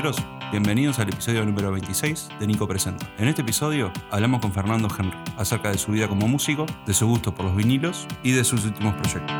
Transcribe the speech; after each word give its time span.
caballeros, 0.00 0.50
bienvenidos 0.50 0.98
al 0.98 1.10
episodio 1.10 1.44
número 1.44 1.70
26 1.72 2.30
de 2.38 2.46
Nico 2.46 2.66
Presenta. 2.66 3.06
En 3.18 3.28
este 3.28 3.42
episodio 3.42 3.92
hablamos 4.10 4.40
con 4.40 4.50
Fernando 4.50 4.88
Henry 4.98 5.14
acerca 5.36 5.70
de 5.70 5.76
su 5.76 5.92
vida 5.92 6.08
como 6.08 6.26
músico, 6.26 6.64
de 6.86 6.94
su 6.94 7.06
gusto 7.06 7.34
por 7.34 7.44
los 7.44 7.54
vinilos 7.54 8.06
y 8.22 8.32
de 8.32 8.42
sus 8.42 8.64
últimos 8.64 8.94
proyectos. 8.94 9.30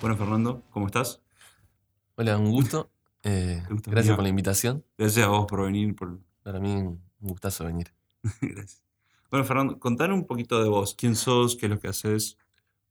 Bueno, 0.00 0.16
Fernando, 0.16 0.62
¿cómo 0.70 0.86
estás? 0.86 1.20
Hola, 2.14 2.38
un 2.38 2.52
gusto. 2.52 2.88
Eh, 3.24 3.64
gusto, 3.68 3.90
gracias 3.90 4.14
por 4.14 4.22
la 4.22 4.28
invitación. 4.28 4.84
Gracias 4.96 5.26
a 5.26 5.30
vos 5.30 5.46
por 5.46 5.62
venir. 5.62 5.96
Por... 5.96 6.20
Para 6.44 6.60
mí 6.60 7.00
un 7.24 7.30
gustazo 7.30 7.64
venir. 7.64 7.92
Gracias. 8.40 8.82
Bueno, 9.30 9.44
Fernando, 9.46 9.78
contanos 9.80 10.18
un 10.18 10.26
poquito 10.26 10.62
de 10.62 10.68
vos. 10.68 10.94
¿Quién 10.94 11.16
sos? 11.16 11.56
¿Qué 11.56 11.66
es 11.66 11.70
lo 11.72 11.80
que 11.80 11.88
haces? 11.88 12.38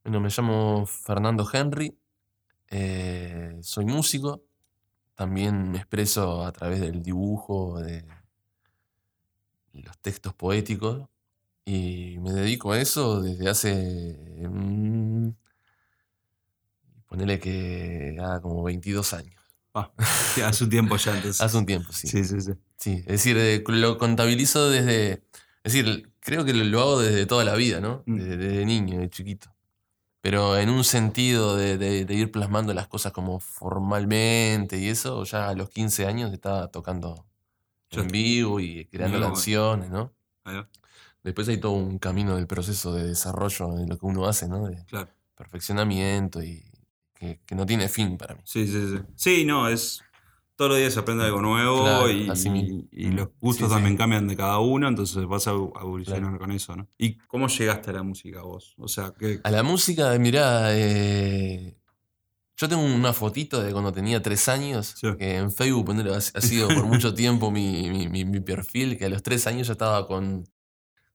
Bueno, 0.04 0.20
me 0.22 0.30
llamo 0.30 0.86
Fernando 0.86 1.48
Henry. 1.52 1.98
eh, 2.72 3.58
soy 3.62 3.86
músico. 3.86 4.44
También 5.16 5.72
me 5.72 5.80
expreso 5.80 6.46
a 6.46 6.52
través 6.54 6.82
del 6.82 7.04
dibujo, 7.04 7.80
de 7.82 8.06
los 9.74 9.98
textos 10.00 10.34
poéticos. 10.34 11.08
Y 11.66 12.18
me 12.20 12.32
dedico 12.34 12.72
a 12.74 12.80
eso 12.82 13.22
desde 13.22 13.50
hace. 13.50 14.48
mm, 14.50 15.32
ponele 17.08 17.40
que 17.40 18.18
haga 18.20 18.42
como 18.42 18.64
22 18.64 19.14
años. 19.14 19.43
Ah, 19.74 19.92
sí, 20.34 20.42
hace 20.42 20.64
un 20.66 20.70
tiempo 20.70 20.96
ya 20.98 21.16
entonces. 21.16 21.42
Hace 21.42 21.58
un 21.58 21.66
tiempo, 21.66 21.92
sí. 21.94 22.08
Sí, 22.08 22.24
sí, 22.24 22.42
sí. 22.42 22.52
Sí, 22.78 22.92
es 23.00 23.06
decir, 23.06 23.38
eh, 23.38 23.64
lo 23.68 23.98
contabilizo 23.98 24.70
desde. 24.70 25.24
Es 25.64 25.74
decir, 25.74 26.12
creo 26.20 26.46
que 26.46 26.54
lo, 26.54 26.80
hago 26.82 27.00
desde 27.00 27.26
toda 27.26 27.44
la 27.44 27.56
vida, 27.56 27.80
¿no? 27.80 28.04
Mm. 28.06 28.18
Desde, 28.18 28.38
desde 28.38 28.66
niño, 28.66 29.00
de 29.00 29.10
chiquito. 29.10 29.54
Pero 30.22 30.58
en 30.58 30.70
un 30.70 30.84
sentido 30.84 31.58
de, 31.58 31.78
de- 31.78 32.06
de 32.06 32.14
ir 32.14 32.32
plasmando 32.32 32.74
las 32.74 32.88
cosas 32.88 33.12
como 33.12 33.40
formalmente 33.40 34.78
y 34.78 34.88
eso, 34.90 35.24
ya 35.26 35.50
a 35.50 35.54
los 35.56 35.70
15 35.70 36.06
años 36.06 36.32
estaba 36.32 36.70
tocando 36.70 37.26
en 37.92 38.08
vivo 38.08 38.60
y 38.60 38.86
creando 38.86 39.20
canciones, 39.22 39.90
¿no? 39.90 40.14
Después 41.24 41.48
hay 41.48 41.58
todo 41.58 41.74
un 41.74 42.00
camino 42.00 42.36
del 42.36 42.48
proceso 42.48 42.94
de 42.94 43.06
desarrollo 43.06 43.74
de 43.76 43.88
lo 43.88 43.98
que 43.98 44.06
uno 44.06 44.26
hace, 44.28 44.48
¿no? 44.48 44.68
De 44.68 44.84
Claro. 44.86 45.10
perfeccionamiento 45.36 46.44
y 46.44 46.64
que, 47.24 47.40
que 47.46 47.56
no 47.56 47.66
tiene 47.66 47.88
fin 47.90 48.18
para 48.18 48.36
mí. 48.36 48.42
Sí, 48.46 48.68
sí, 48.68 48.82
sí. 48.92 48.98
Sí, 49.16 49.46
no, 49.46 49.68
es. 49.68 50.02
Todos 50.56 50.70
los 50.72 50.78
días 50.80 50.94
se 50.94 51.00
aprende 51.00 51.24
algo 51.26 51.42
nuevo 51.42 51.82
Claro, 51.82 52.12
y, 52.12 52.30
los 53.12 53.30
gustos 53.42 53.68
Sí, 53.68 53.70
sí. 53.70 53.74
también 53.76 53.98
cambian 53.98 54.28
de 54.28 54.38
cada 54.38 54.60
uno, 54.60 54.88
entonces 54.88 55.26
vas 55.26 55.48
a 55.48 55.52
evolucionar 55.52 56.38
con 56.38 56.52
eso, 56.52 56.76
¿no? 56.76 56.88
¿Y 56.98 57.16
cómo 57.18 57.48
llegaste 57.48 57.90
a 57.90 57.94
la 57.94 58.04
música 58.04 58.44
vos? 58.44 58.76
O 58.78 58.88
sea, 58.88 59.14
que. 59.18 59.40
A 59.44 59.50
la 59.50 59.64
música, 59.64 60.16
mirá, 60.20 60.68
eh, 60.78 61.76
yo 62.56 62.70
tengo 62.70 62.84
una 62.84 63.14
fotito 63.14 63.64
de 63.64 63.72
cuando 63.72 63.92
tenía 63.92 64.22
tres 64.22 64.48
años, 64.48 64.94
Sí. 64.96 65.08
que 65.18 65.38
en 65.38 65.52
Facebook 65.52 65.90
ha, 66.14 66.22
sido 66.42 66.68
por 66.68 66.86
mucho 66.86 67.14
tiempo 67.16 67.50
mi, 67.50 67.90
mi- 67.90 68.08
mi- 68.08 68.26
mi 68.26 68.40
perfil, 68.40 68.96
que 68.98 69.06
a 69.06 69.10
los 69.10 69.24
tres 69.24 69.48
años 69.48 69.66
yo 69.66 69.74
estaba 69.74 70.06
con, 70.08 70.48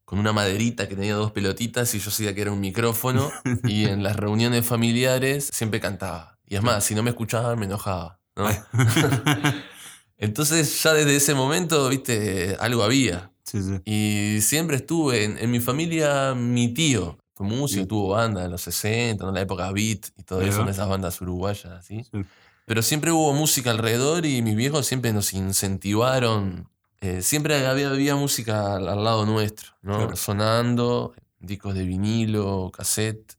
con 0.09 0.19
una 0.19 0.33
maderita 0.33 0.89
que 0.89 0.95
tenía 0.97 1.15
dos 1.15 1.33
pelotitas 1.33 1.95
y 1.95 1.99
yo 1.99 2.11
sabía 2.11 2.35
que 2.35 2.41
era 2.41 2.51
un 2.51 2.61
micrófono 2.61 3.31
y 3.65 3.85
en 3.85 4.03
las 4.03 4.17
reuniones 4.17 4.65
familiares 4.65 5.51
siempre 5.53 5.81
cantaba. 5.81 6.39
Y 6.47 6.57
es 6.57 6.63
más, 6.63 6.83
si 6.83 6.95
no 6.95 7.03
me 7.03 7.11
escuchaban 7.11 7.59
me 7.59 7.67
enojaba. 7.67 8.19
¿no? 8.35 8.49
Entonces 10.17 10.83
ya 10.83 10.95
desde 10.95 11.15
ese 11.17 11.35
momento, 11.35 11.89
viste, 11.91 12.57
algo 12.59 12.83
había. 12.83 13.31
sí, 13.45 13.61
sí. 13.63 13.81
Y 13.85 14.41
siempre 14.41 14.77
estuve 14.77 15.25
en, 15.25 15.37
en 15.37 15.51
mi 15.51 15.61
familia, 15.61 16.35
mi 16.35 16.73
tío 16.73 17.19
fue 17.35 17.47
músico, 17.47 17.83
Sí. 17.83 17.87
tuvo 17.89 18.09
banda 18.15 18.47
en 18.47 18.51
los 18.51 18.63
60, 18.63 19.29
en 19.29 19.35
la 19.35 19.41
época 19.43 19.71
beat 19.73 20.07
y 20.17 20.23
todo 20.23 20.41
eso, 20.41 20.63
en 20.63 20.69
esas 20.69 20.89
bandas 20.89 21.21
uruguayas, 21.21 21.67
así. 21.67 22.03
Sí. 22.11 22.25
Pero 22.65 22.81
siempre 22.83 23.13
hubo 23.13 23.33
música 23.35 23.71
alrededor 23.71 24.25
y 24.25 24.41
mis 24.41 24.57
viejos 24.57 24.87
siempre 24.87 25.13
nos 25.13 25.35
incentivaron. 25.35 26.69
Eh, 27.01 27.23
siempre 27.23 27.67
había, 27.67 27.91
había 27.91 28.17
música 28.17 28.77
al, 28.77 28.89
al 28.89 29.05
lado 29.05 29.25
nuestro, 29.27 29.73
¿no? 29.83 29.97
Claro. 29.99 30.17
Sonando, 30.17 31.15
discos 31.39 31.75
de 31.75 31.85
vinilo, 31.85 32.71
cassette. 32.73 33.35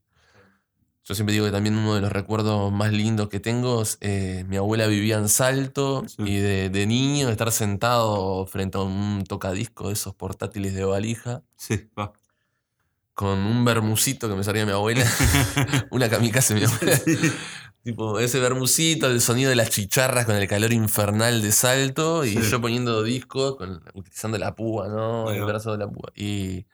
Yo 1.04 1.14
siempre 1.14 1.32
digo 1.32 1.44
que 1.46 1.50
también 1.52 1.76
uno 1.76 1.94
de 1.96 2.00
los 2.02 2.12
recuerdos 2.12 2.70
más 2.72 2.92
lindos 2.92 3.28
que 3.28 3.40
tengo 3.40 3.82
es 3.82 3.98
eh, 4.00 4.44
mi 4.48 4.56
abuela 4.56 4.86
vivía 4.86 5.18
en 5.18 5.28
Salto 5.28 6.04
Sí. 6.06 6.22
y 6.24 6.36
de, 6.36 6.70
de 6.70 6.86
niño 6.86 7.28
estar 7.30 7.50
sentado 7.50 8.46
frente 8.46 8.78
a 8.78 8.82
un 8.82 9.24
tocadisco 9.26 9.88
de 9.88 9.94
esos 9.94 10.14
portátiles 10.14 10.72
de 10.74 10.84
valija 10.84 11.42
Sí, 11.56 11.88
va. 11.98 12.12
con 13.14 13.38
un 13.40 13.64
bermucito 13.64 14.28
que 14.28 14.36
me 14.36 14.44
salía 14.44 14.64
mi 14.64 14.72
abuela, 14.72 15.04
una 15.90 16.08
kamikaze 16.08 16.54
mi 16.54 16.64
abuela. 16.64 17.00
Tipo, 17.82 18.18
ese 18.18 18.38
bermucito, 18.40 19.06
el 19.06 19.20
sonido 19.22 19.48
de 19.48 19.56
las 19.56 19.70
chicharras 19.70 20.26
con 20.26 20.36
el 20.36 20.46
calor 20.46 20.72
infernal 20.72 21.40
de 21.40 21.50
salto 21.50 22.24
y 22.26 22.34
Sí. 22.34 22.42
yo 22.50 22.60
poniendo 22.60 23.02
discos, 23.02 23.56
con, 23.56 23.82
utilizando 23.94 24.36
la 24.36 24.54
púa, 24.54 24.88
¿no? 24.88 25.30
El 25.30 25.44
brazo 25.44 25.72
de 25.72 25.78
la 25.78 25.88
púa. 25.88 26.10
Y 26.14 26.66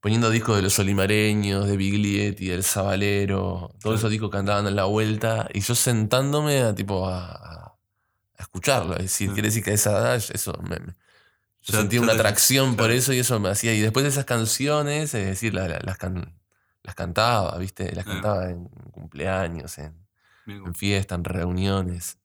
poniendo 0.00 0.30
discos 0.30 0.54
de 0.56 0.62
los 0.62 0.78
olimareños, 0.78 1.66
de 1.66 1.76
Biglietti, 1.76 2.46
del 2.48 2.62
Sabalero, 2.62 3.74
todos 3.82 3.98
esos 3.98 4.10
discos 4.10 4.30
que 4.30 4.36
andaban 4.36 4.66
en 4.68 4.76
la 4.76 4.84
vuelta 4.84 5.48
y 5.52 5.60
yo 5.60 5.74
sentándome 5.74 6.60
a, 6.62 6.74
tipo, 6.74 7.08
a, 7.08 7.24
a- 7.32 7.74
escucharlo. 8.38 8.94
Es 8.96 9.02
decir, 9.04 9.28
Sí. 9.28 9.34
quiere 9.34 9.48
decir 9.48 9.64
que 9.64 9.70
a 9.70 9.74
esa 9.74 9.90
edad 9.92 10.14
eso 10.16 10.52
me, 10.62 10.78
me- 10.78 10.92
yo 11.62 11.72
Ya- 11.72 11.78
sentía 11.80 11.98
ya 11.98 12.02
una 12.04 12.12
te- 12.12 12.18
atracción 12.20 12.76
por 12.76 12.90
eso 12.92 13.12
y 13.12 13.18
eso 13.18 13.40
me 13.40 13.48
hacía. 13.48 13.72
Y 13.74 13.80
después 13.80 14.04
de 14.04 14.10
esas 14.10 14.26
canciones, 14.26 15.12
es 15.14 15.26
decir, 15.26 15.54
la- 15.54 15.66
la- 15.66 15.80
las, 15.82 15.96
can- 15.98 16.38
las 16.84 16.94
cantaba, 16.94 17.56
¿viste? 17.58 17.90
Las 17.96 18.04
cantaba 18.04 18.50
en 18.50 18.66
cumpleaños, 18.92 19.78
en, 19.78 20.03
en 20.46 20.74
fiestas, 20.74 21.18
en 21.18 21.24
reuniones. 21.24 22.18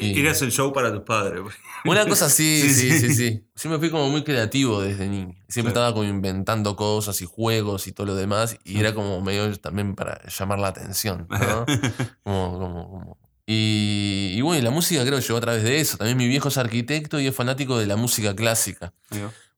y- 0.00 0.14
Querías 0.14 0.42
el 0.42 0.50
show 0.50 0.72
para 0.72 0.92
tus 0.92 1.02
padres. 1.02 1.42
Una 1.84 2.06
cosa 2.08 2.26
así, 2.26 2.60
Sí, 2.62 2.74
sí, 2.74 2.98
sí. 2.98 3.14
sí. 3.14 3.46
Siempre 3.54 3.78
fui 3.78 3.90
como 3.90 4.08
muy 4.10 4.24
creativo 4.24 4.80
desde 4.80 5.06
niño. 5.08 5.34
Siempre 5.48 5.70
estaba 5.70 5.92
como 5.92 6.04
inventando 6.04 6.74
cosas 6.74 7.20
y 7.22 7.26
juegos 7.26 7.86
y 7.86 7.92
todo 7.92 8.08
lo 8.08 8.14
demás. 8.16 8.58
Y 8.64 8.78
era 8.80 8.94
como 8.94 9.20
medio 9.20 9.54
también 9.60 9.94
para 9.94 10.20
llamar 10.26 10.58
la 10.58 10.68
atención, 10.68 11.26
¿no? 11.30 11.66
Como- 12.24 12.58
como- 12.58 12.90
como- 12.90 13.18
Y, 13.48 14.32
y 14.34 14.40
bueno, 14.40 14.58
y 14.58 14.62
la 14.64 14.70
música 14.72 15.02
creo 15.04 15.20
que 15.20 15.22
llegó 15.24 15.38
a 15.38 15.40
través 15.40 15.62
de 15.62 15.78
eso. 15.80 15.96
También 15.98 16.16
mi 16.18 16.26
viejo 16.26 16.48
es 16.48 16.58
arquitecto 16.58 17.20
y 17.20 17.28
es 17.28 17.34
fanático 17.36 17.78
de 17.78 17.86
la 17.86 17.94
música 17.94 18.34
clásica. 18.34 18.92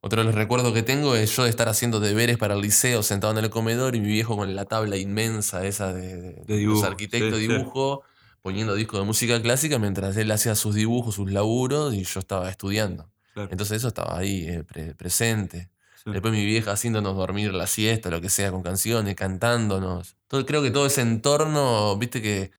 Otro 0.01 0.21
de 0.21 0.27
los 0.27 0.35
recuerdos 0.35 0.73
que 0.73 0.83
tengo 0.83 1.17
es 1.17 1.35
yo 1.37 1.45
de 1.45 1.51
estar 1.51 1.69
haciendo 1.69 1.99
deberes 1.99 2.39
para 2.39 2.55
el 2.55 2.61
liceo 2.61 3.03
sentado 3.03 3.37
en 3.37 3.45
el 3.45 3.51
comedor 3.51 3.97
y 3.97 4.01
mi 4.01 4.07
viejo 4.09 4.37
con 4.37 4.55
la 4.55 4.65
tabla 4.65 4.97
inmensa 4.97 5.67
esa 5.67 5.93
de, 5.93 6.17
de- 6.17 6.45
De 6.47 6.57
dibujo, 6.57 6.81
los 6.83 6.89
arquitectos 6.91 7.39
sí, 7.41 7.47
sí. 7.47 7.53
dibujo, 7.53 8.03
poniendo 8.41 8.75
discos 8.77 9.01
de 9.01 9.07
música 9.07 9.43
clásica 9.43 9.79
mientras 9.79 10.17
él 10.17 10.31
hacía 10.31 10.55
sus 10.55 10.75
dibujos, 10.77 11.17
sus 11.17 11.31
laburos 11.33 11.95
y 11.95 12.05
yo 12.05 12.21
estaba 12.21 12.49
estudiando. 12.49 13.11
Claro. 13.35 13.49
Entonces 13.51 13.79
eso 13.79 13.89
estaba 13.89 14.17
ahí 14.19 14.47
eh, 14.49 14.63
pre- 14.65 14.95
presente. 14.95 15.71
Sí. 16.05 16.13
Después 16.13 16.33
mi 16.33 16.45
vieja 16.47 16.71
haciéndonos 16.73 17.17
dormir 17.17 17.53
la 17.53 17.67
siesta, 17.67 18.09
lo 18.09 18.21
que 18.21 18.29
sea, 18.31 18.53
con 18.53 18.63
canciones, 18.63 19.17
cantándonos. 19.17 20.17
Todo, 20.29 20.47
creo 20.47 20.63
que 20.63 20.71
todo 20.71 20.87
ese 20.87 21.01
entorno, 21.01 21.97
viste 21.99 22.23
que... 22.23 22.53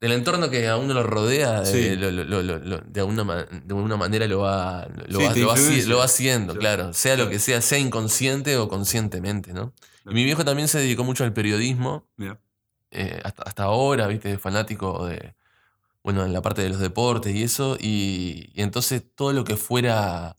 El 0.00 0.12
entorno 0.12 0.50
que 0.50 0.68
a 0.68 0.76
uno 0.76 0.92
lo 0.92 1.02
rodea, 1.02 1.64
Sí. 1.64 1.78
eh, 1.78 1.96
lo- 1.96 2.10
lo- 2.10 2.24
lo- 2.24 2.42
lo- 2.42 2.58
lo- 2.58 2.78
de, 2.80 3.00
alguna, 3.00 3.24
de 3.46 3.74
alguna 3.74 3.96
manera 3.96 4.26
lo 4.26 4.40
va, 4.40 4.86
lo 5.08 5.18
Sí, 5.18 5.42
va, 5.42 6.04
haciendo, 6.04 6.52
Sí. 6.52 6.58
claro. 6.58 6.92
Sea 6.92 7.16
lo 7.16 7.30
que 7.30 7.38
sea, 7.38 7.62
sea 7.62 7.78
inconsciente 7.78 8.56
o 8.58 8.68
conscientemente, 8.68 9.54
¿no? 9.54 9.72
Y 10.08 10.12
mi 10.14 10.24
viejo 10.24 10.44
también 10.44 10.68
se 10.68 10.78
dedicó 10.78 11.02
mucho 11.02 11.24
al 11.24 11.32
periodismo 11.32 12.06
eh, 12.92 13.20
hasta, 13.24 13.42
hasta 13.42 13.62
ahora, 13.64 14.06
viste, 14.06 14.38
fanático 14.38 15.06
de, 15.06 15.34
bueno, 16.04 16.24
en 16.24 16.32
la 16.32 16.40
parte 16.42 16.62
de 16.62 16.68
los 16.68 16.78
deportes 16.78 17.34
y 17.34 17.42
eso, 17.42 17.76
y, 17.80 18.50
y 18.54 18.62
entonces 18.62 19.02
todo 19.14 19.32
lo 19.32 19.44
que 19.44 19.56
fuera 19.56 20.36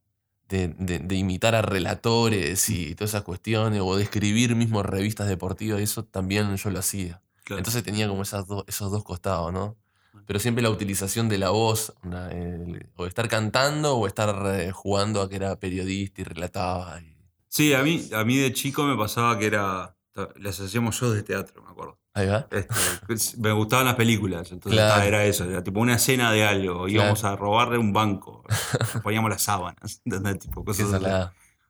de, 0.49 0.69
de- 0.79 0.99
de 0.99 1.15
imitar 1.15 1.55
a 1.55 1.61
relatores 1.61 2.69
y 2.69 2.95
todas 2.95 3.11
esas 3.11 3.23
cuestiones, 3.23 3.81
o 3.83 3.95
de 3.97 4.03
escribir 4.03 4.55
mismo 4.55 4.81
revistas 4.83 5.27
deportivas, 5.27 5.81
eso 5.81 6.05
también 6.05 6.55
yo 6.55 6.69
lo 6.69 6.79
hacía. 6.79 7.21
Claro. 7.47 7.59
Entonces 7.59 7.81
tenía 7.83 8.07
como 8.09 8.21
esas 8.23 8.45
do- 8.45 8.65
esos 8.67 8.91
dos 8.91 9.03
costados, 9.03 9.53
¿no? 9.53 9.77
Pero 10.25 10.39
siempre 10.39 10.61
la 10.61 10.69
utilización 10.69 11.29
de 11.29 11.37
la 11.37 11.49
voz, 11.51 11.93
una- 12.03 12.29
el- 12.31 12.89
o 12.97 13.05
estar 13.05 13.29
cantando 13.29 13.95
o 13.95 14.05
estar 14.07 14.35
eh, 14.59 14.71
jugando 14.73 15.21
a 15.21 15.29
que 15.29 15.37
era 15.37 15.57
periodista 15.59 16.21
y 16.21 16.23
relataba. 16.25 16.99
y- 16.99 17.15
Sí, 17.47 17.73
a 17.73 17.81
mí, 17.83 18.09
a 18.13 18.23
mí 18.25 18.37
de 18.37 18.51
chico 18.51 18.83
me 18.83 18.95
pasaba 18.97 19.39
que 19.39 19.45
era. 19.47 19.95
Las 20.37 20.59
hacíamos 20.59 20.95
shows 20.95 21.13
de 21.13 21.21
teatro, 21.23 21.61
me 21.63 21.69
acuerdo. 21.69 21.97
Ahí 22.15 22.25
va. 22.27 22.47
Este, 22.51 23.37
me 23.37 23.51
gustaban 23.51 23.85
las 23.85 23.93
películas, 23.95 24.51
entonces 24.51 24.79
Claro. 24.81 25.03
era 25.03 25.23
eso, 25.25 25.43
era 25.45 25.63
tipo 25.63 25.79
una 25.79 25.93
escena 25.95 26.31
de 26.31 26.43
algo, 26.43 26.87
íbamos 26.87 27.23
a 27.23 27.35
robarle 27.35 27.77
un 27.77 27.93
banco, 27.93 28.43
poníamos 29.03 29.29
las 29.29 29.43
sábanas, 29.43 30.01
¿entendés? 30.05 30.39
Tipo, 30.39 30.65
cosas 30.65 30.91
así. 30.91 31.05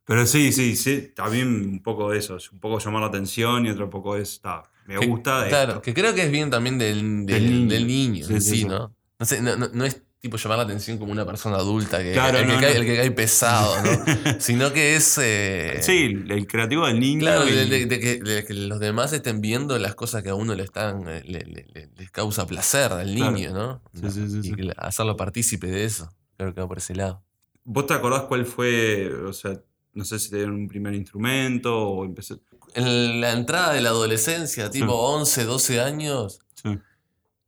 Pero 0.05 0.25
sí, 0.25 0.53
sí, 0.53 0.77
sí, 0.77 1.11
también 1.13 1.47
un 1.49 1.83
poco 1.83 2.09
de 2.11 2.19
eso, 2.19 2.37
es 2.37 2.49
un 2.53 2.59
poco 2.61 2.79
llamar 2.79 3.01
la 3.01 3.09
atención 3.09 3.65
y 3.65 3.69
otro 3.69 3.89
poco 3.89 4.15
es, 4.15 4.39
me 4.87 4.97
Que- 4.99 5.05
gusta 5.07 5.47
Claro, 5.49 5.69
esto. 5.73 5.81
que 5.81 5.93
creo 5.93 6.13
que 6.15 6.23
es 6.23 6.31
bien 6.31 6.49
también 6.49 6.77
del, 6.77 7.25
del, 7.25 7.25
Del 7.25 7.45
niño. 7.51 7.67
del 7.69 7.87
niño 7.87 8.25
Sí, 8.27 8.33
en 8.33 8.41
sí. 8.41 8.65
¿no? 8.65 8.93
No 9.19 9.25
sé, 9.25 9.41
no, 9.41 9.55
no- 9.55 9.69
no 9.73 9.85
es 9.85 10.01
tipo 10.19 10.37
llamar 10.37 10.57
la 10.57 10.63
atención 10.63 10.97
como 10.97 11.11
una 11.11 11.25
persona 11.25 11.57
adulta, 11.57 12.01
que, 12.01 12.11
Claro, 12.13 12.39
el, 12.39 12.47
que 12.47 12.53
cae, 12.55 12.73
no. 12.73 12.79
el 12.81 12.85
que 12.87 12.95
cae 12.97 13.11
pesado, 13.11 13.75
¿no? 13.83 13.89
Sino 14.39 14.73
que 14.73 14.95
es... 14.95 15.17
eh, 15.21 15.77
Sí, 15.81 16.17
el 16.27 16.47
creativo 16.47 16.87
del 16.87 16.99
niño. 16.99 17.19
Claro, 17.21 17.47
y- 17.47 17.51
de, 17.51 17.65
de- 17.67 17.85
de 17.85 17.99
que, 17.99 18.19
de 18.19 18.43
que 18.43 18.53
los 18.53 18.79
demás 18.79 19.13
estén 19.13 19.41
viendo 19.41 19.77
las 19.77 19.93
cosas 19.95 20.23
que 20.23 20.29
a 20.29 20.35
uno 20.35 20.55
le 20.55 20.63
están 20.63 21.07
eh, 21.07 21.21
le, 21.25 21.41
le- 21.41 21.67
le- 21.73 21.89
les 21.95 22.11
causa 22.11 22.47
placer 22.47 22.91
al 22.93 23.13
Claro. 23.13 23.31
niño, 23.31 23.53
¿no? 23.53 23.81
Sí, 23.93 24.09
sí, 24.11 24.41
sí, 24.43 24.53
y 24.57 24.69
hacerlo 24.77 25.15
partícipe 25.15 25.67
de 25.67 25.85
eso. 25.85 26.09
Creo 26.35 26.53
que 26.53 26.61
va 26.61 26.67
por 26.67 26.77
ese 26.79 26.95
lado. 26.95 27.23
¿Vos 27.63 27.85
te 27.85 27.93
acordás 27.93 28.23
cuál 28.23 28.45
fue, 28.45 29.11
o 29.13 29.33
sea, 29.33 29.59
no 29.93 30.03
sé 30.05 30.19
si 30.19 30.29
te 30.29 30.37
dieron 30.37 30.55
un 30.55 30.67
primer 30.67 30.93
instrumento 30.93 31.75
o 31.89 32.05
empecé... 32.05 32.35
En 32.77 33.21
la 33.21 33.31
entrada 33.31 33.73
de 33.73 33.81
la 33.81 33.89
adolescencia, 33.89 34.69
tipo 34.69 34.93
11, 34.93 35.45
12 35.45 35.81
años, 35.81 36.39
Sí. 36.53 36.77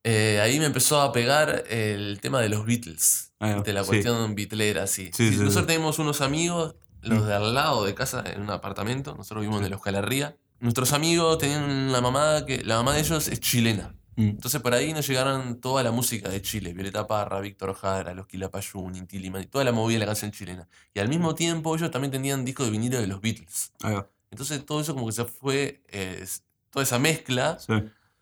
eh, 0.03 0.39
ahí 0.41 0.59
me 0.59 0.65
empezó 0.65 1.01
a 1.01 1.11
pegar 1.11 1.63
el 1.69 2.19
tema 2.21 2.41
de 2.41 2.49
los 2.49 2.65
Beatles. 2.65 3.31
Va, 3.41 3.61
De 3.61 3.73
la 3.73 3.83
sí. 3.83 3.87
cuestión 3.89 4.35
beatlera, 4.35 4.87
sí. 4.87 5.11
Sí, 5.15 5.29
Sí, 5.29 5.29
sí, 5.31 5.39
nosotros 5.43 5.63
sí. 5.63 5.67
teníamos 5.67 5.99
unos 5.99 6.21
amigos, 6.21 6.75
los 7.01 7.23
Mm. 7.23 7.27
de 7.27 7.33
al 7.33 7.53
lado 7.53 7.85
de 7.85 7.93
casa, 7.95 8.23
en 8.25 8.41
un 8.41 8.49
apartamento. 8.49 9.15
Nosotros 9.15 9.41
vivimos 9.41 9.61
en 9.63 9.69
la 9.69 9.75
Euskalarría. 9.75 10.35
Nuestros 10.59 10.91
amigos 10.91 11.37
tenían 11.37 11.63
una 11.63 12.01
mamá 12.01 12.45
que. 12.45 12.63
La 12.65 12.75
mamá 12.77 12.93
de 12.95 12.99
ellos 13.01 13.27
es 13.29 13.39
chilena. 13.39 13.95
Mm. 14.17 14.29
Entonces 14.29 14.59
por 14.61 14.73
ahí 14.73 14.91
nos 14.91 15.07
llegaron 15.07 15.61
toda 15.61 15.81
la 15.83 15.91
música 15.91 16.27
de 16.27 16.41
Chile, 16.41 16.73
Violeta 16.73 17.07
Parra, 17.07 17.39
Víctor 17.39 17.73
Jara, 17.75 18.13
Los 18.13 18.27
Quilapayún, 18.27 18.95
Inti 18.97 19.19
Limani, 19.19 19.45
toda 19.45 19.63
la 19.63 19.71
movida 19.71 19.95
de 19.99 19.99
la 20.01 20.05
canción 20.07 20.31
chilena. 20.31 20.67
Y 20.93 20.99
al 20.99 21.07
mismo 21.07 21.33
tiempo 21.35 21.73
ellos 21.77 21.89
también 21.91 22.11
tenían 22.11 22.43
discos 22.43 22.65
de 22.65 22.71
vinilo 22.73 22.99
de 22.99 23.07
los 23.07 23.21
Beatles. 23.21 23.71
Ahí 23.81 23.93
va, 23.93 24.09
Entonces 24.31 24.65
todo 24.65 24.81
eso 24.81 24.93
como 24.93 25.07
que 25.07 25.13
se 25.13 25.25
fue, 25.25 25.83
eh, 25.89 26.25
toda 26.69 26.83
esa 26.83 26.99
mezcla 26.99 27.57
sí. 27.59 27.73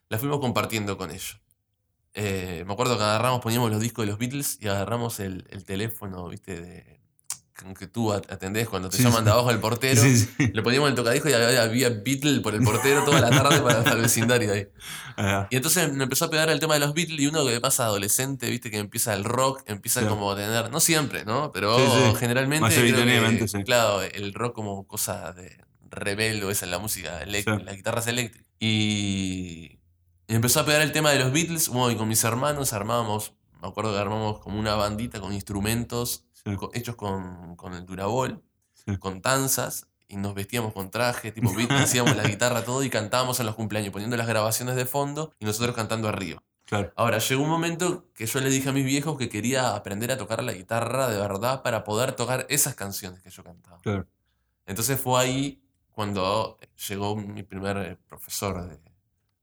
la 0.09 0.17
fuimos 0.17 0.39
compartiendo 0.39 0.97
con 0.97 1.11
ellos. 1.11 1.39
Eh, 2.13 2.63
me 2.65 2.73
acuerdo 2.73 2.97
que 2.97 3.03
agarramos, 3.03 3.41
poníamos 3.41 3.69
los 3.69 3.79
discos 3.81 4.03
de 4.05 4.11
los 4.11 4.17
Beatles 4.19 4.57
y 4.61 4.67
agarramos 4.67 5.19
el, 5.19 5.45
el 5.51 5.65
teléfono, 5.65 6.27
viste, 6.29 6.59
de, 6.61 6.97
que 7.77 7.87
tú 7.87 8.11
at- 8.13 8.31
atendés 8.31 8.67
cuando 8.69 8.89
te 8.89 8.97
Sí, 8.97 9.03
llaman 9.03 9.25
de 9.25 9.31
abajo 9.31 9.49
del 9.49 9.59
portero. 9.59 10.01
Sí, 10.01 10.17
sí. 10.17 10.51
Le 10.53 10.61
poníamos 10.63 10.89
el 10.89 10.95
tocadisco 10.95 11.29
y 11.29 11.33
había, 11.33 11.61
había 11.61 11.89
Beatle 11.89 12.39
por 12.41 12.55
el 12.55 12.63
portero 12.63 13.03
toda 13.03 13.19
la 13.21 13.29
tarde 13.29 13.61
para, 13.61 13.83
para 13.83 13.95
el 13.97 14.01
vecindario 14.03 14.53
ahí. 14.53 14.67
Va. 15.19 15.47
Y 15.51 15.57
entonces 15.57 15.91
me 15.93 16.03
empezó 16.05 16.25
a 16.25 16.29
pegar 16.29 16.49
el 16.49 16.59
tema 16.59 16.75
de 16.75 16.79
los 16.79 16.93
Beatles 16.93 17.19
y 17.19 17.27
uno 17.27 17.45
que 17.45 17.59
pasa 17.59 17.85
adolescente, 17.85 18.49
viste, 18.49 18.71
que 18.71 18.77
empieza 18.77 19.13
el 19.13 19.23
rock, 19.23 19.61
empieza 19.67 20.07
como 20.07 20.31
a 20.31 20.35
tener, 20.35 20.71
no 20.71 20.79
siempre, 20.79 21.25
¿no? 21.25 21.51
Pero 21.51 21.75
generalmente. 22.15 22.65
creo 22.73 22.85
que. 23.59 23.63
Claro, 23.63 24.01
el 24.01 24.33
rock 24.33 24.53
como 24.55 24.87
cosa 24.87 25.33
de 25.33 25.66
esa 26.51 26.65
es 26.65 26.71
la 26.71 26.79
música 26.79 27.19
Sí. 27.25 27.43
las 27.63 27.75
guitarras 27.75 28.07
eléctricas. 28.07 28.47
Y, 28.59 29.79
y 30.27 30.35
empezó 30.35 30.59
a 30.61 30.65
pegar 30.65 30.81
el 30.81 30.91
tema 30.91 31.11
de 31.11 31.19
los 31.19 31.31
Beatles, 31.31 31.69
bueno, 31.69 31.91
y 31.91 31.95
con 31.95 32.07
mis 32.07 32.23
hermanos 32.23 32.73
armábamos, 32.73 33.33
me 33.61 33.67
acuerdo 33.67 33.91
que 33.93 33.99
armamos 33.99 34.39
como 34.39 34.59
una 34.59 34.75
bandita 34.75 35.19
con 35.19 35.33
instrumentos 35.33 36.23
Sí. 36.45 36.55
co- 36.55 36.71
hechos 36.73 36.95
con, 36.95 37.55
con 37.55 37.73
el 37.73 37.85
Durabol, 37.85 38.41
Sí. 38.73 38.97
con 38.97 39.21
tanzas, 39.21 39.87
y 40.07 40.15
nos 40.15 40.33
vestíamos 40.33 40.71
con 40.73 40.89
traje, 40.91 41.31
tipo 41.33 41.53
Beatles, 41.53 41.81
hacíamos 41.81 42.15
la 42.15 42.23
guitarra 42.23 42.63
todo 42.63 42.83
y 42.83 42.89
cantábamos 42.89 43.39
en 43.41 43.45
los 43.47 43.55
cumpleaños, 43.55 43.91
poniendo 43.91 44.15
las 44.15 44.27
grabaciones 44.27 44.75
de 44.75 44.85
fondo 44.85 45.33
y 45.39 45.45
nosotros 45.45 45.75
cantando 45.75 46.07
arriba. 46.07 46.41
Claro. 46.65 46.91
Ahora, 46.95 47.17
llegó 47.19 47.43
un 47.43 47.49
momento 47.49 48.05
que 48.13 48.25
yo 48.25 48.39
le 48.41 48.49
dije 48.49 48.69
a 48.69 48.71
mis 48.73 48.85
viejos 48.85 49.17
que 49.17 49.29
quería 49.29 49.75
aprender 49.75 50.11
a 50.11 50.17
tocar 50.17 50.43
la 50.43 50.53
guitarra 50.53 51.07
de 51.09 51.17
verdad 51.17 51.61
para 51.63 51.83
poder 51.83 52.11
tocar 52.13 52.45
esas 52.49 52.75
canciones 52.75 53.21
que 53.21 53.29
yo 53.29 53.43
cantaba. 53.43 53.79
Claro. 53.81 54.05
Entonces 54.65 54.99
fue 54.99 55.19
ahí 55.21 55.61
cuando 55.97 56.59
llegó 56.87 57.15
mi 57.15 57.41
primer 57.41 57.75
eh, 57.77 57.97
profesor 58.07 58.69
de, 58.69 58.77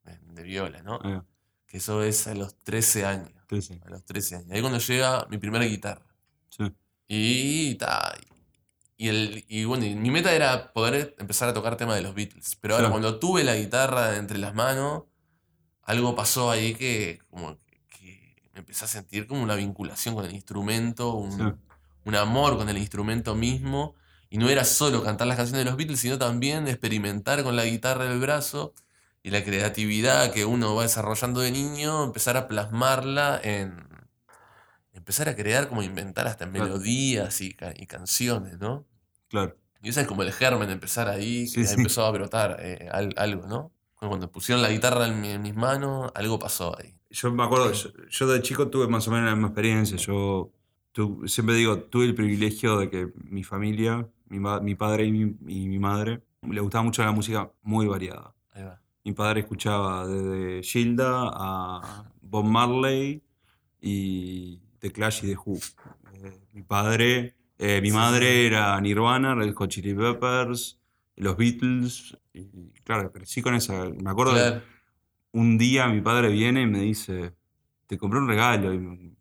de- 0.05 0.19
de 0.35 0.43
viola, 0.45 0.83
¿no? 0.85 1.01
Va. 1.01 1.25
Que 1.67 1.79
eso 1.79 2.01
es 2.05 2.29
a 2.29 2.35
los 2.37 2.55
13 2.63 3.05
años. 3.05 3.33
Sí, 3.51 3.61
sí. 3.61 3.81
A 3.85 3.91
los 3.91 4.05
13 4.05 4.37
años. 4.37 4.51
Ahí 4.53 4.61
cuando 4.61 4.79
llega 4.79 5.27
mi 5.31 5.39
primera 5.39 5.65
guitarra. 5.65 6.07
Sí. 6.49 6.73
Y, 7.09 7.75
ta, 7.75 8.15
y, 8.97 9.09
el, 9.09 9.45
y 9.49 9.65
bueno, 9.65 9.85
y 9.85 9.97
mi 9.97 10.13
meta 10.13 10.33
era 10.33 10.73
poder 10.73 11.17
empezar 11.19 11.49
a 11.49 11.55
tocar 11.55 11.77
temas 11.77 11.97
de 11.97 12.03
los 12.03 12.15
Beatles. 12.15 12.57
Pero 12.61 12.77
ahora 12.77 12.89
cuando 12.91 13.19
tuve 13.19 13.43
la 13.43 13.57
guitarra 13.57 14.17
entre 14.17 14.39
las 14.39 14.55
manos, 14.55 15.03
algo 15.83 16.15
pasó 16.15 16.53
ahí 16.53 16.77
que 16.77 17.19
como 17.31 17.59
que, 17.67 17.81
que 17.89 18.51
me 18.53 18.61
empecé 18.61 18.85
a 18.85 18.89
sentir 18.89 19.27
como 19.27 19.43
una 19.43 19.57
vinculación 19.57 20.15
con 20.15 20.25
el 20.25 20.33
instrumento, 20.33 21.15
un, 21.15 21.33
Sí. 21.33 21.43
un 22.05 22.15
amor 22.15 22.57
con 22.57 22.69
el 22.69 22.79
instrumento 22.79 23.35
mismo. 23.35 23.97
Y 24.35 24.39
no 24.39 24.49
era 24.49 24.65
solo 24.65 25.05
cantar 25.05 25.29
las 25.29 25.37
canciones 25.37 25.65
de 25.65 25.71
los 25.71 25.77
Beatles, 25.79 26.01
sino 26.01 26.19
también 26.19 26.67
experimentar 26.67 27.45
con 27.45 27.55
la 27.55 27.65
guitarra 27.67 28.07
del 28.07 28.19
brazo 28.19 28.75
y 29.23 29.31
la 29.31 29.45
creatividad 29.45 30.33
que 30.33 30.45
uno 30.45 30.75
va 30.75 30.83
desarrollando 30.83 31.39
de 31.39 31.53
niño, 31.53 32.03
empezar 32.03 32.37
a 32.37 32.49
plasmarla 32.49 33.41
en. 33.45 33.87
empezar 34.93 35.29
a 35.29 35.37
crear, 35.37 35.69
como 35.69 35.85
inventar 35.85 36.27
hasta 36.27 36.51
Claro. 36.51 36.65
melodías 36.67 37.41
y, 37.41 37.55
ca- 37.55 37.75
y 37.77 37.87
canciones, 37.87 38.59
¿no? 38.59 38.85
Claro. 39.29 39.57
Y 39.83 39.91
ese 39.91 40.01
es 40.01 40.07
como 40.09 40.23
el 40.23 40.33
germen, 40.33 40.69
empezar 40.71 41.09
ahí, 41.09 41.45
que 41.53 41.65
sí. 41.65 41.75
empezó 41.75 42.05
a 42.05 42.11
brotar 42.11 42.57
eh, 42.61 42.89
al- 42.91 43.15
algo, 43.17 43.47
¿no? 43.47 43.71
Cuando 44.01 44.31
pusieron 44.33 44.63
la 44.63 44.71
guitarra 44.71 45.07
en, 45.07 45.21
mi- 45.21 45.31
en 45.31 45.43
mis 45.43 45.55
manos, 45.55 46.11
algo 46.15 46.41
pasó 46.41 46.77
ahí. 46.79 46.95
Yo 47.11 47.31
me 47.31 47.45
acuerdo, 47.45 47.71
yo, 47.71 47.91
yo 48.11 48.27
de 48.27 48.43
chico 48.43 48.69
tuve 48.69 48.89
más 48.89 49.07
o 49.07 49.13
menos 49.13 49.27
la 49.27 49.35
misma 49.37 49.49
experiencia. 49.49 49.97
Yo 49.97 50.51
tu- 50.93 51.29
siempre 51.29 51.55
digo, 51.55 51.79
tuve 51.79 52.07
el 52.07 52.15
privilegio 52.17 52.79
de 52.79 52.91
que 52.91 53.09
mi 53.15 53.45
familia, 53.45 54.09
mi, 54.29 54.75
padre 54.75 55.05
y 55.07 55.13
mi, 55.13 55.37
y 55.47 55.69
mi 55.69 55.79
madre, 55.79 56.23
le 56.43 56.61
gustaba 56.61 56.85
mucho 56.85 57.03
la 57.05 57.13
música 57.13 57.51
muy 57.63 57.87
variada. 57.87 58.35
Ahí 58.53 58.63
va. 58.65 58.81
Mi 59.05 59.13
padre 59.13 59.41
escuchaba 59.41 60.07
desde 60.07 60.63
Gilda 60.63 61.31
a 61.33 62.11
Bob 62.23 62.45
Marley 62.45 63.23
y 63.81 64.61
The 64.79 64.93
Clash 64.93 65.25
y 65.25 65.29
The 65.29 65.37
Who. 65.37 65.59
Eh, 66.15 66.41
mi 66.53 66.63
padre, 66.63 67.35
eh, 67.59 67.81
mi 67.83 67.91
madre 67.91 68.47
era 68.47 68.81
Nirvana, 68.81 69.35
Red 69.35 69.55
Hot 69.55 69.71
Chili 69.71 69.95
Peppers, 69.95 70.81
los 71.17 71.37
Beatles. 71.37 72.17
Y 72.33 72.71
claro, 72.83 73.13
crecí 73.13 73.43
con 73.43 73.55
esa. 73.55 73.91
Me 73.91 74.11
acuerdo 74.11 74.33
Claro. 74.33 74.63
un 75.33 75.59
día 75.59 75.87
mi 75.89 76.01
padre 76.01 76.29
viene 76.31 76.63
y 76.63 76.67
me 76.67 76.81
dice, 76.81 77.35
te 77.87 77.99
compré 77.99 78.19
un 78.21 78.29
regalo, 78.29 78.73
y 78.73 79.15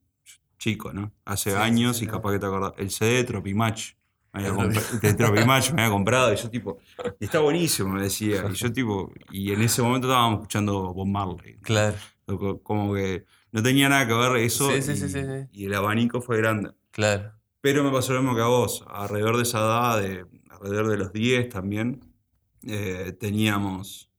chico, 0.58 0.94
¿no? 0.94 1.12
Hace 1.26 1.52
Sí, 1.52 1.58
años 1.58 1.98
sí, 1.98 2.06
y 2.06 2.08
capaz 2.08 2.32
que 2.32 2.40
te 2.40 2.46
acordás, 2.46 2.74
el 2.78 2.90
CD 2.90 3.16
de 3.18 3.24
Tropimatch. 3.26 3.96
Me 4.34 4.40
había 4.48 4.50
El 4.50 4.56
compra- 4.56 5.00
de 5.02 5.14
Tropimatch 5.14 5.72
me 5.74 5.82
había 5.84 5.94
comprado 5.94 6.34
y 6.34 6.36
yo 6.38 6.50
tipo, 6.50 6.78
está 7.20 7.40
buenísimo, 7.40 7.94
me 7.94 8.04
decía. 8.04 8.46
Y 8.52 8.54
yo 8.56 8.74
tipo, 8.74 9.12
y 9.32 9.52
en 9.52 9.62
ese 9.62 9.82
momento 9.82 10.08
estábamos 10.08 10.40
escuchando 10.40 10.94
Bob 10.94 11.08
Marley. 11.08 11.58
Claro, 11.62 11.96
Co- 12.26 12.62
Como 12.64 12.94
que 12.96 13.26
no 13.52 13.62
tenía 13.62 13.90
nada 13.90 14.08
que 14.08 14.14
ver 14.14 14.38
eso 14.38 14.72
Sí, 14.72 14.82
sí, 14.82 14.92
y, 14.94 15.10
sí, 15.10 15.20
y 15.52 15.66
el 15.66 15.74
abanico 15.76 16.22
fue 16.22 16.38
grande. 16.38 16.72
claro. 16.92 17.34
Pero 17.62 17.82
me 17.84 17.92
pasó 17.92 18.12
lo 18.14 18.22
mismo 18.22 18.36
que 18.36 18.42
a 18.42 18.48
vos. 18.48 18.84
Alrededor 18.90 19.38
de 19.38 19.44
esa 19.44 19.60
edad, 19.60 20.02
de, 20.02 20.26
alrededor 20.50 20.90
de 20.90 20.98
los 20.98 21.14
10 21.14 21.48
también, 21.48 22.02
eh, 22.68 23.16
teníamos 23.18 24.10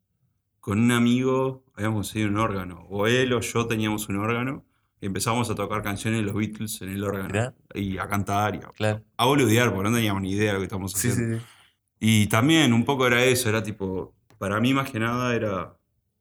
con 0.61 0.79
un 0.81 0.93
amigo, 0.93 1.63
habíamos 1.75 1.99
conseguido 1.99 2.31
un 2.31 2.39
órgano. 2.39 2.87
O 2.89 3.07
él 3.07 3.35
o 3.35 3.41
yo 3.41 3.67
teníamos 3.67 4.09
un 4.09 4.17
órgano 4.17 4.65
empezamos 5.07 5.51
a 5.51 5.55
tocar 5.55 5.83
canciones 5.83 6.21
de 6.21 6.27
los 6.27 6.35
Beatles 6.35 6.81
en 6.83 6.91
el 6.91 7.05
órgano. 7.05 7.55
Y 7.75 7.99
a 7.99 8.07
cantar 8.09 8.55
y 8.55 8.59
a, 8.59 8.69
Claro. 8.69 9.03
a 9.17 9.27
boludear, 9.27 9.73
porque 9.73 9.91
no 9.91 9.97
teníamos 9.97 10.23
ni 10.23 10.33
idea 10.33 10.49
de 10.49 10.53
lo 10.55 10.59
que 10.61 10.65
estábamos 10.65 10.95
haciendo. 10.95 11.37
sí, 11.39 11.41
sí. 11.41 11.47
Y 12.01 12.27
también 12.27 12.73
un 12.73 12.85
poco 12.85 13.07
era 13.07 13.25
eso, 13.25 13.49
era 13.49 13.63
tipo, 13.63 14.15
para 14.39 14.61
mí 14.61 14.75
más 14.75 14.91
que 14.91 14.99
nada 14.99 15.35
era, 15.35 15.77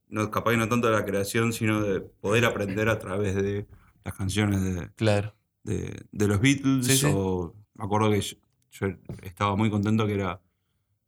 no, 0.07 0.31
capaz 0.31 0.51
que 0.51 0.57
no 0.57 0.69
tanto 0.69 0.87
de 0.87 0.93
la 0.93 1.03
creación, 1.05 1.51
sino 1.51 1.81
de 1.81 1.99
poder 1.99 2.45
aprender 2.45 2.87
a 2.89 2.99
través 2.99 3.35
de 3.35 3.67
las 4.05 4.13
canciones 4.15 4.61
de, 4.63 4.89
Claro. 4.95 5.35
de, 5.63 6.03
de 6.11 6.27
los 6.27 6.39
Beatles. 6.39 6.85
Sí. 6.87 7.05
O 7.13 7.53
me 7.75 7.83
acuerdo 7.85 8.11
que 8.11 8.21
yo, 8.21 8.37
yo 8.71 8.87
estaba 9.23 9.55
muy 9.55 9.69
contento 9.69 10.05
que 10.07 10.13
era. 10.13 10.39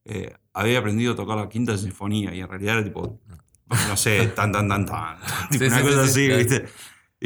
eh, 0.05 0.33
había 0.53 0.79
aprendido 0.79 1.13
a 1.13 1.15
tocar 1.15 1.37
la 1.37 1.47
quinta 1.49 1.77
sinfonía 1.77 2.33
y 2.33 2.39
en 2.41 2.47
realidad 2.49 2.75
era 2.75 2.83
tipo. 2.83 3.19
No 3.87 3.97
sé, 3.97 4.27
tan, 4.27 4.51
tan, 4.51 4.67
tan, 4.69 4.85
tan. 4.85 5.17
tipo 5.51 5.65
una 5.65 5.81
cosa 5.81 6.07
sí, 6.07 6.13
sí, 6.27 6.31
así. 6.31 6.37
¿viste? 6.43 6.65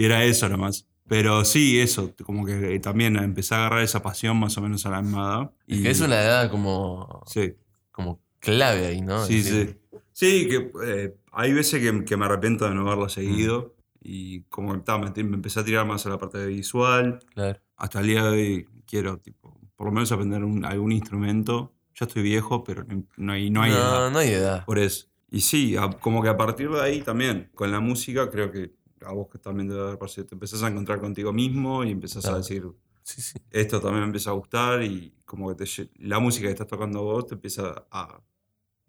Era 0.06 0.24
eso 0.24 0.48
nomás. 0.50 0.86
Pero 1.08 1.44
sí, 1.44 1.80
eso, 1.80 2.14
como 2.24 2.46
que 2.46 2.80
también 2.80 3.16
empecé 3.16 3.56
a 3.56 3.60
agarrar 3.60 3.82
esa 3.84 4.04
pasión 4.04 4.38
más 4.38 4.56
o 4.58 4.62
menos 4.62 4.86
a 4.86 4.92
la 4.92 5.02
misma 5.02 5.20
edad. 5.28 5.52
Es 5.68 5.80
y- 5.80 5.84
que 5.84 5.90
es 5.90 6.02
una 6.02 6.22
edad 6.22 6.52
como, 6.52 7.24
Sí, 7.26 7.56
como 7.92 8.22
clave 8.40 8.86
ahí, 8.88 9.02
¿no? 9.02 9.26
sí, 9.26 9.42
sí. 9.42 9.76
Sí, 10.14 10.48
que 10.48 10.72
eh, 10.86 11.16
hay 11.32 11.54
veces 11.54 11.82
que, 11.82 12.06
que 12.06 12.18
me 12.18 12.26
arrepiento 12.26 12.66
de 12.68 12.76
no 12.76 12.82
haberlo 12.82 13.10
seguido. 13.10 13.76
Y 14.02 14.42
como 14.44 14.80
ta, 14.82 14.98
me, 14.98 15.10
me 15.24 15.36
empecé 15.36 15.60
a 15.62 15.66
tirar 15.66 15.86
más 15.86 16.06
a 16.06 16.10
la 16.10 16.18
parte 16.18 16.46
visual. 16.46 17.20
Claro. 17.34 17.60
hasta 17.78 18.02
el 18.02 18.08
día 18.08 18.24
de 18.26 18.30
hoy 18.30 18.68
quiero, 18.86 19.18
tipo, 19.18 19.60
por 19.76 19.88
lo 19.88 19.92
menos 19.94 20.12
aprender 20.12 20.44
un- 20.44 20.64
algún 20.66 20.92
instrumento. 20.92 21.74
Ya 21.96 22.06
estoy 22.06 22.22
viejo, 22.24 22.64
pero 22.64 22.84
no, 22.84 23.04
no 23.18 23.34
hay, 23.34 23.50
no 23.50 23.62
hay 23.64 23.72
no, 23.72 23.78
edad 23.78 24.12
no 24.12 24.20
hay 24.20 24.30
edad. 24.30 24.64
por 24.66 24.78
eso. 24.80 25.08
Y 25.32 25.42
sí, 25.42 25.76
a- 25.76 25.90
como 25.90 26.22
que 26.22 26.30
a 26.30 26.38
partir 26.38 26.70
de 26.70 26.82
ahí 26.82 27.02
también, 27.02 27.50
con 27.56 27.72
la 27.72 27.80
música, 27.80 28.30
creo 28.30 28.52
que 28.52 28.72
a 29.06 29.12
vos 29.12 29.28
que 29.32 29.38
también 29.38 29.68
debe 29.70 29.82
haber 29.82 29.98
pasado, 29.98 30.28
te 30.28 30.36
empezás 30.36 30.64
a 30.64 30.68
encontrar 30.68 31.00
contigo 31.00 31.32
mismo 31.34 31.84
y 31.84 31.92
empezás 31.92 32.26
a 32.26 32.38
decir, 32.38 32.66
Sí, 33.04 33.22
sí. 33.22 33.40
esto 33.52 33.80
también 33.80 34.02
me 34.02 34.06
empieza 34.08 34.30
a 34.30 34.34
gustar 34.34 34.84
y 34.84 35.14
como 35.26 35.50
que 35.56 35.66
te 35.66 35.90
la 36.00 36.20
música 36.20 36.46
que 36.48 36.52
estás 36.54 36.68
tocando 36.68 37.02
vos 37.04 37.26
te 37.28 37.34
empieza 37.36 37.86
a, 37.92 38.22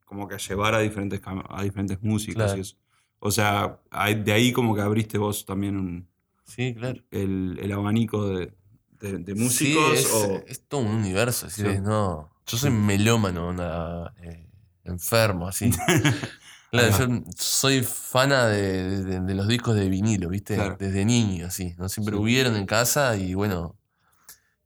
como 0.05 0.29
que 0.29 0.35
a 0.35 0.39
llevar 0.39 0.75
a 0.75 0.81
diferentes, 0.81 1.21
a 1.25 1.63
diferentes 1.63 2.03
músicas 2.03 2.37
Claro. 2.47 2.59
y 2.59 2.61
eso. 2.61 2.77
O 3.21 3.31
sea, 3.31 3.81
de 4.17 4.33
ahí 4.33 4.53
como 4.53 4.75
que 4.75 4.81
abriste 4.81 5.17
vos 5.19 5.45
también 5.47 5.77
un, 5.77 6.09
Sí, 6.45 6.75
claro. 6.75 7.01
el, 7.11 7.59
el 7.63 7.73
abanico 7.73 8.27
de, 8.29 8.53
de- 8.99 9.19
de 9.19 9.35
Sí, 9.37 9.41
músicos. 9.43 9.93
es, 9.99 10.13
o, 10.13 10.43
es 10.47 10.67
todo 10.67 10.81
un 10.81 10.89
universo. 10.89 11.49
Sí. 11.49 11.63
no, 11.81 12.29
yo 12.47 12.57
soy 12.59 12.71
melómano, 12.71 13.49
onda, 13.49 14.13
eh, 14.23 14.49
enfermo, 14.85 15.47
así. 15.49 15.71
Claro, 16.71 16.97
yo 16.99 17.23
soy 17.37 17.83
fana 17.83 18.47
de, 18.47 19.03
de- 19.05 19.21
de 19.21 19.35
los 19.35 19.49
discos 19.49 19.75
de 19.75 19.89
vinilo, 19.89 20.29
¿viste? 20.29 20.55
Claro. 20.55 20.77
Desde 20.79 21.05
niño, 21.05 21.47
así. 21.47 21.75
¿no? 21.79 21.89
Siempre 21.89 22.15
Sí. 22.17 22.21
hubieron 22.23 22.57
en 22.57 22.67
casa 22.67 23.17
y 23.17 23.35
bueno. 23.35 23.77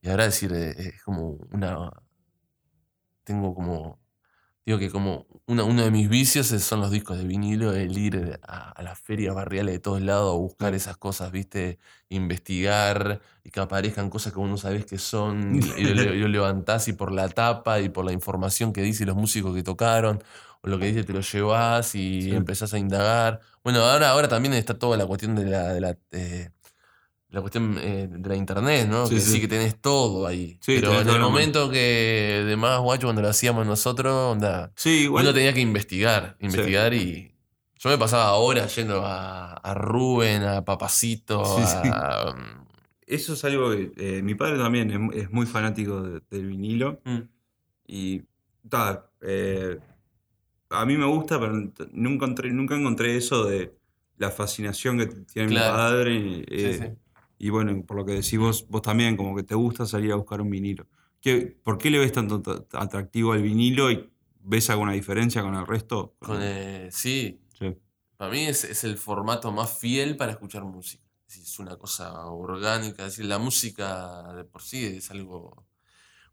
Y 0.02 0.11
ahora 0.11 0.25
decir, 0.25 0.52
eh, 0.52 0.75
es 0.78 1.02
como 1.02 1.38
una. 1.52 1.90
Tengo 3.25 3.54
como. 3.54 3.99
Digo 4.66 4.78
que 4.78 4.90
como 4.90 5.26
una- 5.46 5.64
uno 5.64 5.82
de 5.84 5.90
mis 5.90 6.08
vicios 6.08 6.46
son 6.46 6.80
los 6.80 6.90
discos 6.90 7.18
de 7.18 7.25
vinilo, 7.25 7.75
el 7.75 7.99
ir 7.99 8.38
a, 8.49 8.70
a 8.70 8.82
las 8.82 8.99
ferias 8.99 9.34
barriales 9.34 9.75
de 9.75 9.78
todos 9.78 10.00
lados 10.00 10.32
a 10.34 10.38
buscar 10.38 10.73
esas 10.75 10.96
cosas, 10.96 11.30
¿viste? 11.32 11.78
Investigar 12.08 13.20
y 13.44 13.50
que 13.50 13.61
aparezcan 13.61 14.08
cosas 14.08 14.32
que 14.32 14.38
vos 14.38 14.49
no 14.49 14.56
sabés 14.56 14.87
que 14.87 14.96
son 14.96 15.54
y 15.56 15.61
lo 16.18 16.28
levantás 16.28 16.88
y 16.88 16.94
por 16.94 17.12
la 17.12 17.28
tapa 17.28 17.80
y 17.80 17.90
por 17.90 18.06
la 18.06 18.12
información 18.12 18.73
que 18.73 18.80
dice 18.80 19.04
los 19.04 19.16
músicos 19.16 19.54
que 19.54 19.62
tocaron 19.62 20.23
o 20.64 20.68
lo 20.68 20.78
que 20.78 20.87
dice 20.87 21.04
te 21.04 21.12
lo 21.12 21.21
llevas 21.21 21.94
y 21.94 22.23
Sí. 22.23 22.30
empezás 22.35 22.73
a 22.75 22.78
indagar. 22.78 23.40
Bueno, 23.62 23.80
ahora, 23.80 24.11
ahora 24.11 24.28
también 24.28 24.54
está 24.54 24.78
toda 24.78 24.97
la 24.97 25.06
cuestión 25.06 25.35
de 25.35 25.44
la, 25.44 25.73
de 25.75 25.80
la, 25.80 25.97
eh, 26.12 26.50
la 27.28 27.40
cuestión 27.40 27.76
eh, 27.80 28.09
de 28.11 28.28
la 28.28 28.37
internet, 28.37 28.88
¿no? 28.88 29.06
Sí, 29.06 29.16
que 29.16 29.21
sí. 29.21 29.33
sí 29.33 29.40
que 29.40 29.49
tenés 29.49 29.80
todo 29.80 30.26
ahí. 30.26 30.59
Pero 30.64 31.00
en 31.00 31.09
el 31.09 31.21
momento 31.21 31.71
que 31.71 32.42
de 32.47 32.56
más 32.56 32.80
guacho 32.80 33.06
cuando 33.09 33.23
lo 33.23 33.28
hacíamos 33.28 33.66
nosotros, 33.66 34.12
onda, 34.33 34.73
igual. 34.85 35.25
uno 35.25 35.35
tenía 35.35 35.52
que 35.52 35.61
investigar, 35.61 36.37
investigar 36.40 36.94
y 36.94 37.35
yo 37.78 37.90
me 37.90 37.99
pasaba 37.99 38.33
horas 38.35 38.75
yendo 38.76 39.04
a, 39.04 39.52
a 39.54 39.75
Rubén, 39.75 40.42
a 40.44 40.64
Papacito, 40.64 41.44
Sí, 41.44 41.62
sí. 41.66 41.90
a... 41.92 42.35
Eso 43.06 43.35
es 43.35 43.44
algo 43.44 43.71
que 43.73 43.92
eh, 43.99 44.23
mi 44.23 44.35
padre 44.35 44.56
también 44.56 45.11
es, 45.12 45.25
es 45.25 45.30
muy 45.30 45.44
fanático 45.44 46.00
de- 46.02 46.23
del 46.30 46.47
vinilo. 46.47 47.00
mm, 47.04 47.18
Y 47.87 48.23
ta, 48.71 49.11
eh, 49.21 49.78
a 50.75 50.87
mí 50.87 50.97
me 50.97 51.07
gusta, 51.07 51.38
pero 51.40 51.52
nunca 51.52 52.26
encontré, 52.26 52.50
nunca 52.50 52.76
encontré 52.76 53.16
eso 53.16 53.45
de 53.45 53.75
la 54.16 54.31
fascinación 54.31 54.99
que 54.99 55.07
tiene 55.07 55.49
mi 55.49 55.57
padre. 55.57 56.14
Y, 56.14 56.35
sí, 56.40 56.45
eh, 56.50 56.78
sí. 56.78 57.14
y 57.38 57.50
bueno, 57.50 57.85
por 57.85 57.97
lo 57.97 58.04
que 58.04 58.12
decís 58.12 58.38
vos, 58.38 58.66
vos 58.69 58.83
también, 58.83 59.16
como 59.16 59.35
que 59.35 59.43
te 59.43 59.54
gusta 59.54 59.87
salir 59.87 60.12
a 60.12 60.16
buscar 60.16 60.40
un 60.40 60.50
vinilo. 60.50 60.87
¿Qué, 61.21 61.57
¿Por 61.62 61.78
qué 61.78 61.90
le 61.90 61.99
ves 61.99 62.12
tanto 62.12 62.43
atractivo 62.73 63.33
al 63.33 63.43
vinilo 63.43 63.90
y 63.90 64.11
ves 64.40 64.69
alguna 64.71 64.93
diferencia 64.93 65.43
con 65.43 65.54
el 65.54 65.66
resto? 65.66 66.14
Con, 66.19 66.38
eh, 66.40 66.88
sí, 66.93 67.40
Sí. 67.59 67.76
Para 68.16 68.31
mí 68.31 68.47
es, 68.47 68.64
es 68.64 68.85
el 68.85 68.99
formato 68.99 69.52
más 69.52 69.78
fiel 69.78 70.16
para 70.16 70.33
escuchar 70.33 70.64
música. 70.64 71.04
Es 71.26 71.59
una 71.59 71.76
cosa 71.76 72.26
orgánica. 72.26 73.07
Es 73.07 73.12
decir, 73.12 73.26
la 73.26 73.38
música 73.38 74.33
de 74.35 74.45
por 74.45 74.62
sí 74.62 74.85
es 74.85 75.11
algo. 75.11 75.66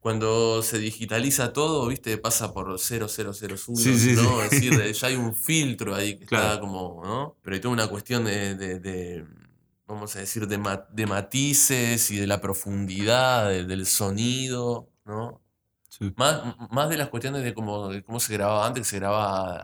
Cuando 0.02 0.62
se 0.64 0.80
digitaliza 0.80 1.54
todo, 1.54 1.88
viste, 1.88 2.18
pasa 2.18 2.52
por 2.54 2.78
0001, 2.80 3.58
Sí, 3.78 3.98
sí, 3.98 4.14
¿no? 4.16 4.24
sí. 4.50 4.68
Es 4.68 4.78
decir, 4.78 4.92
ya 4.94 5.08
hay 5.08 5.16
un 5.16 5.34
filtro 5.48 5.96
ahí 5.96 6.18
que 6.18 6.24
está 6.26 6.38
Claro. 6.38 6.60
como, 6.62 7.02
¿no? 7.06 7.38
Pero 7.44 7.54
hay 7.56 7.62
toda 7.62 7.74
una 7.74 7.88
cuestión 7.88 8.26
de, 8.26 8.56
de- 8.56 8.80
de, 8.80 9.26
vamos 9.88 10.16
a 10.16 10.20
decir, 10.20 10.48
de, 10.48 10.58
de 10.92 11.06
matices 11.06 12.10
y 12.12 12.18
de 12.18 12.26
la 12.28 12.42
profundidad 12.42 13.48
de- 13.50 13.64
del 13.66 13.86
sonido, 13.86 14.90
¿no? 15.06 15.40
Más, 16.16 16.42
más 16.72 16.90
de 16.90 16.98
las 16.98 17.10
cuestiones 17.10 17.44
de 17.44 17.54
cómo, 17.54 17.90
de 17.90 18.02
cómo 18.04 18.20
se 18.20 18.34
grababa 18.34 18.66
antes, 18.66 18.82
que 18.84 18.90
se 18.90 18.96
grababa 18.98 19.64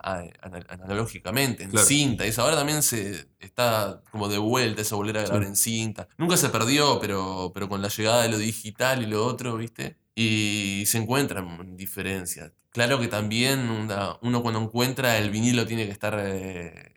analógicamente, 0.70 1.64
en 1.64 1.70
Claro. 1.70 1.86
cinta. 1.86 2.24
Y 2.26 2.28
eso 2.28 2.42
ahora 2.42 2.54
también 2.56 2.82
se 2.82 3.28
está 3.40 4.02
como 4.12 4.28
de 4.28 4.38
vuelta, 4.38 4.82
eso 4.82 4.96
volver 4.96 5.18
a 5.18 5.22
grabar 5.22 5.42
en 5.44 5.56
cinta. 5.56 6.06
Nunca 6.16 6.36
se 6.36 6.48
perdió, 6.50 6.98
pero, 7.00 7.50
pero 7.54 7.68
con 7.68 7.82
la 7.82 7.88
llegada 7.88 8.22
de 8.22 8.28
lo 8.28 8.38
digital 8.38 9.02
y 9.02 9.06
lo 9.06 9.24
otro, 9.26 9.56
¿viste? 9.56 9.96
Y 10.20 10.84
se 10.86 10.98
encuentran 10.98 11.76
diferencias. 11.76 12.52
Claro 12.70 12.98
que 12.98 13.06
también 13.08 13.70
una- 13.70 14.16
uno 14.22 14.42
cuando 14.42 14.60
encuentra 14.60 15.16
el 15.18 15.30
vinilo 15.30 15.64
tiene 15.66 15.86
que 15.86 15.92
estar 15.92 16.18
eh, 16.20 16.94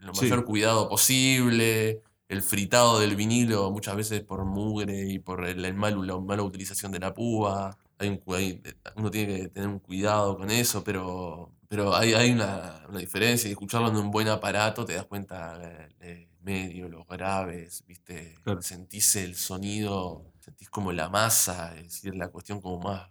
lo 0.00 0.12
Sí. 0.14 0.22
mayor 0.22 0.44
cuidado 0.44 0.88
posible. 0.88 2.02
El 2.28 2.42
fritado 2.42 2.98
del 2.98 3.14
vinilo 3.16 3.70
muchas 3.70 3.94
veces 3.96 4.22
por 4.22 4.44
mugre 4.44 5.06
y 5.08 5.18
por 5.20 5.46
el, 5.46 5.64
el 5.64 5.74
mal- 5.74 6.04
la 6.06 6.18
mala 6.18 6.42
utilización 6.42 6.90
de 6.90 6.98
la 6.98 7.14
púa. 7.14 7.76
Hay 7.98 8.08
un 8.08 8.16
cu- 8.18 8.34
hay- 8.34 8.60
uno 8.96 9.10
tiene 9.10 9.42
que 9.42 9.48
tener 9.48 9.68
un 9.68 9.78
cuidado 9.78 10.36
con 10.36 10.50
eso, 10.50 10.82
pero, 10.82 11.52
pero 11.68 11.94
hay, 11.94 12.12
hay 12.14 12.32
una, 12.32 12.82
una 12.88 12.98
diferencia. 12.98 13.48
Y 13.48 13.52
escucharlo 13.52 13.88
en 13.88 13.96
un 13.96 14.10
buen 14.10 14.26
aparato 14.28 14.84
te 14.84 14.94
das 14.94 15.04
cuenta 15.06 15.60
eh, 15.62 15.88
el 16.00 16.28
medio, 16.42 16.88
los 16.88 17.06
graves, 17.06 17.84
¿viste? 17.86 18.34
Claro. 18.42 18.60
Sentís 18.62 19.14
el 19.16 19.36
sonido, 19.36 20.24
sentís 20.44 20.68
como 20.70 20.92
la 20.92 21.08
masa, 21.08 21.74
es 21.76 21.84
decir, 21.84 22.14
la 22.14 22.28
cuestión 22.28 22.60
como 22.60 22.78
más. 22.80 23.08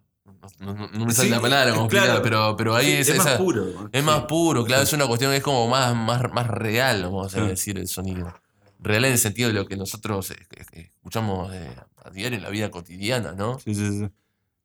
No, 0.59 0.73
no- 0.73 0.87
no 0.87 1.05
me 1.05 1.13
sale 1.13 1.27
Sí, 1.29 1.33
la 1.35 1.41
palabra 1.41 1.71
eh, 1.71 1.75
como 1.75 1.87
claro. 1.89 2.21
pero, 2.21 2.55
pero 2.55 2.75
ahí 2.75 2.85
Sí, 2.85 2.91
es, 2.93 3.09
es 3.09 3.17
más 3.17 3.27
esa- 3.27 3.37
puro. 3.37 3.65
¿no? 3.65 3.89
es 3.91 4.03
más 4.03 4.23
puro, 4.23 4.63
claro, 4.63 4.83
es 4.83 4.93
una 4.93 5.05
cuestión 5.07 5.31
que 5.31 5.37
es 5.37 5.43
como 5.43 5.67
más, 5.67 5.93
más, 5.95 6.21
más 6.31 6.47
real, 6.47 7.03
vamos 7.03 7.35
a 7.35 7.41
decir, 7.45 7.77
el 7.77 7.87
sonido. 7.87 8.33
Real 8.79 9.05
en 9.05 9.13
el 9.13 9.17
sentido 9.17 9.47
de 9.49 9.53
lo 9.55 9.65
que 9.65 9.75
nosotros 9.77 10.31
escuchamos 10.71 11.53
eh, 11.53 11.75
a 12.03 12.09
diario 12.09 12.37
en 12.37 12.43
la 12.43 12.49
vida 12.49 12.69
cotidiana, 12.71 13.33
¿no? 13.33 13.59
Sí, 13.59 13.73
sí, 13.75 13.99
sí. 13.99 14.09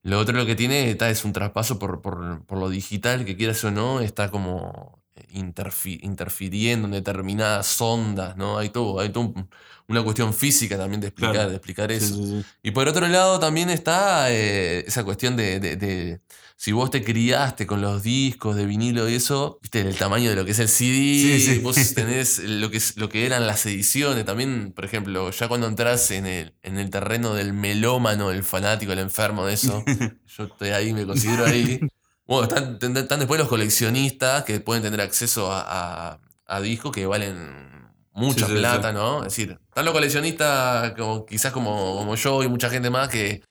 Lo 0.02 0.18
otro 0.20 0.36
lo 0.36 0.46
que 0.46 0.54
tiene 0.54 0.90
está, 0.90 1.10
es 1.10 1.24
un 1.24 1.32
traspaso 1.32 1.78
por, 1.78 2.00
por, 2.02 2.44
por 2.46 2.58
lo 2.58 2.68
digital, 2.68 3.24
que 3.24 3.36
quieras 3.36 3.62
o 3.64 3.70
no, 3.70 4.00
está 4.00 4.30
como 4.30 5.02
interfi- 5.32 6.00
interfiriendo 6.02 6.86
en 6.86 6.92
determinadas 6.92 7.80
ondas, 7.80 8.36
¿no? 8.36 8.58
Hay 8.58 8.70
todo, 8.70 9.00
hay 9.00 9.08
todo 9.10 9.24
un- 9.24 9.48
una 9.88 10.02
cuestión 10.02 10.34
física 10.34 10.76
también 10.76 11.00
de 11.00 11.06
explicar, 11.08 11.34
Claro. 11.34 11.50
de 11.50 11.56
explicar 11.56 11.90
eso. 11.92 12.14
sí, 12.14 12.24
sí. 12.26 12.44
Y 12.62 12.70
por 12.72 12.86
otro 12.88 13.06
lado 13.08 13.40
también 13.40 13.70
está 13.70 14.30
eh, 14.30 14.84
esa 14.86 15.02
cuestión 15.04 15.34
de, 15.36 15.60
de- 15.60 15.76
de 15.76 16.20
si 16.60 16.72
vos 16.72 16.90
te 16.90 17.04
criaste 17.04 17.66
con 17.68 17.80
los 17.80 18.02
discos 18.02 18.56
de 18.56 18.66
vinilo 18.66 19.08
y 19.08 19.14
eso, 19.14 19.60
viste, 19.62 19.80
el 19.80 19.96
tamaño 19.96 20.28
de 20.28 20.34
lo 20.36 20.44
que 20.44 20.50
es 20.50 20.58
el 20.58 20.68
CD, 20.68 21.60
vos 21.62 21.76
tenés 21.94 22.40
lo 22.40 22.68
que, 22.70 22.76
es- 22.78 22.96
lo 22.96 23.08
que 23.08 23.24
eran 23.26 23.46
las 23.46 23.64
ediciones, 23.64 24.24
también, 24.24 24.72
por 24.74 24.84
ejemplo, 24.84 25.30
ya 25.30 25.46
cuando 25.48 25.66
entras 25.68 26.10
en 26.10 26.26
el, 26.26 26.52
en 26.62 26.76
el 26.78 26.90
terreno 26.90 27.32
del 27.34 27.52
melómano, 27.52 28.30
el 28.32 28.42
fanático, 28.42 28.92
el 28.92 28.98
enfermo 28.98 29.46
de 29.46 29.54
eso, 29.54 29.84
yo 30.36 30.44
estoy 30.44 30.70
ahí, 30.70 30.92
me 30.92 31.06
considero 31.06 31.46
ahí. 31.46 31.80
Bueno, 32.28 32.42
están, 32.46 32.96
están 32.96 33.18
después 33.18 33.40
los 33.40 33.48
coleccionistas 33.48 34.44
que 34.44 34.60
pueden 34.60 34.82
tener 34.82 35.00
acceso 35.00 35.50
a, 35.50 35.64
a- 36.12 36.20
a 36.46 36.60
discos 36.60 36.92
que 36.92 37.06
valen 37.06 37.88
mucha 38.12 38.46
Sí, 38.46 38.52
plata, 38.54 38.88
sí. 38.90 38.94
¿no? 38.94 39.18
Es 39.18 39.24
decir, 39.36 39.58
están 39.68 39.84
los 39.84 39.94
coleccionistas 39.94 40.92
como, 40.92 41.24
quizás 41.26 41.52
como, 41.52 41.96
como 41.96 42.14
yo 42.16 42.42
y 42.42 42.48
mucha 42.48 42.68
gente 42.70 42.90
más 42.90 43.08
que 43.08 43.42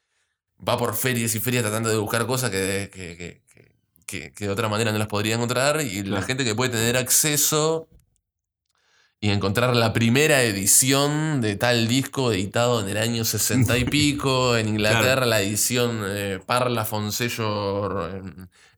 va 0.67 0.77
por 0.77 0.95
ferias 0.95 1.33
y 1.35 1.39
ferias 1.39 1.63
tratando 1.63 1.89
de 1.89 1.97
buscar 1.97 2.25
cosas 2.27 2.49
que, 2.51 2.89
que, 2.93 3.41
que- 4.05 4.31
que- 4.31 4.45
de 4.45 4.49
otra 4.51 4.69
manera 4.69 4.91
no 4.91 4.97
las 4.99 5.07
podría 5.07 5.35
encontrar 5.35 5.81
y 5.81 6.03
la 6.03 6.21
gente 6.21 6.45
que 6.45 6.55
puede 6.55 6.71
tener 6.71 6.95
acceso 6.97 7.87
y 9.19 9.29
encontrar 9.31 9.75
la 9.75 9.93
primera 9.93 10.43
edición 10.43 11.41
de 11.41 11.55
tal 11.55 11.87
disco 11.87 12.31
editado 12.31 12.79
en 12.79 12.87
el 12.89 12.97
año 12.97 13.25
60 13.25 13.77
y 13.77 13.83
pico, 13.97 14.55
en 14.55 14.69
Inglaterra 14.69 15.25
la 15.25 15.41
edición 15.41 16.03
eh, 16.05 16.39
Parla 16.45 16.85
Fonsello 16.85 18.07
eh, 18.07 18.21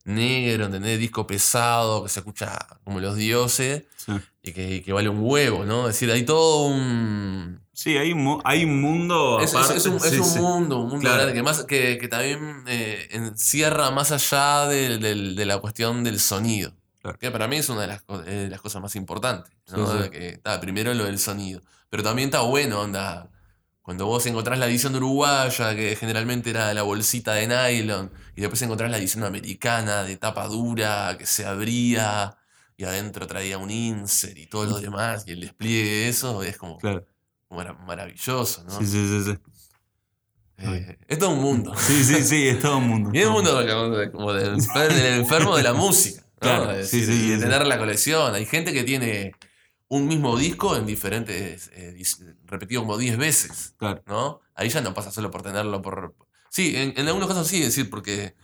negro, 0.04 0.66
¿entendés? 0.66 0.98
Disco 0.98 1.26
pesado 1.26 2.02
que 2.02 2.08
se 2.08 2.20
escucha 2.20 2.58
como 2.84 3.00
los 3.00 3.16
dioses 3.16 3.84
Sí. 3.96 4.12
y 4.42 4.52
que, 4.52 4.76
y 4.76 4.80
que 4.80 4.92
vale 4.92 5.08
un 5.10 5.18
huevo, 5.20 5.64
¿no? 5.66 5.88
Es 5.88 5.94
decir, 5.94 6.10
hay 6.10 6.24
todo 6.24 6.66
un... 6.66 7.60
Sí, 7.72 7.96
hay 7.96 8.14
mu- 8.14 8.40
hay 8.44 8.64
un 8.64 8.80
mundo 8.80 9.40
Es, 9.40 9.54
aparte. 9.54 9.76
es 9.76 9.86
un, 9.86 9.96
es 9.96 10.02
sí, 10.04 10.18
un 10.18 10.24
sí. 10.24 10.38
mundo, 10.38 10.78
un 10.78 10.88
mundo 10.88 11.00
Claro. 11.00 11.16
grande 11.16 11.34
que, 11.34 11.42
más, 11.42 11.64
que, 11.64 11.98
que 11.98 12.08
también 12.08 12.64
eh, 12.66 13.08
encierra 13.12 13.90
más 13.90 14.10
allá 14.12 14.66
del- 14.68 15.00
del- 15.00 15.36
de 15.36 15.46
la 15.46 15.58
cuestión 15.58 16.02
del 16.04 16.18
sonido. 16.20 16.72
Claro. 17.02 17.18
Que 17.18 17.30
para 17.30 17.46
mí 17.48 17.56
es 17.56 17.68
una 17.68 17.82
de 17.82 17.86
las, 17.86 18.02
eh, 18.26 18.30
de 18.30 18.48
las 18.50 18.60
cosas 18.60 18.82
más 18.82 18.96
importantes. 18.96 19.52
¿no? 19.72 19.86
Sí, 19.86 19.92
sí. 19.96 20.02
De 20.02 20.10
Que, 20.10 20.28
está, 20.30 20.60
primero 20.60 20.92
lo 20.94 21.04
del 21.04 21.18
sonido. 21.18 21.62
Pero 21.88 22.02
también 22.02 22.28
está 22.28 22.40
bueno, 22.42 22.80
onda. 22.80 23.28
Cuando 23.90 24.06
vos 24.06 24.24
encontrás 24.26 24.56
la 24.56 24.66
edición 24.68 24.94
uruguaya, 24.94 25.74
que 25.74 25.96
generalmente 25.96 26.50
era 26.50 26.72
la 26.72 26.82
bolsita 26.82 27.32
de 27.34 27.48
nylon, 27.48 28.12
y 28.36 28.40
después 28.40 28.62
encontrás 28.62 28.88
la 28.88 28.98
edición 28.98 29.24
americana 29.24 30.04
de 30.04 30.16
tapa 30.16 30.46
dura, 30.46 31.16
que 31.18 31.26
se 31.26 31.44
abría, 31.44 32.36
y 32.76 32.84
adentro 32.84 33.26
traía 33.26 33.58
un 33.58 33.68
insert 33.68 34.38
y 34.38 34.46
todo 34.46 34.64
lo 34.66 34.78
demás, 34.78 35.24
y 35.26 35.32
el 35.32 35.40
despliegue 35.40 35.90
de 35.90 36.08
eso 36.08 36.44
es 36.44 36.56
como, 36.56 36.78
Claro. 36.78 37.04
como 37.48 37.62
era 37.62 37.72
maravilloso, 37.72 38.62
¿no? 38.62 38.78
Sí, 38.78 38.86
sí, 38.86 39.08
sí, 39.08 39.24
sí. 39.32 39.38
Eh, 40.58 40.96
es 41.08 41.18
todo 41.18 41.30
un 41.30 41.40
mundo. 41.40 41.74
Sí, 41.76 42.04
sí, 42.04 42.22
sí, 42.22 42.46
es 42.46 42.60
todo 42.60 42.76
un 42.78 42.86
mundo. 42.86 43.10
Y 43.12 43.18
es 43.22 43.26
un 43.26 43.32
mundo 43.32 43.60
como, 44.12 44.32
de- 44.32 44.44
del, 44.50 44.54
enfer- 44.60 44.94
del 44.94 45.14
enfermo 45.20 45.56
de 45.56 45.64
la 45.64 45.72
música. 45.72 46.20
¿no? 46.22 46.38
Claro, 46.38 46.70
sí, 46.84 47.00
decir, 47.00 47.06
sí, 47.06 47.10
de 47.10 47.16
sí, 47.16 47.34
sí. 47.34 47.40
tener 47.40 47.66
la 47.66 47.76
colección. 47.76 48.34
Hay 48.36 48.46
gente 48.46 48.72
que 48.72 48.84
tiene 48.84 49.32
un 49.90 50.08
mismo 50.08 50.36
disco 50.38 50.76
en 50.76 50.86
diferentes. 50.86 51.70
eh, 51.74 52.02
repetido 52.46 52.82
como 52.82 52.96
10 52.96 53.18
veces. 53.18 53.74
Claro. 53.76 54.02
¿no? 54.06 54.40
Ahí 54.54 54.70
ya 54.70 54.80
no 54.80 54.94
pasa 54.94 55.10
solo 55.10 55.30
por 55.30 55.42
tenerlo 55.42 55.82
por. 55.82 56.14
Sí, 56.48 56.74
en, 56.76 56.94
en 56.96 57.06
algunos 57.06 57.28
casos 57.28 57.46
sí, 57.46 57.58
es 57.58 57.66
decir, 57.66 57.90
porque 57.90 58.34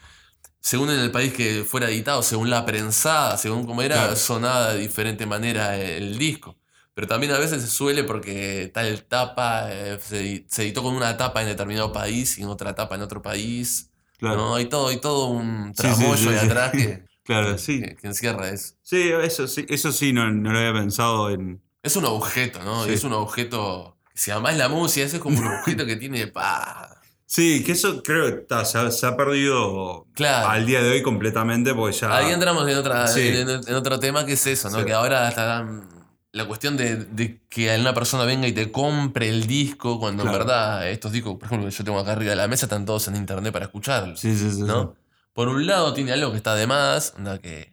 según 0.61 0.91
en 0.91 1.01
el 1.01 1.11
país 1.11 1.33
que 1.33 1.65
fuera 1.65 1.89
editado, 1.89 2.23
según 2.23 2.51
la 2.51 2.67
prensada, 2.67 3.37
según 3.39 3.67
cómo 3.67 3.83
era, 3.83 3.97
Claro. 3.97 4.17
sonaba 4.17 4.73
de 4.75 4.81
diferente 4.81 5.27
manera 5.27 5.77
el 5.79 6.19
disco. 6.19 6.59
Pero 6.95 7.07
también 7.07 7.33
a 7.33 7.39
veces 7.39 7.63
se 7.63 7.69
suele 7.69 8.05
porque 8.05 8.71
tal 8.75 9.05
tapa 9.05 9.69
eh, 9.73 9.99
se, 10.03 10.47
se 10.49 10.63
editó 10.63 10.83
con 10.83 10.95
una 10.97 11.17
tapa 11.17 11.43
en 11.43 11.49
determinado 11.49 11.93
país 11.93 12.39
y 12.39 12.43
en 12.43 12.49
otra 12.49 12.75
tapa 12.75 12.95
en 12.97 13.03
otro 13.03 13.23
país. 13.23 13.91
Claro. 14.19 14.37
¿no? 14.37 14.55
Hay 14.57 14.67
todo, 14.67 14.89
hay 14.89 14.97
todo 14.99 15.27
un 15.27 15.75
Sí, 15.77 15.89
sí, 15.95 16.05
sí, 16.17 16.29
de 16.31 16.41
atrás 16.41 16.73
que, 16.73 17.05
Claro, 17.27 17.59
sí. 17.59 17.81
que- 17.81 17.97
que 17.97 18.07
encierra 18.07 18.49
eso. 18.49 18.75
Sí, 18.83 19.11
eso 19.23 19.47
sí, 19.49 19.67
eso 19.69 19.93
sí 19.93 20.13
no, 20.13 20.31
no 20.31 20.53
lo 20.53 20.59
había 20.59 20.73
pensado 20.73 21.31
en. 21.31 21.61
Es 21.83 21.97
un 21.97 22.05
objeto, 22.07 22.63
¿no? 22.65 22.85
Sí. 22.85 22.93
Es 22.93 23.05
un 23.05 23.13
objeto. 23.13 23.97
Si 24.15 24.31
amás 24.31 24.57
la 24.57 24.69
música, 24.69 25.05
eso 25.05 25.17
es 25.17 25.23
como 25.23 25.39
un 25.39 25.47
objeto 25.47 25.85
que 25.87 25.97
tiene. 25.97 26.27
Pa, 26.29 26.93
Sí, 27.29 27.65
que 27.65 27.73
eso 27.73 28.03
creo 28.05 28.27
que 28.33 28.41
está, 28.43 28.65
se, 28.65 28.79
ha, 28.79 28.91
se 28.93 29.05
ha 29.05 29.17
perdido 29.17 30.07
Claro. 30.15 30.49
al 30.49 30.65
día 30.65 30.81
de 30.81 30.91
hoy 30.91 31.03
completamente 31.03 31.75
porque 31.75 31.97
ya. 31.97 32.17
Ahí 32.17 32.33
entramos 32.33 32.69
en, 32.69 32.77
otra, 32.77 33.09
Sí. 33.09 33.21
en, 33.29 33.49
en 33.51 33.75
otro 33.75 33.99
tema 33.99 34.25
que 34.25 34.35
es 34.35 34.47
eso, 34.47 34.71
¿no? 34.71 34.79
Sí. 34.79 34.85
Que 34.85 34.93
ahora 34.93 35.29
está 35.29 35.65
mm, 35.65 35.89
la 36.33 36.45
cuestión 36.47 36.77
de, 36.77 36.95
de 36.97 37.41
que 37.49 37.77
una 37.81 37.93
persona 37.95 38.25
venga 38.25 38.47
y 38.47 38.53
te 38.53 38.71
compre 38.71 39.29
el 39.29 39.49
disco, 39.49 39.99
cuando 39.99 40.23
Claro. 40.23 40.37
en 40.39 40.47
verdad 40.47 40.89
estos 40.89 41.11
discos, 41.11 41.35
por 41.37 41.47
ejemplo, 41.47 41.69
que 41.69 41.75
yo 41.75 41.83
tengo 41.85 41.99
acá 41.99 42.13
arriba 42.13 42.31
de 42.31 42.37
la 42.37 42.47
mesa, 42.47 42.67
están 42.67 42.85
todos 42.87 43.09
en 43.09 43.17
internet 43.17 43.53
para 43.53 43.65
escucharlos. 43.65 44.21
Sí, 44.21 44.37
sí, 44.39 44.49
sí. 44.53 44.63
¿no? 44.63 44.95
Por 45.37 45.49
un 45.49 45.67
lado 45.67 45.93
tiene 45.93 46.13
algo 46.13 46.31
que 46.31 46.39
está 46.39 46.55
de 46.55 46.67
más, 46.67 47.13
onda 47.17 47.39
que, 47.39 47.71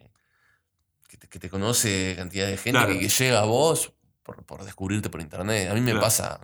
que, 1.08 1.16
te, 1.16 1.28
que 1.28 1.38
te 1.38 1.48
conoce 1.48 2.14
cantidad 2.16 2.46
de 2.46 2.58
gente 2.58 2.78
Claro. 2.78 2.92
que, 2.92 2.98
que 3.00 3.08
llega 3.08 3.40
a 3.40 3.44
vos 3.46 3.92
por, 4.22 4.44
por 4.44 4.64
descubrirte 4.64 5.08
por 5.08 5.20
internet. 5.22 5.70
A 5.70 5.74
mí 5.74 5.80
me 5.80 5.92
Claro. 5.92 6.04
pasa 6.04 6.38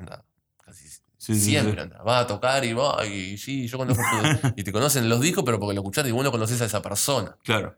casi 0.65 0.89
Sí, 1.19 1.35
sí, 1.35 1.41
siempre. 1.41 1.83
sí. 1.85 1.91
Va 2.09 2.21
a 2.21 2.27
tocar 2.27 2.65
y 2.65 2.73
va, 2.73 3.05
y 3.07 3.37
sí, 3.37 3.69
yo 3.69 3.77
conozco 3.77 4.03
todo. 4.11 4.23
Y 4.57 4.65
te 4.65 4.73
conocen 4.73 5.09
los 5.11 5.21
discos, 5.21 5.45
pero 5.45 5.61
porque 5.61 5.75
lo 5.75 5.83
escuchaste 5.83 6.09
y 6.09 6.13
vos 6.13 6.25
no 6.25 6.31
conoces 6.31 6.59
a 6.63 6.65
esa 6.65 6.81
persona. 6.81 7.37
Claro, 7.45 7.77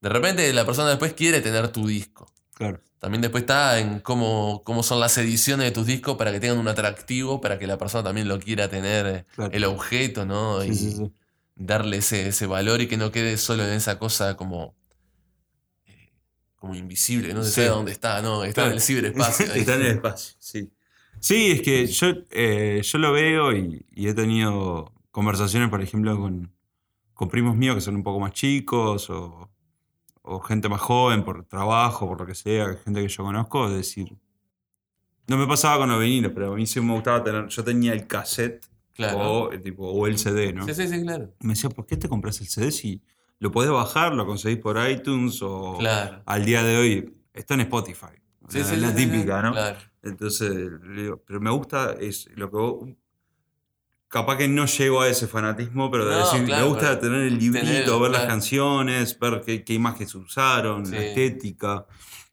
De 0.00 0.08
repente 0.08 0.52
la 0.52 0.64
persona 0.66 0.88
después 0.88 1.14
quiere 1.14 1.40
tener 1.40 1.68
tu 1.68 1.86
disco. 1.86 2.26
claro. 2.54 2.80
También 2.98 3.20
después 3.22 3.42
está 3.42 3.78
en 3.80 3.98
cómo, 4.00 4.62
cómo 4.64 4.82
son 4.84 4.98
las 5.00 5.16
ediciones 5.18 5.64
de 5.66 5.70
tus 5.72 5.86
discos 5.86 6.16
para 6.16 6.30
que 6.32 6.38
tengan 6.40 6.58
un 6.58 6.68
atractivo, 6.68 7.40
para 7.40 7.58
que 7.58 7.66
la 7.68 7.76
persona 7.78 8.02
también 8.04 8.26
lo 8.28 8.38
quiera 8.40 8.68
tener, 8.68 9.06
eh, 9.06 9.24
Claro. 9.34 9.50
el 9.52 9.64
objeto, 9.64 10.24
¿no? 10.26 10.60
Sí, 10.62 10.68
y 10.70 10.74
sí, 10.74 10.92
sí. 10.92 11.12
Darle 11.54 11.98
ese, 11.98 12.28
ese 12.28 12.46
valor 12.46 12.80
y 12.80 12.88
que 12.88 12.96
no 12.96 13.10
quede 13.12 13.36
solo 13.36 13.64
en 13.64 13.72
esa 13.72 13.98
cosa 13.98 14.36
como, 14.36 14.74
eh, 15.86 16.12
como 16.56 16.74
invisible, 16.74 17.28
que 17.28 17.34
no 17.34 17.42
se 17.42 17.50
Sí. 17.50 17.54
sabe 17.56 17.68
dónde 17.68 17.92
está, 17.92 18.22
¿no? 18.22 18.44
Está 18.44 18.66
en 18.66 18.72
el 18.72 18.80
ciberespacio. 18.80 19.46
Está 19.54 19.74
en 19.76 19.80
el 19.82 19.86
espacio, 19.88 20.36
sí. 20.38 20.72
Sí, 21.20 21.52
es 21.52 21.62
que 21.62 21.86
yo, 21.86 22.08
eh, 22.30 22.80
yo 22.82 22.98
lo 22.98 23.12
veo 23.12 23.52
y, 23.56 23.86
y 23.92 24.08
he 24.08 24.14
tenido 24.14 24.92
conversaciones, 25.12 25.68
por 25.68 25.80
ejemplo, 25.82 26.18
con, 26.18 26.52
con 27.14 27.28
primos 27.28 27.54
míos 27.56 27.76
que 27.76 27.80
son 27.80 27.94
un 27.96 28.02
poco 28.02 28.18
más 28.18 28.32
chicos 28.32 29.08
o, 29.10 29.48
o 30.22 30.40
gente 30.40 30.68
más 30.68 30.80
joven 30.80 31.22
por 31.24 31.44
trabajo, 31.44 32.08
por 32.08 32.18
lo 32.20 32.26
que 32.26 32.34
sea, 32.34 32.74
gente 32.84 33.02
que 33.02 33.08
yo 33.08 33.22
conozco, 33.24 33.68
es 33.68 33.74
decir, 33.74 34.16
no 35.28 35.36
me 35.36 35.46
pasaba 35.46 35.78
con 35.78 35.90
los 35.90 36.00
vinilos, 36.00 36.32
pero 36.34 36.52
a 36.54 36.56
mí 36.56 36.66
sí 36.66 36.80
me 36.80 36.92
gustaba 36.94 37.22
tener, 37.22 37.46
yo 37.46 37.62
tenía 37.62 37.92
el 37.92 38.06
cassette 38.08 38.64
Claro. 38.94 39.18
o, 39.20 39.52
eh, 39.52 39.58
tipo, 39.58 39.88
o 39.90 40.06
el 40.06 40.18
CD, 40.18 40.52
¿no? 40.52 40.66
Sí, 40.66 40.74
sí, 40.74 40.86
sí, 40.88 41.02
claro. 41.02 41.34
Y 41.40 41.46
me 41.46 41.54
decía, 41.54 41.70
¿por 41.70 41.86
qué 41.86 41.96
te 41.96 42.08
compras 42.08 42.40
el 42.40 42.48
CD 42.48 42.70
si 42.70 43.00
lo 43.38 43.50
podés 43.50 43.70
bajar, 43.70 44.14
lo 44.14 44.26
conseguís 44.26 44.58
por 44.58 44.78
iTunes 44.88 45.40
o 45.42 45.76
Claro. 45.78 46.22
al 46.26 46.44
día 46.44 46.62
de 46.62 46.76
hoy 46.76 47.14
está 47.32 47.54
en 47.54 47.60
Spotify? 47.62 48.06
Sí, 48.48 48.58
la, 48.58 48.64
sí, 48.64 48.76
la 48.76 48.88
sí, 48.90 48.96
típica, 49.06 49.40
¿no? 49.42 49.52
Claro. 49.52 49.78
Entonces, 50.02 50.50
pero 51.26 51.40
me 51.40 51.50
gusta 51.50 51.92
es 52.00 52.28
lo 52.34 52.50
que 52.50 52.56
vos- 52.56 52.88
Capaz 54.08 54.36
que 54.36 54.46
no 54.46 54.66
llego 54.66 55.00
a 55.00 55.08
ese 55.08 55.26
fanatismo, 55.26 55.90
pero 55.90 56.04
de 56.04 56.16
No, 56.16 56.18
decir, 56.30 56.44
claro, 56.44 56.64
me 56.66 56.68
gusta 56.70 57.00
tener 57.00 57.22
el 57.22 57.38
librito, 57.38 57.64
tener, 57.64 57.98
ver 57.98 58.10
las 58.10 58.26
canciones, 58.26 59.18
ver 59.18 59.40
qué, 59.40 59.64
qué 59.64 59.72
imágenes 59.72 60.14
usaron, 60.14 60.84
Sí. 60.84 60.92
la 60.92 61.02
estética. 61.02 61.86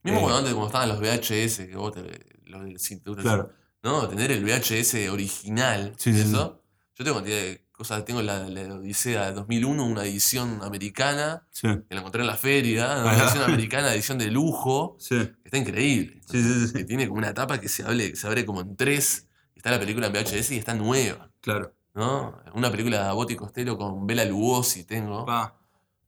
Mismo 0.04 0.20
Eh, 0.20 0.22
cuando 0.24 0.38
antes, 0.40 0.54
cuando 0.54 0.68
estaban 0.68 0.90
los 0.90 1.00
VHS, 1.00 1.68
que 1.70 1.78
vos 1.78 1.94
te, 1.94 2.02
los 2.48 2.66
del 2.66 2.80
cinturón. 2.82 3.24
Claro. 3.24 3.52
No, 3.82 4.10
tener 4.10 4.30
el 4.34 4.44
VHS 4.44 5.08
original. 5.10 5.94
Sí, 5.98 6.10
y 6.10 6.14
sí, 6.16 6.22
sí. 6.24 6.28
eso. 6.28 6.59
Yo 7.00 7.06
tengo 7.06 7.16
cantidad 7.18 7.38
de 7.38 7.62
cosas. 7.72 8.04
Tengo 8.04 8.22
la, 8.22 8.40
la 8.50 8.76
Odisea 8.76 9.28
de 9.28 9.32
2001, 9.34 9.86
una 9.86 10.04
edición 10.04 10.60
americana, 10.62 11.48
Sí, 11.50 11.68
que 11.88 11.96
la 11.96 12.02
encontré 12.02 12.22
en 12.22 12.28
la 12.28 12.36
feria. 12.36 12.98
Una 13.04 13.14
edición 13.18 13.44
americana, 13.44 13.94
edición 13.94 14.18
de 14.18 14.30
lujo. 14.30 14.98
sí, 15.00 15.16
que 15.18 15.34
Está 15.46 15.58
increíble. 15.58 16.20
Sí, 16.30 16.44
sí, 16.44 16.68
sí. 16.68 16.74
Que 16.74 16.84
tiene 16.84 17.08
como 17.08 17.20
una 17.20 17.34
tapa 17.34 17.60
que 17.62 17.70
se, 17.70 17.84
hable, 17.84 18.12
que 18.12 18.18
se 18.18 18.28
abre 18.28 18.46
como 18.46 18.62
en 18.62 18.76
tres. 18.76 19.28
Está 19.56 19.72
la 19.72 19.80
película 19.80 20.08
en 20.08 20.14
VHS 20.14 20.52
y 20.52 20.58
está 20.58 20.74
nueva. 20.76 21.32
claro. 21.42 21.74
¿no? 21.96 22.38
Una 22.54 22.70
película 22.70 23.08
de 23.08 23.14
Botti 23.14 23.36
Costello 23.36 23.78
con 23.78 24.06
Bela 24.06 24.24
Lugosi 24.24 24.84
tengo. 24.84 25.26
Pa, 25.26 25.56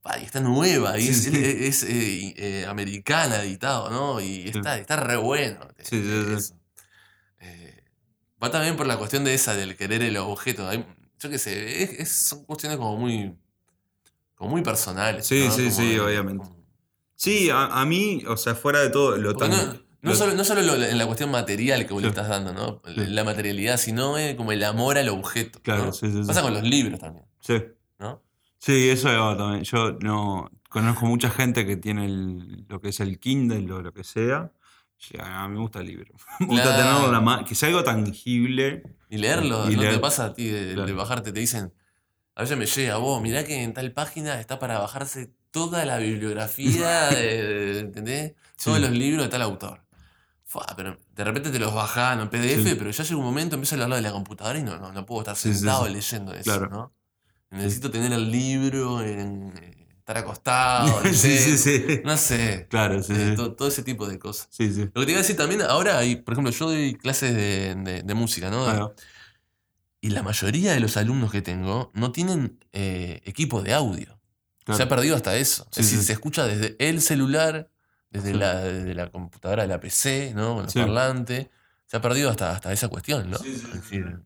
Pa, 0.02 0.20
y 0.20 0.24
está 0.26 0.40
nueva, 0.40 0.98
y 0.98 1.04
Sí, 1.04 1.10
es, 1.10 1.24
sí. 1.24 1.30
es- 1.34 1.84
es, 1.84 1.84
eh, 1.84 2.34
eh, 2.38 2.66
americana 2.68 3.44
editado, 3.44 3.90
¿no? 3.90 4.20
Y 4.22 4.48
está, 4.48 4.78
está 4.78 4.96
re 4.98 5.16
bueno. 5.18 5.60
Sí, 5.80 6.02
sí, 6.02 6.24
sí. 6.28 6.34
eso. 6.34 6.56
Eh, 7.40 7.84
va 8.44 8.52
también 8.52 8.76
por 8.76 8.88
la 8.88 8.98
cuestión 8.98 9.24
de 9.24 9.34
esa, 9.34 9.56
del 9.56 9.76
querer 9.76 10.02
el 10.02 10.18
objeto. 10.18 10.68
Hay- 10.68 10.86
yo 11.20 11.30
qué 11.30 11.38
sé, 11.38 11.84
es- 11.84 12.00
es- 12.00 12.12
son 12.30 12.44
cuestiones 12.46 12.78
como 12.78 12.98
muy, 12.98 13.34
como 14.36 14.52
muy 14.52 14.62
personales. 14.64 15.26
Sí, 15.28 15.46
¿no? 15.46 15.52
sí, 15.52 15.64
Como 15.64 15.76
sí, 15.76 16.00
obviamente. 16.00 16.44
como- 16.46 16.62
Sí, 17.16 17.50
a, 17.52 17.66
a 17.66 17.86
mí, 17.86 18.24
o 18.28 18.36
sea, 18.38 18.56
fuera 18.56 18.80
de 18.80 18.90
todo, 18.90 19.16
lo 19.18 19.36
tan. 19.36 19.52
no, 19.52 19.58
no 19.58 19.76
lo- 20.02 20.16
solo, 20.16 20.34
no 20.34 20.44
solo 20.44 20.64
lo- 20.64 20.74
en 20.84 20.98
la 20.98 21.06
cuestión 21.06 21.30
material 21.30 21.86
que 21.86 21.94
vos 21.94 22.02
le 22.02 22.08
estás 22.10 22.28
dando, 22.28 22.52
¿no? 22.54 22.82
Sí. 22.96 23.06
La 23.08 23.24
materialidad, 23.24 23.78
sino 23.78 24.18
eh, 24.18 24.36
como 24.36 24.52
el 24.52 24.64
amor 24.64 24.98
al 24.98 25.10
objeto. 25.10 25.60
Claro, 25.62 25.86
¿no? 25.86 25.94
sí, 25.94 26.08
sí, 26.12 26.22
sí. 26.24 26.28
Pasa 26.28 26.42
con 26.42 26.54
los 26.56 26.64
libros 26.64 27.00
también, 27.00 27.26
Sí. 27.42 27.62
¿no? 28.00 28.24
Sí, 28.58 28.90
eso 28.90 29.10
va 29.10 29.38
también. 29.38 29.64
Yo 29.64 29.92
no 30.02 30.50
conozco 30.70 31.06
mucha 31.06 31.30
gente 31.30 31.66
que 31.68 31.78
tiene 31.78 32.06
el- 32.06 32.66
lo 32.68 32.82
que 32.82 32.90
es 32.90 33.00
el 33.00 33.20
Kindle 33.20 33.72
o 33.72 33.82
lo 33.84 33.94
que 33.94 34.04
sea. 34.04 34.52
Sí, 35.04 35.16
a 35.20 35.48
mí 35.48 35.56
me 35.56 35.62
gusta 35.62 35.80
el 35.80 35.88
libro. 35.88 36.14
Me 36.40 36.46
gusta 36.46 36.64
Claro. 36.64 36.78
tenerlo 36.78 37.06
en 37.08 37.12
la 37.12 37.22
mano, 37.22 37.44
que 37.44 37.56
sea 37.56 37.70
algo 37.70 37.84
tangible. 37.84 38.84
Y 39.10 39.18
leerlo, 39.18 39.70
Y 39.72 39.76
¿no 39.76 39.82
te 39.82 39.98
pasa 39.98 40.26
a 40.26 40.34
ti 40.36 40.48
de, 40.48 40.76
de 40.76 40.94
bajarte? 40.94 41.32
Te 41.34 41.40
dicen, 41.40 41.74
a 42.36 42.42
veces 42.44 42.56
me 42.56 42.68
llega, 42.68 42.98
vos, 42.98 43.20
mirá 43.20 43.44
que 43.44 43.64
en 43.64 43.74
tal 43.74 43.92
página 43.94 44.40
está 44.40 44.60
para 44.60 44.78
bajarse 44.78 45.34
toda 45.50 45.86
la 45.86 45.98
bibliografía, 45.98 47.10
de- 47.10 47.80
¿entendés? 47.80 48.36
Todos 48.64 48.80
los 48.80 48.92
libros 48.92 49.24
de 49.24 49.30
tal 49.30 49.42
autor. 49.42 49.82
Fua, 50.46 50.66
pero 50.78 50.96
de 51.16 51.24
repente 51.24 51.50
te 51.50 51.58
los 51.58 51.74
bajan 51.74 52.20
en 52.20 52.30
PDF, 52.30 52.70
Sí. 52.70 52.76
pero 52.78 52.92
ya 52.92 53.04
llega 53.04 53.18
un 53.18 53.26
momento, 53.26 53.56
empiezo 53.56 53.76
a 53.76 53.82
hablar 53.84 53.96
de 53.98 54.04
la 54.04 54.12
computadora 54.12 54.60
y 54.60 54.64
no, 54.64 54.78
no, 54.78 54.92
no 54.92 55.06
puedo 55.06 55.22
estar 55.22 55.36
sentado 55.36 55.88
sí. 55.88 55.94
leyendo 55.94 56.34
eso, 56.36 56.44
Claro. 56.44 56.70
¿no? 56.70 56.94
Necesito 57.50 57.90
tener 57.90 58.14
el 58.14 58.30
libro, 58.32 59.02
en, 59.02 59.52
estar 60.12 60.18
acostado, 60.24 61.02
sí, 61.14 61.38
sí, 61.38 61.38
leer, 61.38 61.58
sí. 61.98 62.02
no 62.04 62.18
sé, 62.18 62.68
Claro, 62.70 63.02
sí, 63.02 63.14
eh, 63.16 63.36
todo 63.36 63.68
ese 63.68 63.84
tipo 63.84 64.08
de 64.08 64.20
cosas. 64.20 64.48
Sí, 64.52 64.72
sí. 64.74 64.82
Lo 64.94 65.02
que 65.02 65.06
te 65.06 65.12
iba 65.12 65.20
a 65.20 65.22
decir 65.24 65.36
también, 65.38 65.62
ahora 65.62 65.98
hay, 65.98 66.18
por 66.18 66.34
ejemplo, 66.34 66.52
yo 66.52 66.68
doy 66.68 66.96
clases 66.96 67.34
de, 67.36 67.76
de- 67.76 68.04
de 68.04 68.14
música, 68.14 68.50
¿no? 68.50 68.94
Y 70.02 70.10
la 70.10 70.24
mayoría 70.24 70.74
de 70.74 70.80
los 70.80 70.98
alumnos 70.98 71.32
que 71.32 71.42
tengo 71.42 71.92
no 71.94 72.12
tienen 72.12 72.60
eh, 72.74 73.22
equipo 73.26 73.62
de 73.62 73.74
audio. 73.74 74.20
Claro. 74.64 74.78
Se 74.78 74.84
ha 74.84 74.90
perdido 74.90 75.16
hasta 75.16 75.36
eso. 75.38 75.64
Sí, 75.72 75.82
es 75.82 75.86
decir, 75.88 76.00
sí. 76.00 76.06
se 76.06 76.14
escucha 76.14 76.46
desde 76.48 76.76
el 76.80 77.02
celular, 77.02 77.70
desde, 78.10 78.32
Sí. 78.32 78.38
la, 78.38 78.62
desde 78.62 78.94
la 78.96 79.12
computadora 79.12 79.62
de 79.64 79.70
la 79.70 79.80
PC, 79.80 80.34
¿no? 80.36 80.56
Con 80.56 80.64
los 80.64 80.74
Sí. 80.74 80.80
parlantes. 80.80 81.48
Se 81.86 81.98
ha 81.98 82.02
perdido 82.02 82.30
hasta, 82.32 82.52
hasta 82.52 82.72
esa 82.74 82.88
cuestión, 82.88 83.30
¿no? 83.30 83.38
Sí, 83.38 83.50
sí, 83.50 83.56
Es 83.56 83.62
sí. 83.62 83.78
decir, 83.78 84.20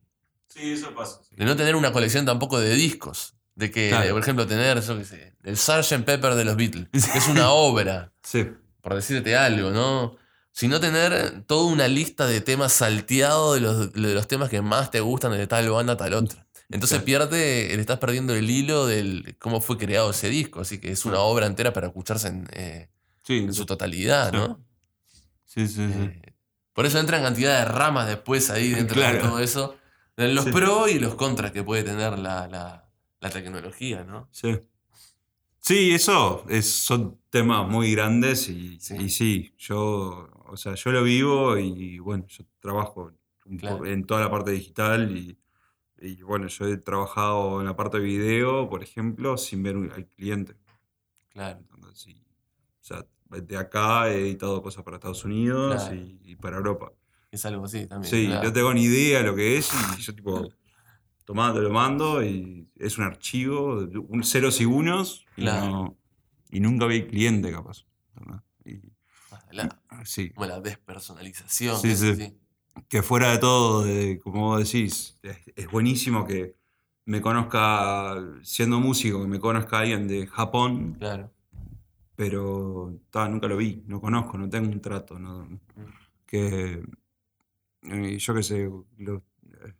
Sí, 0.48 0.72
eso 0.72 0.94
pasa. 0.96 1.20
sí. 1.30 1.36
de 1.36 1.44
no 1.46 1.56
tener 1.58 1.76
una 1.76 1.92
colección 1.92 2.26
tampoco 2.26 2.58
de 2.60 2.74
discos. 2.76 3.35
De 3.56 3.72
que, 3.72 3.90
Claro. 3.90 4.12
por 4.14 4.22
ejemplo, 4.22 4.46
tener, 4.48 4.82
yo 4.82 4.98
qué 4.98 5.06
sé, 5.06 5.34
el 5.44 5.56
Sgt. 5.58 6.04
Pepper 6.04 6.36
de 6.36 6.44
los 6.46 6.56
Beatles, 6.58 6.88
que 6.92 7.18
es 7.18 7.28
una 7.30 7.50
obra, 7.52 8.12
Sí, 8.22 8.46
por 8.82 8.96
decirte 8.96 9.36
algo, 9.36 9.72
¿no? 9.72 10.18
Sino 10.52 10.80
tener 10.80 11.42
toda 11.44 11.72
una 11.72 11.88
lista 11.88 12.28
de 12.28 12.42
temas 12.42 12.74
salteados 12.74 13.56
de 13.56 13.62
los, 13.62 13.94
de 13.94 14.14
los 14.14 14.28
temas 14.28 14.50
que 14.50 14.62
más 14.62 14.92
te 14.92 15.00
gustan 15.02 15.32
de 15.32 15.48
tal 15.48 15.70
banda 15.70 15.96
tal 15.98 16.14
otra. 16.14 16.46
Entonces 16.70 16.98
Claro. 17.02 17.30
pierde, 17.30 17.68
le 17.76 17.80
estás 17.82 18.00
perdiendo 18.00 18.34
el 18.34 18.50
hilo 18.50 18.88
del 18.88 19.36
cómo 19.40 19.62
fue 19.62 19.78
creado 19.78 20.10
ese 20.12 20.30
disco. 20.30 20.62
Así 20.62 20.80
que 20.80 20.92
es 20.92 21.06
una 21.06 21.20
obra 21.20 21.46
entera 21.46 21.72
para 21.74 21.88
escucharse 21.88 22.28
en, 22.30 22.48
eh, 22.54 22.90
sí, 23.24 23.38
en 23.40 23.54
su 23.54 23.66
totalidad, 23.66 24.32
Sí. 24.32 24.38
¿no? 24.38 24.66
sí, 25.46 25.68
sí, 25.68 25.76
sí. 25.76 25.82
Eh, 25.94 26.34
por 26.74 26.86
eso 26.86 27.00
entran 27.00 27.22
cantidad 27.22 27.60
de 27.60 27.66
ramas 27.66 28.08
después 28.08 28.50
ahí 28.50 28.70
dentro 28.72 29.00
de 29.02 29.14
todo 29.20 29.40
eso. 29.40 29.76
Los 30.18 30.46
Sí. 30.46 30.52
pros 30.52 30.90
y 30.92 31.00
los 31.00 31.16
contras 31.16 31.52
que 31.52 31.64
puede 31.64 31.84
tener 31.84 32.18
la, 32.18 32.48
la- 32.48 32.85
la 33.28 33.30
tecnología, 33.34 34.04
¿no? 34.04 34.28
Sí. 34.32 34.60
Sí, 35.60 35.92
eso 35.96 36.46
es, 36.48 36.70
son 36.72 37.20
temas 37.32 37.68
muy 37.68 37.92
grandes 37.94 38.50
y 38.50 38.80
Sí. 38.80 38.96
y 39.00 39.10
sí. 39.10 39.54
yo, 39.58 40.30
o 40.46 40.56
sea, 40.58 40.76
yo 40.76 40.92
lo 40.92 41.04
vivo 41.04 41.58
y 41.58 41.98
bueno, 42.00 42.26
yo 42.28 42.44
trabajo 42.60 43.12
Claro. 43.60 43.86
en 43.86 44.06
toda 44.06 44.22
la 44.22 44.30
parte 44.32 44.52
digital 44.52 45.16
y, 45.16 45.38
y, 46.02 46.22
bueno, 46.24 46.48
yo 46.48 46.66
he 46.68 46.78
trabajado 46.78 47.60
en 47.62 47.68
la 47.68 47.76
parte 47.76 48.00
de 48.00 48.04
video, 48.04 48.70
por 48.70 48.82
ejemplo, 48.84 49.38
sin 49.38 49.62
ver 49.64 49.76
al 49.96 50.08
cliente. 50.16 50.56
Claro. 51.30 51.60
Entonces, 51.60 52.00
sí, 52.00 52.24
o 52.82 52.84
sea, 52.84 53.06
de 53.30 53.58
acá 53.58 54.10
he 54.12 54.20
editado 54.20 54.62
cosas 54.62 54.84
para 54.84 54.98
Estados 54.98 55.24
Unidos 55.26 55.76
Claro. 55.76 55.96
y, 55.96 56.20
y 56.24 56.36
para 56.36 56.58
Europa. 56.58 56.92
Es 57.32 57.44
algo 57.46 57.66
así 57.66 57.86
también. 57.88 58.10
Sí, 58.12 58.28
claro. 58.28 58.48
no 58.48 58.54
tengo 58.54 58.74
ni 58.74 58.84
idea 58.84 59.22
lo 59.24 59.36
que 59.36 59.58
es 59.58 59.70
y 59.98 60.02
yo 60.02 60.16
tipo, 60.16 60.48
tomá, 61.26 61.54
te 61.54 61.60
lo 61.60 61.72
mando 61.72 62.24
y 62.24 62.68
es 62.78 62.98
un 62.98 63.04
archivo, 63.04 63.80
un 64.08 64.24
ceros 64.24 64.62
y 64.62 64.66
unos 64.66 65.26
y, 65.36 65.42
Claro. 65.42 65.66
no- 65.72 65.98
y 66.52 66.60
nunca 66.60 66.86
vi 66.86 67.06
cliente 67.08 67.52
capaz. 67.52 67.86
Y- 68.64 68.80
La- 69.52 69.80
sí. 70.06 70.30
Como 70.32 70.48
la 70.48 70.60
despersonalización. 70.62 71.78
Sí, 71.80 71.96
sí. 71.96 72.38
Que 72.90 73.02
fuera 73.02 73.32
de 73.32 73.38
todo, 73.38 73.84
de- 73.84 74.20
como 74.20 74.48
vos 74.48 74.60
decís, 74.72 75.18
es, 75.22 75.38
es 75.56 75.70
buenísimo 75.72 76.26
que 76.26 76.56
me 77.06 77.22
conozca, 77.22 78.16
siendo 78.42 78.80
músico, 78.80 79.22
que 79.22 79.28
me 79.28 79.40
conozca 79.40 79.80
alguien 79.80 80.08
de 80.08 80.26
Japón, 80.28 80.96
Claro. 81.00 81.32
pero 82.16 82.98
ta, 83.12 83.28
nunca 83.30 83.48
lo 83.48 83.58
vi, 83.58 83.84
no 83.88 84.02
conozco, 84.02 84.38
no 84.38 84.50
tengo 84.50 84.70
un 84.70 84.82
trato. 84.82 85.20
no- 85.20 85.48
que 86.26 86.84
eh, 87.84 88.18
yo 88.18 88.34
qué 88.34 88.44
sé, 88.44 88.70
lo- 88.98 89.24
eh, 89.64 89.74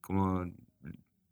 como 0.00 0.44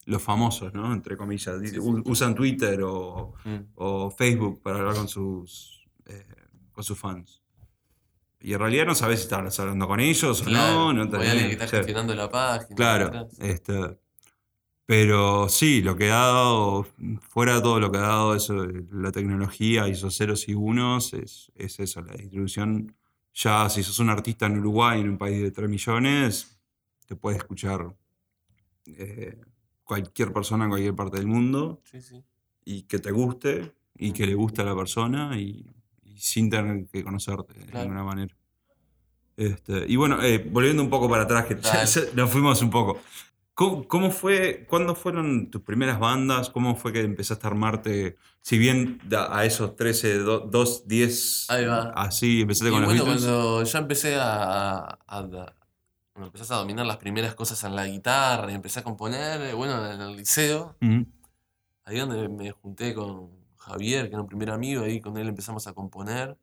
los 0.07 0.23
famosos, 0.23 0.73
¿no? 0.73 0.93
Entre 0.93 1.17
comillas, 1.17 1.61
Sí, 1.61 1.69
sí. 1.69 1.79
u- 1.79 2.03
usan 2.07 2.35
Twitter 2.35 2.81
o, 2.83 3.35
Mm. 3.45 3.57
o 3.75 4.11
Facebook 4.11 4.63
para 4.63 4.79
hablar 4.79 4.95
con 4.95 5.09
sus, 5.09 5.87
eh, 6.07 6.25
con 6.73 6.83
sus 6.85 6.99
fans. 6.99 7.43
Y 8.41 8.53
en 8.53 8.59
realidad 8.61 8.87
no 8.87 8.95
sabes 8.95 9.19
si 9.21 9.25
estás 9.25 9.59
hablando 9.61 9.87
con 9.89 9.99
ellos 10.01 10.41
o 10.41 10.45
Claro, 10.45 10.93
no, 10.93 11.05
no 11.05 11.11
tenés- 11.11 11.31
alguien 11.31 11.47
que 11.49 11.53
está 11.65 11.67
gestionando 11.69 12.15
la 12.15 12.31
página. 12.31 12.77
Claro, 12.77 13.29
este, 13.41 13.99
pero 14.85 15.49
sí, 15.49 15.83
lo 15.83 15.97
que 15.97 16.11
ha 16.13 16.17
dado, 16.17 16.87
fuera 17.29 17.57
de 17.57 17.61
todo 17.63 17.81
lo 17.81 17.91
que 17.91 17.99
ha 17.99 18.03
dado 18.03 18.35
eso, 18.37 18.63
de 18.63 18.85
la 18.93 19.11
tecnología 19.11 19.89
y 19.89 19.93
esos 19.93 20.17
ceros 20.17 20.49
y 20.49 20.55
unos, 20.55 21.13
es, 21.15 21.51
es 21.57 21.81
eso, 21.81 22.03
la 22.03 22.13
distribución. 22.15 22.95
Ya 23.35 23.69
si 23.69 23.83
sos 23.83 23.99
un 23.99 24.11
artista 24.11 24.47
en 24.47 24.59
Uruguay, 24.61 25.01
en 25.01 25.11
un 25.11 25.19
país 25.19 25.43
de 25.43 25.51
3 25.51 25.69
millones, 25.69 26.59
te 27.07 27.17
puede 27.17 27.39
escuchar 27.39 27.95
eh, 28.87 29.37
cualquier 29.87 30.33
persona 30.35 30.65
en 30.65 30.71
cualquier 30.71 30.95
parte 30.95 31.17
del 31.17 31.27
mundo 31.29 31.81
Sí, 31.91 32.01
sí. 32.03 32.23
y 32.65 32.83
que 32.83 32.99
te 32.99 33.11
guste 33.13 33.73
y 33.97 34.13
que 34.13 34.27
le 34.27 34.35
guste 34.35 34.61
a 34.61 34.65
la 34.65 34.77
persona 34.77 35.39
y, 35.39 35.65
y 36.05 36.19
sin 36.19 36.51
tener 36.51 36.87
que 36.89 37.03
conocerte 37.03 37.55
de 37.55 37.73
ninguna 37.73 38.05
manera. 38.05 38.37
Este, 39.37 39.85
y 39.87 39.97
bueno, 39.97 40.23
eh, 40.23 40.39
volviendo 40.51 40.83
un 40.83 40.91
poco 40.91 41.09
para 41.09 41.23
atrás, 41.25 41.47
que 41.47 41.57
nos 42.15 42.31
fuimos 42.31 42.61
un 42.63 42.71
poco. 42.71 43.01
¿Cómo, 43.55 43.89
cómo 43.89 44.11
fue, 44.11 44.67
cuándo 44.69 44.95
fueron 44.95 45.51
tus 45.51 45.63
primeras 45.63 45.99
bandas? 45.99 46.51
¿Cómo 46.51 46.77
fue 46.77 46.93
que 46.93 47.01
empezaste 47.01 47.47
a 47.47 47.51
armarte? 47.51 48.17
Si 48.43 48.59
bien 48.59 48.99
a 49.31 49.45
esos 49.47 49.77
13, 49.77 50.19
2, 50.19 50.87
10, 50.87 51.47
Ahí 51.51 51.65
va. 51.65 51.91
así 51.97 52.43
empezaste 52.43 52.69
Y 52.69 52.73
con 52.73 52.83
los 52.83 52.89
bueno, 52.91 53.05
Beatles. 53.05 53.25
cuando 53.25 53.63
ya 53.65 53.79
empecé 53.79 54.17
a, 54.17 54.81
a- 54.85 54.99
a- 55.07 55.55
Cuando 56.17 56.29
empezás 56.29 56.51
a 56.53 56.57
dominar 56.57 56.87
las 56.87 56.97
primeras 56.97 57.35
cosas 57.35 57.63
en 57.65 57.77
la 57.77 57.87
guitarra 57.87 58.51
y 58.51 58.55
empecé 58.55 58.81
a 58.81 58.83
componer, 58.83 59.39
eh, 59.43 59.53
bueno, 59.53 59.93
en 59.93 60.01
el 60.01 60.17
liceo, 60.17 60.75
Ujú. 60.81 61.05
ahí 61.85 61.99
donde 61.99 62.27
me 62.31 62.51
junté 62.53 62.95
con 62.95 63.33
Javier, 63.59 64.05
que 64.09 64.15
era 64.15 64.23
un 64.23 64.27
primer 64.27 64.49
amigo, 64.49 64.83
ahí 64.83 64.99
con 64.99 65.19
él 65.19 65.29
empezamos 65.29 65.67
a 65.67 65.75
componer. 65.75 66.39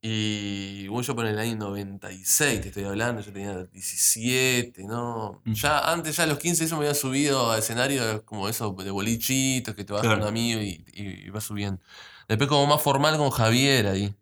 Y 0.00 0.88
bueno, 0.88 1.02
yo 1.02 1.14
por 1.14 1.26
el 1.26 1.38
año 1.38 1.54
96 1.56 2.62
te 2.62 2.68
estoy 2.68 2.84
hablando, 2.84 3.20
yo 3.20 3.30
tenía 3.30 3.64
17, 3.64 4.84
¿no? 4.84 5.42
Ya 5.44 5.92
antes, 5.92 6.16
ya 6.16 6.22
a 6.24 6.26
los 6.26 6.38
15 6.38 6.64
eso 6.64 6.76
me 6.78 6.86
había 6.86 6.94
subido 6.94 7.50
a 7.50 7.58
escenario 7.58 8.24
como 8.24 8.48
eso 8.48 8.72
de 8.72 8.90
bolichitos, 8.90 9.74
que 9.74 9.84
te 9.84 9.92
vas 9.92 10.00
con 10.00 10.22
un 10.22 10.26
amigo 10.26 10.62
y, 10.62 10.82
y, 10.94 11.26
y 11.26 11.28
vas 11.28 11.44
subiendo. 11.44 11.82
Después 12.26 12.48
como 12.48 12.66
más 12.66 12.80
formal 12.80 13.18
con 13.18 13.28
Javier 13.28 13.88
ahí. 13.88 14.14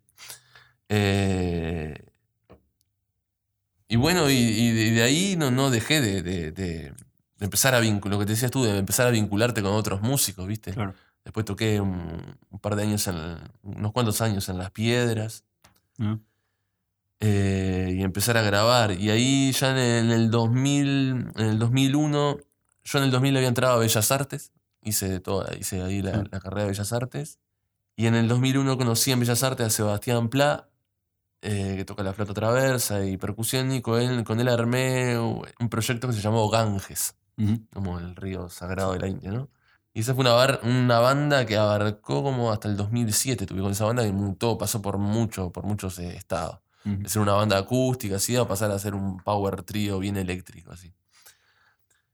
Eh, 0.89 1.95
y 3.87 3.95
bueno, 3.97 4.29
y, 4.29 4.33
y 4.35 4.71
de, 4.71 4.91
de 4.91 5.03
ahí 5.03 5.35
no, 5.37 5.51
no 5.51 5.69
dejé 5.69 6.01
de, 6.01 6.21
de- 6.23 6.93
empezar 7.39 7.75
a 7.75 7.79
vincular, 7.79 8.13
lo 8.15 8.19
que 8.19 8.25
te 8.25 8.31
decías 8.31 8.49
tú, 8.51 8.63
de 8.63 8.77
empezar 8.77 9.07
a 9.07 9.11
vincularte 9.11 9.61
con 9.61 9.73
otros 9.73 10.01
músicos, 10.01 10.47
¿viste? 10.47 10.73
Claro. 10.73 10.93
Después 11.23 11.45
toqué 11.45 11.81
un, 11.81 12.37
un 12.49 12.59
par 12.59 12.75
de 12.75 12.83
años, 12.83 13.07
en, 13.07 13.15
unos 13.63 13.91
cuantos 13.91 14.21
años 14.21 14.47
en 14.49 14.57
Las 14.57 14.71
Piedras 14.71 15.43
Ah, 15.99 16.17
eh, 17.19 17.95
y 17.97 18.03
empezar 18.03 18.37
a 18.37 18.41
grabar. 18.41 18.91
Y 18.91 19.09
ahí 19.09 19.51
ya 19.53 19.71
en 19.71 19.77
el, 19.77 20.05
en 20.05 20.11
el 20.11 20.31
2000, 20.31 21.31
en 21.35 21.45
el 21.45 21.59
2001, 21.59 22.37
yo 22.83 22.97
en 22.99 23.03
el 23.05 23.11
2000 23.11 23.37
había 23.37 23.47
entrado 23.47 23.75
a 23.75 23.79
Bellas 23.79 24.11
Artes, 24.11 24.51
hice, 24.83 25.19
toda, 25.19 25.55
hice 25.57 25.81
ahí 25.81 26.01
la, 26.01 26.21
Sí. 26.23 26.27
la 26.31 26.39
carrera 26.39 26.63
de 26.63 26.67
Bellas 26.71 26.93
Artes. 26.93 27.39
Y 27.95 28.07
en 28.07 28.15
el 28.15 28.27
2001 28.27 28.77
conocí 28.77 29.11
en 29.11 29.19
Bellas 29.21 29.41
Artes 29.43 29.65
a 29.67 29.69
Sebastián 29.69 30.29
Pla, 30.29 30.67
eh, 31.45 31.75
que 31.77 31.85
toca 31.85 32.03
la 32.03 32.13
flauta 32.13 32.33
traversa 32.33 33.05
y 33.05 33.17
percusión, 33.17 33.71
y 33.71 33.81
con 33.81 34.01
él, 34.01 34.23
con 34.23 34.39
él 34.39 34.47
armé 34.49 35.17
un 35.17 35.69
proyecto 35.69 36.07
que 36.07 36.13
se 36.13 36.21
llamó 36.21 36.49
Ganges 36.49 37.15
ujú. 37.37 37.61
como 37.71 37.99
el 37.99 38.15
río 38.15 38.49
sagrado 38.49 38.93
de 38.93 38.99
la 38.99 39.07
India, 39.07 39.31
¿no? 39.31 39.47
Y 39.93 40.01
esa 40.01 40.13
fue 40.13 40.23
una, 40.23 40.33
bar- 40.33 40.59
una 40.63 40.99
banda 40.99 41.45
que 41.45 41.55
abarcó 41.55 42.21
como 42.23 42.51
hasta 42.51 42.67
el 42.67 42.75
2007, 42.75 43.45
tuve 43.45 43.61
con 43.61 43.71
esa 43.71 43.85
banda 43.85 44.03
que 44.03 44.11
mutó, 44.11 44.57
pasó 44.57 44.81
por 44.81 44.97
mucho, 44.97 45.51
por 45.51 45.63
muchos 45.63 45.99
eh, 45.99 46.17
estados. 46.17 46.59
Ujú. 46.83 46.97
De 47.03 47.09
ser 47.09 47.21
una 47.21 47.33
banda 47.33 47.57
acústica, 47.57 48.17
así, 48.17 48.35
a 48.35 48.45
pasar 48.47 48.71
a 48.71 48.79
ser 48.79 48.93
un 48.93 49.17
power 49.23 49.63
trio 49.63 49.99
bien 49.99 50.17
eléctrico, 50.17 50.71
así. 50.73 50.93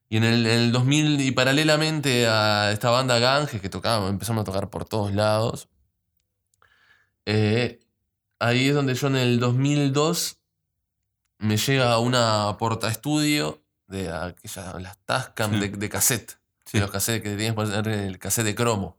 Y 0.10 0.18
en 0.18 0.26
el, 0.26 0.46
en 0.46 0.60
el 0.60 0.72
2000, 0.74 1.22
y 1.22 1.32
paralelamente 1.32 2.28
a 2.28 2.72
esta 2.72 2.90
banda 2.90 3.18
Ganges 3.18 3.62
que 3.62 3.70
tocaba, 3.70 4.10
empezamos 4.10 4.42
a 4.42 4.46
tocar 4.46 4.70
por 4.70 4.84
todos 4.86 5.14
lados, 5.14 5.70
eh, 7.26 7.80
ahí 8.42 8.70
es 8.70 8.76
donde 8.76 8.94
yo 8.96 9.08
en 9.08 9.16
el 9.16 9.40
2002 9.40 10.38
me 11.40 11.58
llega 11.58 11.98
una 12.00 12.56
porta 12.58 12.90
estudio 12.90 13.62
de 13.88 14.12
aquellas, 14.12 14.82
las 14.82 14.98
Tascam 15.06 15.54
Sí. 15.54 15.60
de, 15.60 15.70
de 15.70 15.90
cassette. 15.90 16.38
Sí. 16.66 16.78
De 16.78 16.82
los 16.82 16.92
cassettes 16.92 17.24
que 17.24 17.30
tenías 17.32 17.52
que 17.52 17.56
poner 17.56 17.88
el 17.88 18.20
cassette 18.20 18.46
de 18.46 18.56
cromo. 18.56 18.98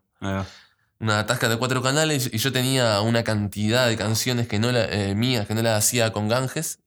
Una 1.01 1.27
Tascam 1.27 1.51
de 1.51 1.57
cuatro 1.59 1.83
canales 1.83 2.31
y 2.33 2.39
yo 2.39 2.53
tenía 2.53 3.01
una 3.01 3.25
cantidad 3.25 3.89
de 3.89 3.97
canciones 3.97 4.47
que 4.49 4.59
no 4.59 4.71
la- 4.73 4.85
eh, 4.85 5.15
mías 5.15 5.47
que 5.47 5.55
no 5.55 5.63
las 5.63 5.79
hacía 5.85 6.13
con 6.13 6.29
Ganges, 6.29 6.79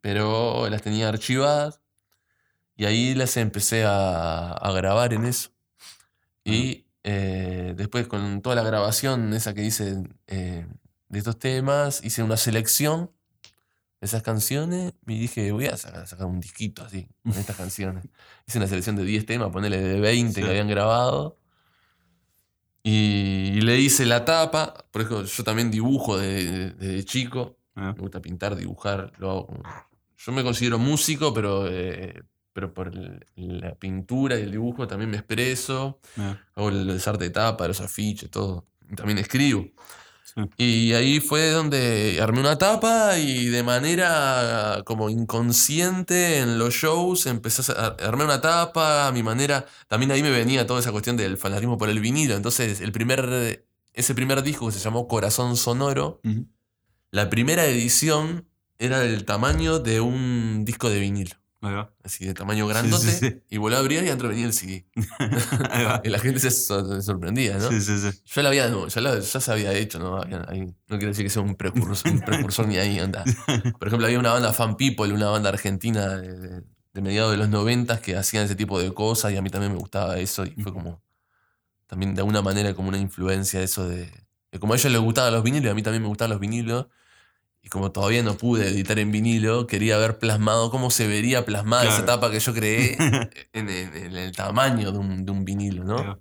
pero 0.00 0.68
las 0.68 0.82
tenía 0.82 1.08
archivadas. 1.08 1.80
Y 2.76 2.86
ahí 2.86 3.14
las 3.14 3.36
empecé 3.36 3.84
a, 3.84 4.50
a 4.52 4.72
grabar 4.72 5.12
en 5.14 5.26
eso. 5.26 5.50
Y 6.44 6.86
eh, 7.04 7.72
después 7.76 8.06
con 8.08 8.42
toda 8.42 8.56
la 8.56 8.62
grabación 8.64 9.32
esa 9.32 9.54
que 9.54 9.62
hice 9.62 10.02
eh, 10.26 10.66
de 11.14 11.18
estos 11.20 11.38
temas, 11.38 12.04
hice 12.04 12.22
una 12.22 12.36
selección 12.36 13.10
de 14.00 14.06
esas 14.06 14.22
canciones 14.22 14.92
y 15.06 15.18
dije, 15.18 15.50
voy 15.52 15.66
a 15.66 15.76
sacar, 15.76 16.06
sacar 16.06 16.26
un 16.26 16.40
disquito 16.40 16.82
así, 16.84 17.08
con 17.22 17.32
estas 17.32 17.56
canciones. 17.56 18.04
Hice 18.46 18.58
una 18.58 18.66
selección 18.66 18.96
de 18.96 19.04
10 19.04 19.24
temas, 19.24 19.50
ponerle 19.50 19.80
de 19.80 20.00
20 20.00 20.34
Sí. 20.34 20.42
que 20.44 20.50
habían 20.50 20.68
grabado. 20.68 21.38
Y 22.82 23.60
le 23.62 23.78
hice 23.80 24.04
la 24.04 24.24
tapa, 24.26 24.74
por 24.90 25.02
ejemplo, 25.02 25.24
yo 25.24 25.44
también 25.44 25.70
dibujo 25.70 26.18
de- 26.18 26.44
de- 26.44 26.70
desde 26.72 27.04
chico. 27.04 27.56
Ah, 27.74 27.92
Me 27.96 28.02
gusta 28.02 28.20
pintar, 28.20 28.54
dibujar. 28.56 29.12
Lo 29.18 29.30
hago 29.30 29.46
como- 29.46 29.62
Yo 30.18 30.32
me 30.32 30.42
considero 30.42 30.78
músico, 30.78 31.32
pero, 31.34 31.66
eh, 31.68 32.22
pero 32.52 32.72
por 32.74 32.88
el- 32.88 33.26
la 33.36 33.74
pintura 33.74 34.38
y 34.38 34.42
el 34.42 34.50
dibujo 34.52 34.86
también 34.86 35.10
me 35.10 35.16
expreso. 35.16 35.98
ah, 36.18 36.38
Hago 36.54 36.68
el 36.68 36.86
desarte 36.86 37.24
de 37.24 37.30
tapa, 37.30 37.66
los 37.66 37.80
afiches, 37.80 38.30
todo. 38.30 38.66
También 38.96 39.18
escribo. 39.18 39.66
Sí. 40.36 40.42
Y 40.56 40.92
ahí 40.94 41.20
fue 41.20 41.50
donde 41.50 42.18
armé 42.20 42.40
una 42.40 42.58
tapa 42.58 43.18
y 43.18 43.46
de 43.46 43.62
manera 43.62 44.82
como 44.84 45.08
inconsciente 45.10 46.38
en 46.38 46.58
los 46.58 46.74
shows 46.74 47.26
empecé 47.26 47.70
a 47.72 47.86
a- 47.86 48.06
armé 48.08 48.24
una 48.24 48.40
tapa, 48.40 49.06
a 49.06 49.12
mi 49.12 49.22
manera. 49.22 49.66
También 49.88 50.10
ahí 50.12 50.22
me 50.22 50.30
venía 50.30 50.66
toda 50.66 50.80
esa 50.80 50.92
cuestión 50.92 51.16
del 51.16 51.36
fanatismo 51.36 51.78
por 51.78 51.88
el 51.88 52.00
vinilo. 52.00 52.34
Entonces, 52.34 52.80
el 52.80 52.92
primer, 52.92 53.66
ese 53.92 54.14
primer 54.14 54.42
disco 54.42 54.66
que 54.66 54.72
se 54.72 54.80
llamó 54.80 55.06
Corazón 55.08 55.56
Sonoro, 55.56 56.20
la 57.10 57.30
primera 57.30 57.64
edición 57.66 58.48
era 58.78 58.98
del 59.00 59.24
tamaño 59.24 59.78
de 59.78 60.00
un 60.00 60.64
disco 60.64 60.90
de 60.90 60.98
vinilo. 60.98 61.36
Ahí 61.68 61.74
va. 61.74 61.92
Así 62.02 62.24
de 62.26 62.34
tamaño 62.34 62.66
grandote. 62.66 63.10
sí, 63.10 63.18
sí. 63.28 63.42
Y 63.50 63.58
volví 63.58 63.76
a 63.76 63.78
abrir 63.78 64.02
y 64.02 64.06
adentro 64.08 64.28
venía 64.28 64.46
el 64.46 64.52
CD. 64.52 64.86
Ahí 65.70 65.84
va. 65.84 66.00
Y 66.04 66.08
la 66.08 66.18
gente 66.18 66.40
se, 66.40 66.50
so- 66.50 66.86
se 66.94 67.02
sorprendía, 67.02 67.58
¿no? 67.58 67.68
Sí, 67.70 67.80
sí, 67.80 67.98
sí. 67.98 68.18
Yo 68.24 68.42
la 68.42 68.48
había, 68.50 68.68
no, 68.68 68.88
ya, 68.88 69.00
la- 69.00 69.18
ya 69.18 69.40
se 69.40 69.52
había 69.52 69.72
hecho, 69.72 69.98
¿no? 69.98 70.16
Había- 70.20 70.44
ahí- 70.48 70.66
no 70.66 70.98
quiero 70.98 71.08
decir 71.08 71.24
que 71.24 71.30
sea 71.30 71.42
un 71.42 71.54
precursor, 71.54 72.12
un 72.12 72.20
precursor 72.20 72.66
ni 72.68 72.76
ahí, 72.76 72.98
anda. 72.98 73.24
Por 73.78 73.88
ejemplo, 73.88 74.06
había 74.06 74.18
una 74.18 74.32
banda 74.32 74.52
Fan 74.52 74.76
People, 74.76 75.12
una 75.12 75.28
banda 75.30 75.48
argentina 75.50 76.08
de, 76.16 76.38
de- 76.38 76.62
de 76.94 77.02
mediados 77.02 77.32
de 77.32 77.38
los 77.38 77.48
noventas 77.48 77.98
que 78.00 78.16
hacían 78.16 78.44
ese 78.44 78.54
tipo 78.54 78.78
de 78.80 78.94
cosas 78.94 79.32
y 79.32 79.36
a 79.36 79.42
mí 79.42 79.50
también 79.50 79.72
me 79.72 79.78
gustaba 79.78 80.16
eso 80.18 80.44
y 80.44 80.50
fue 80.62 80.72
como, 80.72 81.02
también 81.88 82.14
de 82.14 82.20
alguna 82.20 82.40
manera 82.40 82.72
como 82.74 82.88
una 82.88 82.98
influencia 82.98 83.60
eso 83.62 83.88
de, 83.88 84.08
de 84.52 84.58
como 84.60 84.74
a 84.74 84.76
ellos 84.76 84.92
les 84.92 85.00
gustaban 85.00 85.32
los 85.32 85.42
vinilos 85.42 85.66
y 85.66 85.68
a 85.70 85.74
mí 85.74 85.82
también 85.82 86.02
me 86.02 86.08
gustaban 86.08 86.30
los 86.30 86.38
vinilos 86.40 86.86
y 87.64 87.68
como 87.70 87.90
todavía 87.90 88.22
no 88.22 88.36
pude 88.36 88.68
editar 88.68 88.98
en 88.98 89.10
vinilo, 89.10 89.66
quería 89.66 89.96
ver 89.98 90.18
plasmado 90.18 90.70
cómo 90.70 90.90
se 90.90 91.06
vería 91.08 91.44
plasmada 91.46 91.84
esa 91.84 91.90
Claro. 91.96 92.04
etapa 92.04 92.30
que 92.30 92.38
yo 92.40 92.52
creé 92.54 92.96
en, 93.54 93.68
el- 93.70 93.96
en 93.96 94.16
el 94.16 94.32
tamaño 94.36 94.92
de 94.92 94.98
un, 94.98 95.24
de 95.24 95.32
un 95.32 95.44
vinilo, 95.44 95.82
¿no? 95.82 95.96
Va. 95.96 96.18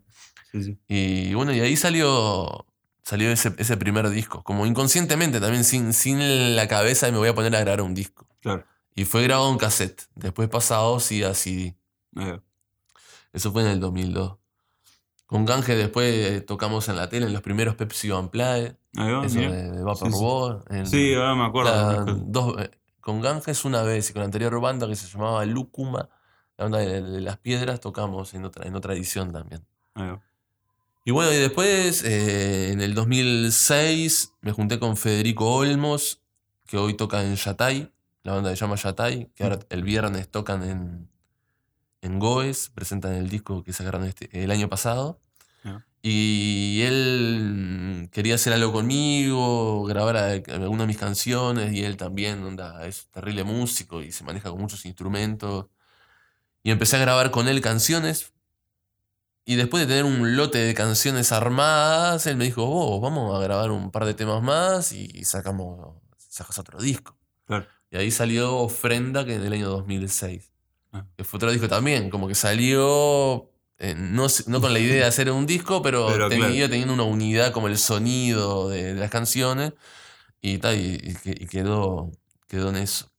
Sí, 0.52 0.64
sí. 0.64 0.78
Y 0.88 1.34
bueno, 1.34 1.52
y 1.54 1.60
ahí 1.60 1.76
salió, 1.76 2.66
salió 3.04 3.30
ese, 3.32 3.54
ese 3.58 3.76
primer 3.76 4.10
disco. 4.10 4.42
Como 4.44 4.66
inconscientemente, 4.66 5.40
también 5.42 5.64
sin, 5.66 5.94
sin 5.94 6.56
la 6.56 6.68
cabeza 6.68 7.08
de 7.08 7.12
me 7.12 7.18
voy 7.18 7.28
a 7.30 7.36
poner 7.36 7.56
a 7.56 7.60
grabar 7.60 7.82
un 7.82 7.94
disco. 7.94 8.26
Claro. 8.42 8.64
Y 8.96 9.06
fue 9.06 9.24
grabado 9.24 9.52
en 9.52 9.58
cassette. 9.58 10.04
Después 10.16 10.48
pasado 10.50 11.00
sí 11.00 11.24
a 11.24 11.34
CD. 11.34 11.76
Eso 13.34 13.52
fue 13.52 13.64
en 13.64 13.70
el 13.70 13.80
2002. 13.80 14.38
Con 15.34 15.46
Gange 15.46 15.76
después 15.76 16.14
eh, 16.14 16.42
tocamos 16.42 16.88
en 16.90 16.96
la 16.96 17.10
tele 17.10 17.26
en 17.26 17.34
los 17.34 17.42
primeros 17.42 17.74
Pepsi. 17.74 18.12
Ahí 18.12 19.12
va, 19.12 19.26
Eso 19.26 19.40
de, 19.40 19.72
de 19.72 19.82
Vapor 19.84 20.12
Sí, 20.12 20.16
sí. 20.16 20.24
War, 20.24 20.64
en 20.70 20.86
Sí, 20.86 21.14
ahora 21.16 21.34
me 21.34 21.46
acuerdo. 21.46 21.72
la- 21.72 22.06
conozco. 22.06 22.24
dos, 22.28 22.62
eh, 22.62 22.70
con 23.02 23.20
Ganges 23.20 23.66
una 23.66 23.82
vez 23.82 24.12
y 24.12 24.14
con 24.14 24.20
la 24.20 24.26
anterior 24.26 24.62
banda 24.62 24.88
que 24.88 24.96
se 24.96 25.08
llamaba 25.08 25.44
Lúcuma, 25.46 26.08
la 26.56 26.66
banda 26.66 26.78
de, 26.78 27.02
de 27.02 27.20
las 27.22 27.38
piedras, 27.40 27.80
tocamos 27.80 28.36
en 28.36 28.46
otra, 28.46 28.68
en 28.68 28.76
otra 28.76 28.94
edición 28.94 29.32
también. 29.34 29.66
Y 31.04 31.10
bueno, 31.12 31.34
y 31.34 31.38
después, 31.38 32.04
eh, 32.04 32.72
en 32.72 32.80
el 32.82 32.94
2006, 32.94 34.34
me 34.42 34.52
junté 34.52 34.78
con 34.78 34.96
Federico 34.98 35.50
Olmos, 35.56 36.22
que 36.68 36.78
hoy 36.78 36.94
toca 36.94 37.24
en 37.24 37.36
Yatay, 37.36 37.92
la 38.22 38.34
banda 38.34 38.52
se 38.52 38.56
llama 38.58 38.76
Yatay, 38.76 39.32
que 39.36 39.44
ahora 39.44 39.58
el 39.70 39.82
viernes 39.84 40.30
tocan 40.30 40.64
en, 40.64 41.10
en 42.06 42.20
Goes, 42.20 42.70
presentan 42.70 43.14
el 43.14 43.30
disco 43.30 43.64
que 43.64 43.74
sacaron 43.74 44.04
este, 44.06 44.30
el 44.44 44.52
año 44.52 44.70
pasado. 44.70 45.20
Y 46.06 46.82
él 46.82 48.04
mm, 48.04 48.08
quería 48.08 48.36
hacer 48.36 48.52
algo 48.52 48.74
conmigo, 48.74 49.86
grabar 49.86 50.18
a- 50.18 50.32
alguna 50.34 50.84
de 50.84 50.88
mis 50.88 50.98
canciones, 50.98 51.72
y 51.74 51.84
él 51.86 51.96
también 51.96 52.44
onda, 52.44 52.86
es 52.86 53.08
terrible 53.10 53.46
músico 53.46 54.02
y 54.02 54.12
se 54.12 54.26
maneja 54.26 54.50
con 54.50 54.60
muchos 54.60 54.86
instrumentos. 54.86 55.68
Y 56.62 56.72
empecé 56.72 56.98
a 56.98 57.00
grabar 57.00 57.32
con 57.32 57.48
él 57.48 57.62
canciones, 57.62 58.34
y 59.46 59.56
después 59.56 59.82
de 59.82 59.88
tener 59.88 60.04
un 60.06 60.36
lote 60.36 60.58
de 60.58 60.74
canciones 60.74 61.32
armadas, 61.32 62.28
él 62.28 62.36
me 62.38 62.46
dijo, 62.46 62.66
vos, 62.66 63.02
vamos 63.02 63.34
a 63.38 63.42
grabar 63.44 63.72
un 63.72 63.90
par 63.92 64.04
de 64.06 64.14
temas 64.14 64.42
más 64.44 64.92
y 64.94 65.24
sacamos, 65.26 65.96
sacas 66.18 66.60
otro 66.60 66.80
disco. 66.82 67.18
Claro. 67.46 67.66
Y 67.92 67.98
ahí 67.98 68.12
salió 68.12 68.56
Ofrenda, 68.58 69.24
que 69.26 69.36
en 69.36 69.44
el 69.46 69.54
año 69.54 69.70
2006. 69.70 70.53
Ah. 70.94 71.06
Fue 71.24 71.38
otro 71.38 71.52
disco 71.52 71.68
también, 71.68 72.10
como 72.10 72.28
que 72.28 72.36
salió, 72.36 73.50
eh, 73.80 73.96
no, 73.98 74.28
no 74.48 74.62
con 74.62 74.74
la 74.74 74.80
idea 74.80 74.96
de 74.98 75.06
hacer 75.06 75.30
un 75.32 75.46
disco, 75.46 75.82
pero, 75.82 76.08
Pero 76.12 76.30
tenía, 76.30 76.48
claro. 76.50 76.70
teniendo 76.70 76.94
una 76.94 77.04
unidad 77.04 77.52
como 77.52 77.68
el 77.68 77.78
sonido 77.78 78.70
de, 78.70 78.94
de 78.94 79.00
las 79.00 79.10
canciones. 79.10 79.74
Y, 80.42 80.58
tal, 80.60 80.76
y, 80.78 80.96
y 80.96 81.16
que- 81.16 81.38
y 81.40 81.48
quedó, 81.48 82.12
quedó 82.48 82.70
en 82.70 82.78
eso. 82.78 83.12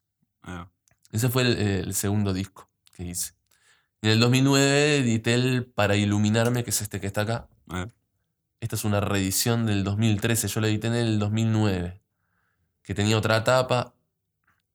Va. 0.48 0.70
Ese 1.10 1.28
fue 1.30 1.42
el, 1.42 1.58
el 1.58 1.94
segundo 1.94 2.32
disco 2.32 2.68
que 2.92 3.04
hice. 3.04 3.32
En 4.02 4.10
el 4.10 4.20
2009 4.20 4.98
edité 4.98 5.34
el 5.34 5.64
Para 5.66 5.96
Iluminarme, 5.96 6.62
que 6.64 6.70
es 6.70 6.82
este 6.82 7.00
que 7.00 7.06
está 7.06 7.22
acá. 7.22 7.48
Va. 7.72 7.88
Esta 8.60 8.76
es 8.76 8.84
una 8.84 9.00
reedición 9.00 9.66
del 9.66 9.84
2013, 9.84 10.48
yo 10.48 10.60
la 10.60 10.68
edité 10.68 10.86
en 10.88 10.94
el 10.94 11.18
2009, 11.18 12.00
que 12.82 12.94
tenía 12.94 13.16
otra 13.18 13.42
tapa 13.44 13.94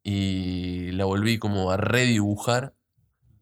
y 0.04 0.92
la 0.94 1.06
volví 1.06 1.38
como 1.40 1.72
a 1.72 1.78
redibujar, 1.78 2.74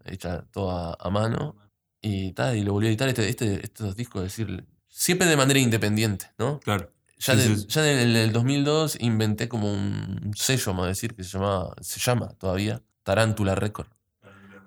hecha 0.10 0.43
toda 0.52 0.96
a 1.00 1.10
mano, 1.10 1.56
y 2.02 2.32
tal, 2.34 2.58
y 2.58 2.63
lo 2.63 2.74
volví 2.74 2.88
a 2.88 2.89
editar 2.89 3.10
este, 3.10 3.28
este- 3.30 3.63
estos 3.65 3.96
discos, 3.96 4.24
es 4.24 4.36
decir, 4.38 4.65
siempre 4.88 5.28
de 5.28 5.38
manera 5.38 5.60
independiente, 5.60 6.28
¿no? 6.38 6.60
Claro. 6.60 6.91
Ya, 7.20 7.34
Sí, 7.34 7.39
de- 7.39 7.56
sí, 7.56 7.62
sí. 7.62 7.67
ya 7.70 7.91
en 7.91 8.00
el, 8.00 8.15
el 8.15 8.32
2002 8.32 8.98
inventé 9.02 9.50
como 9.50 9.72
un 9.74 10.32
sello, 10.36 10.65
vamos 10.67 10.86
a 10.86 10.89
decir, 10.89 11.15
que 11.15 11.24
se 11.24 11.32
llama, 11.32 11.74
se 11.82 12.00
llama 12.00 12.30
todavía 12.38 12.82
Tarántula 13.04 13.56
Record. 13.56 13.88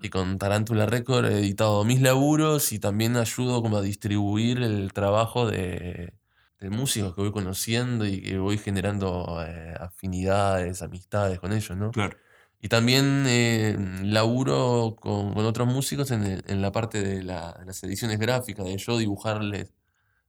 Y 0.02 0.08
con 0.08 0.38
Tarántula 0.38 0.86
Record 0.86 1.26
he 1.26 1.38
editado 1.40 1.84
mis 1.84 2.00
laburos 2.00 2.72
y 2.72 2.78
también 2.78 3.16
ayudo 3.16 3.60
como 3.62 3.76
a 3.76 3.82
distribuir 3.82 4.62
el 4.62 4.92
trabajo 4.94 5.46
de, 5.48 6.14
de 6.58 6.70
músicos 6.70 7.14
que 7.14 7.20
voy 7.20 7.32
conociendo 7.32 8.06
y 8.06 8.22
que 8.22 8.38
voy 8.38 8.56
generando 8.56 9.44
eh, 9.46 9.74
afinidades, 9.78 10.80
amistades 10.82 11.38
con 11.38 11.52
ellos, 11.52 11.76
¿no? 11.76 11.90
Claro. 11.90 12.16
Y 12.62 12.68
también 12.68 13.24
eh, 13.26 13.76
laburo 14.04 14.96
con, 15.00 15.32
con 15.34 15.44
otros 15.46 15.66
músicos 15.66 16.10
en, 16.10 16.24
el- 16.24 16.44
en 16.46 16.60
la 16.60 16.72
parte 16.72 17.02
de, 17.02 17.22
la- 17.22 17.54
de 17.58 17.66
las 17.66 17.82
ediciones 17.84 18.18
gráficas, 18.18 18.66
de 18.66 18.76
yo 18.76 18.98
dibujarles 18.98 19.72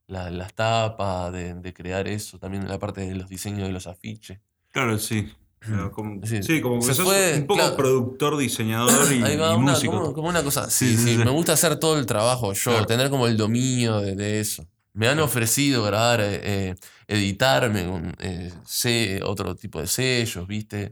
la- 0.08 0.30
las 0.30 0.54
tapas, 0.54 1.32
de, 1.34 1.54
de 1.56 1.74
crear 1.74 2.08
eso, 2.08 2.40
también 2.40 2.64
en 2.64 2.70
la 2.70 2.80
parte 2.80 3.02
de 3.02 3.16
los 3.16 3.28
diseños 3.30 3.68
de 3.68 3.74
los 3.74 3.88
afiches. 3.88 4.40
Claro, 4.72 4.98
sí. 4.98 5.30
Como- 5.94 6.26
Sí. 6.26 6.42
sí, 6.42 6.60
como 6.62 6.80
que 6.80 6.94
sos 6.94 7.06
fue, 7.06 7.36
un 7.38 7.46
poco 7.48 7.60
claro. 7.60 7.76
productor, 7.78 8.38
diseñador 8.38 8.92
y, 9.14 9.22
Ahí 9.22 9.38
va, 9.38 9.52
y 9.54 9.56
una, 9.58 9.74
músico. 9.74 9.94
como, 9.94 10.14
como 10.14 10.30
una 10.30 10.42
cosa. 10.44 10.70
Sí, 10.70 10.98
Sí. 10.98 11.18
Me 11.18 11.30
gusta 11.32 11.54
hacer 11.54 11.76
todo 11.78 12.00
el 12.00 12.06
trabajo 12.06 12.54
yo, 12.54 12.72
Claro. 12.72 12.86
tener 12.88 13.10
como 13.10 13.28
el 13.28 13.38
dominio 13.38 14.00
de, 14.00 14.16
de 14.16 14.40
eso. 14.40 14.66
Me 14.94 15.08
han 15.08 15.20
ofrecido 15.20 15.84
grabar, 15.84 16.20
eh, 16.22 16.40
eh, 16.44 16.76
editarme, 17.08 17.86
con, 17.86 18.14
eh, 18.20 18.52
sé, 18.66 19.22
otro 19.24 19.56
tipo 19.56 19.80
de 19.80 19.88
sellos, 19.88 20.46
¿viste? 20.48 20.92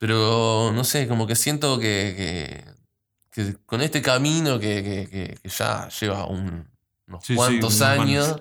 Pero 0.00 0.72
no 0.74 0.82
sé, 0.82 1.06
como 1.06 1.26
que 1.26 1.36
siento 1.36 1.78
que, 1.78 2.14
que- 2.16 3.44
que 3.44 3.56
con 3.66 3.82
este 3.82 4.00
camino 4.00 4.58
que, 4.58 4.82
que- 5.42 5.48
ya 5.48 5.88
lleva 5.90 6.24
un- 6.26 6.66
unos 7.06 7.22
Sí, 7.26 7.34
cuantos 7.36 7.82
años, 7.82 8.40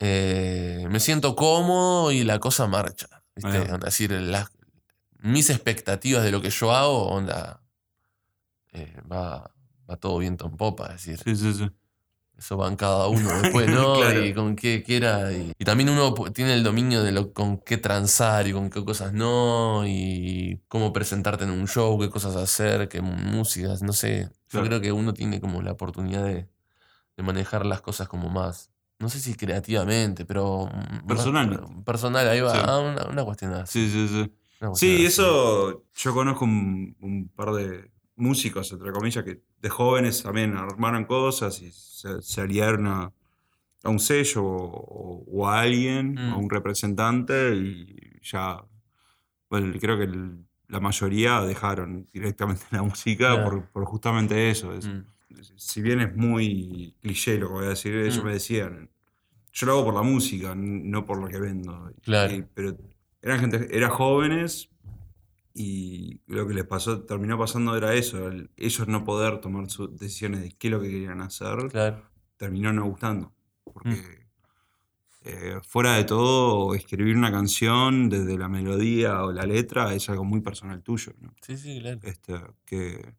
eh, 0.00 0.84
me 0.90 0.98
siento 0.98 1.36
cómodo 1.36 2.10
y 2.10 2.24
la 2.24 2.40
cosa 2.40 2.66
marcha. 2.66 3.08
Es 3.36 3.44
decir, 3.80 4.10
las- 4.10 4.50
mis 5.20 5.48
expectativas 5.48 6.24
de 6.24 6.32
lo 6.32 6.42
que 6.42 6.50
yo 6.50 6.72
hago, 6.74 7.06
onda, 7.08 7.60
eh, 8.72 9.00
va, 9.10 9.48
va 9.88 9.96
todo 9.96 10.18
viento 10.18 10.46
en 10.46 10.56
popa. 10.56 10.86
Es 10.94 11.06
decir, 11.06 11.20
Sí, 11.24 11.36
sí, 11.36 11.54
sí. 11.54 11.70
Eso 12.38 12.56
va 12.56 12.68
en 12.68 12.76
cada 12.76 13.08
uno 13.08 13.28
después, 13.42 13.68
¿no? 13.68 13.94
Claro. 13.96 14.24
Y 14.24 14.34
con 14.34 14.56
qué 14.56 14.82
quiera. 14.82 15.32
Y, 15.32 15.52
y 15.58 15.64
también 15.64 15.88
uno 15.90 16.12
tiene 16.32 16.54
el 16.54 16.62
dominio 16.62 17.02
de 17.02 17.12
lo, 17.12 17.32
con 17.32 17.58
qué 17.58 17.76
transar 17.76 18.46
y 18.46 18.52
con 18.52 18.70
qué 18.70 18.84
cosas 18.84 19.12
no. 19.12 19.84
Y 19.86 20.60
cómo 20.68 20.92
presentarte 20.92 21.44
en 21.44 21.50
un 21.50 21.66
show, 21.68 21.98
qué 21.98 22.10
cosas 22.10 22.36
hacer, 22.36 22.88
qué 22.88 23.00
músicas, 23.00 23.82
no 23.82 23.92
sé. 23.92 24.30
Yo 24.50 24.62
creo 24.62 24.80
que 24.80 24.92
uno 24.92 25.14
tiene 25.14 25.40
como 25.40 25.62
la 25.62 25.72
oportunidad 25.72 26.24
de, 26.24 26.48
de 27.16 27.22
manejar 27.22 27.66
las 27.66 27.80
cosas 27.80 28.08
como 28.08 28.28
más. 28.28 28.70
No 29.00 29.08
sé 29.08 29.18
si 29.20 29.34
creativamente, 29.34 30.24
pero. 30.24 30.66
mm, 30.72 31.06
Personalmente. 31.06 31.66
personal, 31.84 32.28
ahí 32.28 32.40
va. 32.40 32.52
Sí. 32.52 32.58
ah, 32.64 32.78
una, 32.78 33.04
una 33.06 33.24
cuestión 33.24 33.52
así. 33.54 33.88
Sí, 33.88 34.08
sí, 34.08 34.08
sí. 34.08 34.32
Sí, 34.74 35.04
eso 35.04 35.84
yo 35.94 36.14
conozco 36.14 36.44
un, 36.46 36.96
un 37.00 37.28
par 37.28 37.52
de 37.52 37.90
músicos, 38.16 38.72
entre 38.72 38.92
comillas, 38.92 39.24
que 39.24 39.40
de 39.60 39.68
jóvenes 39.68 40.22
también 40.22 40.56
armaron 40.56 41.04
cosas 41.04 41.60
y 41.62 41.70
se, 41.72 42.22
se 42.22 42.40
aliaron 42.40 42.86
a, 42.86 43.12
a 43.82 43.88
un 43.90 43.98
sello 43.98 44.42
o, 44.44 45.24
o 45.26 45.48
a 45.48 45.60
alguien, 45.60 46.18
a 46.18 46.36
Mm. 46.36 46.38
un 46.44 46.50
representante 46.50 47.54
y 47.56 48.20
ya, 48.22 48.64
bueno, 49.50 49.72
creo 49.80 49.98
que 49.98 50.04
el- 50.04 50.44
la 50.68 50.80
mayoría 50.80 51.40
dejaron 51.42 52.08
directamente 52.12 52.64
la 52.70 52.82
música 52.82 53.34
Claro. 53.34 53.44
por, 53.44 53.64
por 53.70 53.84
justamente 53.84 54.50
eso. 54.50 54.72
es- 54.72 54.86
Mm, 54.86 55.04
si 55.56 55.82
bien 55.82 56.00
es 56.00 56.14
muy 56.16 56.94
cliché 57.00 57.36
lo 57.38 57.48
que 57.48 57.52
voy 57.54 57.66
a 57.66 57.70
decir, 57.70 57.94
ellos 57.94 58.22
Mm. 58.22 58.26
me 58.26 58.32
decían, 58.32 58.90
yo 59.52 59.66
lo 59.66 59.72
hago 59.72 59.84
por 59.86 59.94
la 59.94 60.02
música, 60.02 60.54
no 60.56 61.04
por 61.04 61.18
lo 61.20 61.28
que 61.28 61.38
vendo. 61.38 61.92
Claro. 62.02 62.32
Y- 62.34 62.44
pero 62.54 62.76
eran 63.22 63.40
gente, 63.40 63.68
eran 63.76 63.90
jóvenes 63.90 64.70
y 65.56 66.20
lo 66.26 66.46
que 66.48 66.54
les 66.54 66.64
pasó, 66.64 67.02
terminó 67.04 67.38
pasando 67.38 67.76
era 67.76 67.94
eso, 67.94 68.26
el- 68.28 68.50
ellos 68.56 68.88
no 68.88 69.04
poder 69.04 69.40
tomar 69.40 69.70
sus 69.70 69.96
decisiones 69.96 70.40
de 70.42 70.50
qué 70.50 70.66
es 70.66 70.72
lo 70.72 70.80
que 70.80 70.90
querían 70.90 71.20
hacer, 71.20 71.68
Claro. 71.70 72.02
terminó 72.36 72.72
no 72.72 72.84
gustando. 72.86 73.32
Porque 73.62 73.90
Mm. 73.90 74.24
eh, 75.26 75.60
fuera 75.66 75.94
de 75.96 76.04
todo, 76.04 76.74
escribir 76.74 77.16
una 77.16 77.30
canción 77.32 78.08
desde 78.10 78.36
la 78.36 78.48
melodía 78.48 79.22
o 79.24 79.32
la 79.32 79.46
letra 79.46 79.94
es 79.94 80.10
algo 80.10 80.24
muy 80.24 80.40
personal 80.40 80.82
tuyo. 80.82 81.12
¿no? 81.20 81.32
Sí, 81.40 81.56
sí, 81.56 81.80
claro. 81.80 81.98
Este, 82.02 82.34
que 82.66 83.14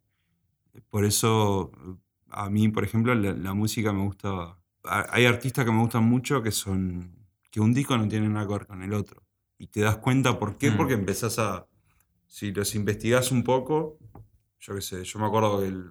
por 0.89 1.05
eso 1.05 1.71
a 2.29 2.49
mí, 2.49 2.67
por 2.69 2.83
ejemplo, 2.83 3.15
la, 3.15 3.33
la 3.33 3.53
música 3.53 3.91
me 3.93 4.03
gusta. 4.03 4.57
Hay 4.83 5.25
artistas 5.25 5.65
que 5.65 5.71
me 5.71 5.79
gustan 5.81 6.03
mucho 6.03 6.43
que 6.43 6.51
son. 6.51 7.15
que 7.49 7.61
un 7.61 7.73
disco 7.73 7.97
no 7.97 8.05
tiene 8.09 8.27
nada 8.27 8.45
que 8.45 8.51
ver 8.53 8.67
con 8.67 8.83
el 8.83 8.93
otro. 8.93 9.23
Y 9.57 9.67
te 9.67 9.79
das 9.79 9.95
cuenta 9.97 10.37
por 10.37 10.57
qué, 10.57 10.71
Mm. 10.71 10.77
porque 10.77 10.93
empezás 10.93 11.39
a. 11.39 11.65
Si 12.35 12.51
los 12.51 12.75
investigás 12.75 13.31
un 13.31 13.43
poco, 13.45 13.97
yo 14.59 14.75
qué 14.75 14.81
sé, 14.81 15.05
yo 15.05 15.19
me 15.19 15.25
acuerdo 15.25 15.61
que 15.61 15.67
el- 15.67 15.89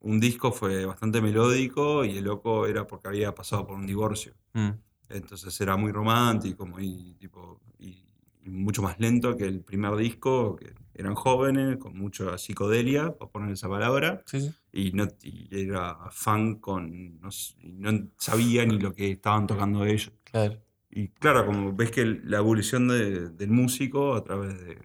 un 0.00 0.18
disco 0.20 0.50
fue 0.50 0.86
bastante 0.86 1.20
melódico 1.20 2.02
y 2.06 2.16
el 2.16 2.24
loco 2.24 2.66
era 2.66 2.86
porque 2.86 3.08
había 3.08 3.34
pasado 3.34 3.66
por 3.66 3.76
un 3.76 3.86
divorcio. 3.86 4.32
Mm, 4.54 4.70
Entonces 5.10 5.60
era 5.60 5.76
muy 5.76 5.92
romántico, 5.92 6.64
muy 6.64 7.14
tipo. 7.18 7.60
Y, 7.78 8.06
y 8.42 8.48
mucho 8.48 8.80
más 8.80 8.98
lento 8.98 9.36
que 9.36 9.44
el 9.44 9.60
primer 9.60 9.94
disco, 9.96 10.56
que 10.56 10.72
eran 10.94 11.14
jóvenes, 11.14 11.76
con 11.76 11.94
mucha 11.94 12.38
psicodelia, 12.38 13.12
por 13.18 13.30
poner 13.30 13.50
esa 13.52 13.68
palabra, 13.68 14.22
Sí, 14.24 14.40
sí. 14.40 14.54
y, 14.72 14.92
no, 14.92 15.06
y 15.22 15.46
era 15.52 16.08
fan 16.10 16.54
con. 16.54 17.20
No, 17.20 17.28
no 17.62 18.08
sabía 18.16 18.64
ni 18.64 18.78
lo 18.78 18.94
que 18.94 19.10
estaban 19.10 19.46
tocando 19.46 19.84
ellos. 19.84 20.10
Claro. 20.24 20.58
Y 20.88 21.08
claro, 21.08 21.44
como 21.44 21.74
ves 21.74 21.90
que 21.90 22.06
la 22.06 22.38
evolución 22.38 22.88
de- 22.88 23.28
del 23.28 23.50
músico 23.50 24.14
a 24.14 24.24
través 24.24 24.58
de, 24.58 24.78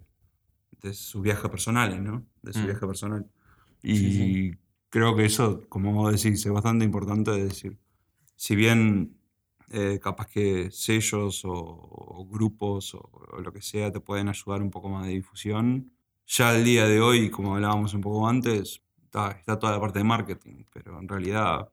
de 0.88 0.94
sus 0.94 1.22
viajes 1.22 1.50
personales, 1.50 2.00
¿no? 2.02 2.26
De 2.42 2.54
su 2.54 2.60
Mm. 2.62 2.66
viaje 2.66 2.88
personal. 2.88 3.26
Y 3.84 3.96
Sí, 3.98 4.12
sí. 4.12 4.52
creo 4.90 5.16
que 5.16 5.26
eso, 5.26 5.68
como 5.70 5.94
vos 5.94 6.12
decís, 6.22 6.46
es 6.46 6.52
bastante 6.52 6.86
importante 6.86 7.32
de 7.32 7.46
decir. 7.46 7.78
Si 8.36 8.56
bien 8.56 9.18
eh, 9.72 10.00
capaz 10.02 10.28
que 10.28 10.72
sellos 10.72 11.44
o, 11.46 11.54
o 11.54 12.26
grupos 12.28 12.96
o, 12.96 13.00
o 13.34 13.42
lo 13.42 13.52
que 13.52 13.62
sea 13.62 13.92
te 13.92 14.00
pueden 14.00 14.30
ayudar 14.30 14.62
un 14.62 14.72
poco 14.72 14.90
más 14.90 15.06
de 15.08 15.14
difusión, 15.14 15.92
ya 16.26 16.50
al 16.52 16.64
día 16.64 16.88
de 16.88 17.00
hoy, 17.02 17.30
como 17.30 17.56
hablábamos 17.56 17.94
un 17.94 18.02
poco 18.02 18.28
antes, 18.28 18.82
está, 19.04 19.32
está 19.32 19.60
toda 19.60 19.74
la 19.74 19.80
parte 19.82 20.00
de 20.00 20.06
marketing, 20.06 20.64
pero 20.74 21.00
en 21.00 21.08
realidad 21.08 21.70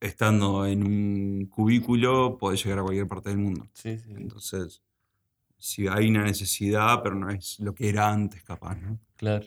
estando 0.00 0.66
en 0.66 0.84
un 0.84 1.46
cubículo, 1.46 2.36
podés 2.38 2.62
llegar 2.64 2.80
a 2.80 2.82
cualquier 2.82 3.08
parte 3.08 3.30
del 3.30 3.38
mundo. 3.38 3.68
Sí, 3.74 3.98
sí. 3.98 4.10
Entonces, 4.16 4.82
si 5.64 5.86
hay 5.88 6.08
una 6.10 6.24
necesidad, 6.24 7.02
pero 7.02 7.14
no 7.16 7.30
es 7.30 7.58
lo 7.60 7.74
que 7.74 7.88
era 7.88 8.10
antes, 8.10 8.42
capaz, 8.44 8.76
¿no? 8.76 8.98
Claro. 9.16 9.46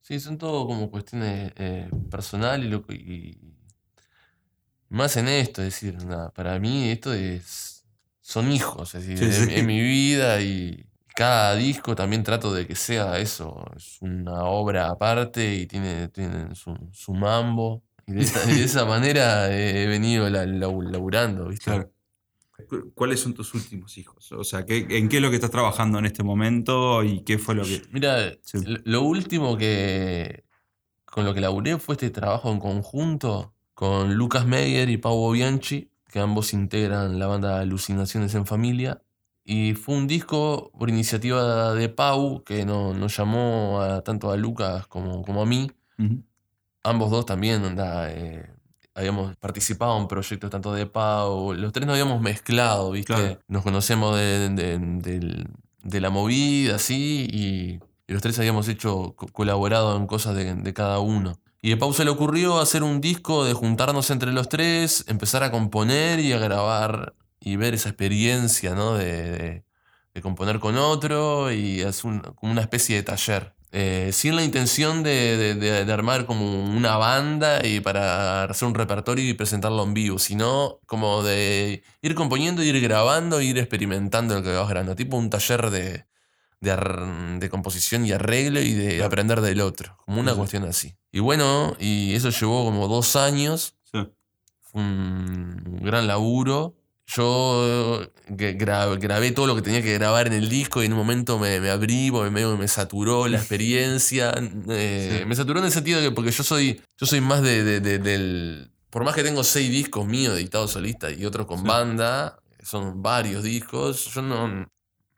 Sí, 0.00 0.20
son 0.20 0.38
todo 0.38 0.66
como 0.66 0.90
cuestiones 0.90 1.52
eh, 1.56 1.90
personales 2.10 2.66
y, 2.66 2.70
lo 2.70 2.84
y- 2.88 3.56
más 4.88 5.16
en 5.16 5.28
esto, 5.28 5.62
es 5.62 5.68
decir, 5.80 5.96
nada, 6.04 6.30
para 6.32 6.58
mí 6.58 6.90
esto 6.90 7.12
es 7.12 7.84
son 8.20 8.50
hijos, 8.50 8.94
es 8.94 9.06
decir, 9.06 9.30
Sí, 9.30 9.52
en 9.52 9.66
mi 9.66 9.80
vida 9.80 10.40
y 10.40 10.86
cada 11.14 11.54
disco 11.54 11.94
también 11.94 12.22
trato 12.24 12.52
de 12.52 12.66
que 12.66 12.74
sea 12.76 13.18
eso, 13.18 13.64
es 13.76 13.98
una 14.02 14.44
obra 14.44 14.88
aparte 14.90 15.54
y 15.54 15.66
tiene, 15.66 16.08
tiene 16.08 16.54
su, 16.54 16.74
su 16.92 17.14
mambo. 17.14 17.84
Y 18.06 18.12
de 18.12 18.22
esa, 18.22 18.44
y 18.48 18.54
de 18.54 18.64
esa 18.64 18.84
manera 18.84 19.48
he 19.52 19.86
venido 19.86 20.28
la- 20.30 20.46
laburando, 20.46 21.48
¿viste? 21.48 21.72
Claro. 21.72 21.92
Cu- 22.68 22.92
¿Cuáles 22.94 23.20
son 23.20 23.34
tus 23.34 23.52
últimos 23.54 23.96
hijos? 23.98 24.32
O 24.32 24.42
sea, 24.44 24.64
¿qué- 24.64 24.86
¿en 24.90 25.08
qué 25.08 25.16
es 25.16 25.22
lo 25.22 25.28
que 25.30 25.36
estás 25.36 25.50
trabajando 25.50 25.98
en 25.98 26.06
este 26.06 26.22
momento 26.22 27.04
y 27.04 27.20
qué 27.22 27.38
fue 27.38 27.54
lo 27.54 27.64
que... 27.64 27.82
Mira, 27.92 28.32
Sí. 28.42 28.58
lo- 28.84 29.02
último 29.02 29.56
que 29.58 30.44
con 31.04 31.24
lo 31.24 31.34
que 31.34 31.40
laburé 31.40 31.78
fue 31.78 31.94
este 31.94 32.10
trabajo 32.10 32.50
en 32.50 32.58
conjunto 32.58 33.52
con 33.74 34.14
Lucas 34.14 34.46
Meyer 34.46 34.88
y 34.88 34.96
Pau 34.96 35.30
Bianchi, 35.32 35.90
que 36.10 36.18
ambos 36.20 36.52
integran 36.54 37.18
la 37.18 37.26
banda 37.26 37.60
Alucinaciones 37.60 38.34
en 38.34 38.46
Familia. 38.46 39.02
Y 39.44 39.74
fue 39.74 39.94
un 39.94 40.06
disco 40.06 40.70
por 40.78 40.88
iniciativa 40.88 41.72
de 41.74 41.88
Pau, 41.88 42.42
que 42.42 42.64
no- 42.64 42.94
nos 42.94 43.16
llamó 43.16 43.80
a- 43.82 44.02
tanto 44.02 44.30
a 44.30 44.36
Lucas 44.36 44.86
como, 44.88 45.22
como 45.22 45.42
a 45.42 45.46
mí. 45.46 45.70
Ambos 46.82 47.10
dos 47.10 47.26
también, 47.26 47.62
onda, 47.64 48.10
eh, 48.12 48.48
habíamos 48.96 49.36
participado 49.36 49.96
en 50.00 50.08
proyectos 50.08 50.50
tanto 50.50 50.72
de 50.72 50.86
Pau, 50.86 51.52
los 51.54 51.72
tres 51.72 51.86
nos 51.86 51.92
habíamos 51.94 52.20
mezclado, 52.20 52.90
¿viste? 52.90 53.14
Claro. 53.14 53.38
Nos 53.46 53.62
conocemos 53.62 54.16
de, 54.16 54.48
de- 54.48 55.46
de 55.82 56.00
la 56.00 56.10
movida, 56.10 56.76
así, 56.76 57.28
y, 57.30 57.78
y 58.08 58.12
los 58.12 58.20
tres 58.22 58.38
habíamos 58.38 58.66
hecho, 58.68 59.14
co- 59.16 59.28
colaborado 59.28 59.96
en 59.96 60.06
cosas 60.08 60.34
de, 60.34 60.54
de 60.54 60.74
cada 60.74 60.98
uno. 60.98 61.38
Y 61.62 61.72
a 61.72 61.78
Pau 61.78 61.92
se 61.92 62.04
le 62.04 62.10
ocurrió 62.10 62.58
hacer 62.60 62.82
un 62.82 63.00
disco 63.00 63.44
de 63.44 63.52
juntarnos 63.52 64.10
entre 64.10 64.32
los 64.32 64.48
tres, 64.48 65.04
empezar 65.08 65.42
a 65.42 65.50
componer 65.50 66.18
y 66.20 66.32
a 66.32 66.38
grabar 66.38 67.14
y 67.40 67.56
ver 67.56 67.74
esa 67.74 67.88
experiencia, 67.90 68.74
¿no? 68.74 68.94
De, 68.94 69.04
de- 69.32 69.64
de 70.14 70.22
componer 70.22 70.58
con 70.60 70.78
otro 70.78 71.52
y 71.52 71.82
hacer 71.82 72.06
un- 72.10 72.20
como 72.20 72.50
una 72.52 72.62
especie 72.62 72.96
de 72.96 73.02
taller. 73.02 73.54
Eh, 73.72 74.10
sin 74.12 74.36
la 74.36 74.44
intención 74.44 75.02
de, 75.02 75.36
de- 75.36 75.54
de- 75.54 75.84
de 75.84 75.92
armar 75.92 76.24
como 76.24 76.64
una 76.64 76.96
banda 76.96 77.66
y 77.66 77.80
para 77.80 78.44
hacer 78.44 78.68
un 78.68 78.74
repertorio 78.74 79.28
y 79.28 79.34
presentarlo 79.34 79.82
en 79.82 79.92
vivo, 79.92 80.18
sino 80.18 80.78
como 80.86 81.22
de 81.22 81.82
ir 82.00 82.14
componiendo, 82.14 82.62
ir 82.62 82.80
grabando, 82.80 83.40
ir 83.42 83.58
experimentando 83.58 84.34
lo 84.36 84.42
que 84.42 84.52
vas 84.54 84.68
grabando. 84.68 84.94
Tipo 84.96 85.16
un 85.16 85.28
taller 85.30 85.70
de, 85.70 86.06
de, 86.60 87.48
composición 87.50 88.06
y 88.06 88.12
arreglo 88.12 88.60
y 88.60 88.72
de 88.72 88.88
Claro. 88.94 89.06
aprender 89.06 89.40
del 89.40 89.60
otro. 89.60 89.98
Como 90.06 90.20
una 90.20 90.32
Sí, 90.32 90.38
cuestión 90.38 90.64
así. 90.64 90.96
Y 91.12 91.20
bueno, 91.20 91.76
y 91.78 92.14
eso 92.14 92.30
llevó 92.30 92.64
como 92.64 92.88
dos 92.88 93.16
años 93.16 93.74
Sí. 93.92 93.98
fue 94.62 94.80
un 94.80 95.80
gran 95.82 96.06
laburo. 96.06 96.75
Yo 97.08 98.02
eh, 98.02 98.10
gra- 98.30 98.98
grabé 98.98 99.30
todo 99.30 99.46
lo 99.46 99.54
que 99.54 99.62
tenía 99.62 99.80
que 99.80 99.94
grabar 99.94 100.26
en 100.26 100.32
el 100.32 100.48
disco 100.48 100.82
y 100.82 100.86
en 100.86 100.92
un 100.92 100.98
momento 100.98 101.38
me, 101.38 101.60
me 101.60 101.70
abrí 101.70 102.10
porque 102.10 102.30
medio 102.30 102.56
me 102.56 102.66
saturó 102.68 103.28
la 103.28 103.38
experiencia. 103.38 104.34
Eh, 104.68 105.18
Sí. 105.20 105.24
Me 105.24 105.36
saturó 105.36 105.60
en 105.60 105.66
el 105.66 105.72
sentido 105.72 106.00
de 106.00 106.08
que 106.08 106.14
porque 106.14 106.30
yo 106.32 106.42
soy, 106.42 106.80
yo 106.98 107.06
soy 107.06 107.20
más 107.20 107.42
de, 107.42 107.62
de- 107.62 107.80
de- 107.80 107.98
del... 107.98 108.70
Por 108.90 109.04
más 109.04 109.14
que 109.14 109.22
tengo 109.22 109.44
seis 109.44 109.70
discos 109.70 110.06
míos 110.06 110.34
editados 110.36 110.72
solistas 110.72 111.16
y 111.16 111.24
otros 111.24 111.46
con 111.46 111.58
Sí. 111.60 111.64
banda, 111.66 112.38
son 112.62 113.02
varios 113.02 113.42
discos, 113.44 114.06
yo 114.12 114.22
no... 114.22 114.66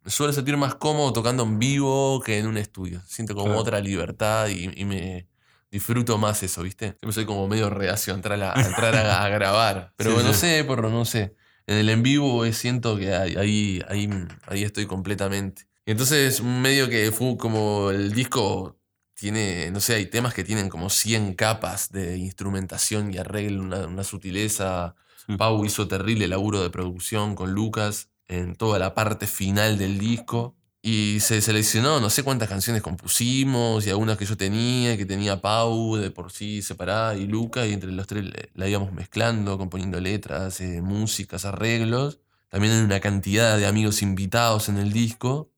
Me 0.04 0.10
suelo 0.10 0.32
sentir 0.32 0.56
más 0.56 0.74
cómodo 0.74 1.12
tocando 1.12 1.42
en 1.44 1.58
vivo 1.58 2.20
que 2.24 2.38
en 2.38 2.46
un 2.46 2.56
estudio. 2.56 3.00
Siento 3.06 3.34
como 3.34 3.46
Claro. 3.46 3.60
otra 3.60 3.80
libertad 3.80 4.48
y, 4.48 4.70
y 4.74 4.84
me 4.84 5.26
disfruto 5.70 6.16
más 6.18 6.42
eso, 6.42 6.62
¿viste? 6.62 6.96
Siempre 6.98 7.12
soy 7.12 7.24
como 7.26 7.46
medio 7.46 7.68
reacio 7.70 8.12
a 8.12 8.16
entrar 8.16 8.42
a, 8.42 8.58
a 8.58 8.66
entrar 8.66 8.94
a, 8.96 9.22
a 9.24 9.28
grabar. 9.28 9.92
Pero 9.96 10.18
Sí, 10.18 10.24
no 10.26 10.32
sí. 10.32 10.40
sé, 10.40 10.64
porro, 10.64 10.88
no 10.90 11.04
sé. 11.04 11.34
En 11.68 11.76
el 11.76 11.90
en 11.90 12.02
vivo 12.02 12.50
siento 12.50 12.96
que 12.96 13.14
ahí, 13.14 13.36
ahí, 13.36 13.82
ahí, 14.46 14.62
estoy 14.62 14.86
completamente. 14.86 15.66
Y 15.84 15.90
entonces, 15.90 16.42
medio 16.42 16.88
que 16.88 17.12
fue 17.12 17.36
como 17.36 17.90
el 17.90 18.12
disco 18.12 18.80
tiene, 19.12 19.70
no 19.70 19.78
sé, 19.78 19.96
hay 19.96 20.06
temas 20.06 20.32
que 20.32 20.44
tienen 20.44 20.70
como 20.70 20.88
100 20.88 21.34
capas 21.34 21.92
de 21.92 22.16
instrumentación 22.16 23.12
y 23.12 23.18
arreglo, 23.18 23.62
una, 23.62 23.86
una 23.86 24.02
sutileza. 24.02 24.94
Sí. 25.26 25.36
Pau 25.36 25.62
hizo 25.66 25.86
terrible 25.86 26.26
laburo 26.26 26.62
de 26.62 26.70
producción 26.70 27.34
con 27.34 27.52
Lucas 27.52 28.08
en 28.28 28.56
toda 28.56 28.78
la 28.78 28.94
parte 28.94 29.26
final 29.26 29.76
del 29.76 29.98
disco. 29.98 30.56
Y 30.80 31.18
se 31.20 31.40
seleccionó, 31.40 32.00
no 32.00 32.08
sé 32.08 32.22
cuántas 32.22 32.48
canciones 32.48 32.82
compusimos 32.82 33.84
y 33.86 33.90
algunas 33.90 34.16
que 34.16 34.24
yo 34.24 34.36
tenía, 34.36 34.96
que 34.96 35.04
tenía 35.06 35.40
Pau 35.40 35.96
de 35.96 36.10
por 36.10 36.30
sí 36.30 36.62
separada 36.62 37.16
y 37.16 37.26
Luca, 37.26 37.66
y 37.66 37.72
entre 37.72 37.90
los 37.90 38.06
tres 38.06 38.30
la 38.54 38.68
íbamos 38.68 38.92
mezclando, 38.92 39.58
componiendo 39.58 40.00
letras, 40.00 40.60
eh, 40.60 40.80
músicas, 40.80 41.44
arreglos. 41.44 42.20
También 42.48 42.74
hay 42.74 42.80
una 42.82 43.00
cantidad 43.00 43.58
de 43.58 43.66
amigos 43.66 44.02
invitados 44.02 44.68
en 44.68 44.78
el 44.78 44.92
disco. 44.92 45.50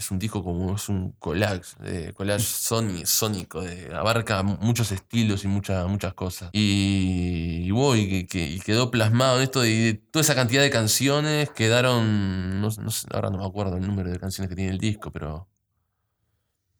Es 0.00 0.10
un 0.10 0.18
disco 0.18 0.42
como 0.42 0.76
es 0.76 0.88
un 0.88 1.12
collage, 1.18 1.60
eh, 1.84 2.12
collage 2.16 2.42
soni- 2.42 3.04
sónico, 3.04 3.62
abarca 3.94 4.42
mu- 4.42 4.56
muchos 4.62 4.92
estilos 4.92 5.44
y 5.44 5.48
mucha- 5.48 5.86
muchas 5.86 6.14
cosas. 6.14 6.48
Y, 6.54 7.66
y, 7.70 8.26
que- 8.26 8.46
y 8.46 8.60
quedó 8.60 8.90
plasmado 8.90 9.36
en 9.36 9.42
esto, 9.42 9.60
de 9.60 10.00
toda 10.10 10.22
esa 10.22 10.34
cantidad 10.34 10.62
de 10.62 10.70
canciones 10.70 11.50
quedaron, 11.50 12.62
no, 12.62 12.70
sé- 12.70 12.80
no 12.80 12.90
sé, 12.90 13.06
ahora 13.12 13.28
no 13.28 13.36
me 13.36 13.44
acuerdo 13.44 13.76
el 13.76 13.86
número 13.86 14.10
de 14.10 14.18
canciones 14.18 14.48
que 14.48 14.56
tiene 14.56 14.70
el 14.72 14.78
disco, 14.78 15.10
pero... 15.12 15.46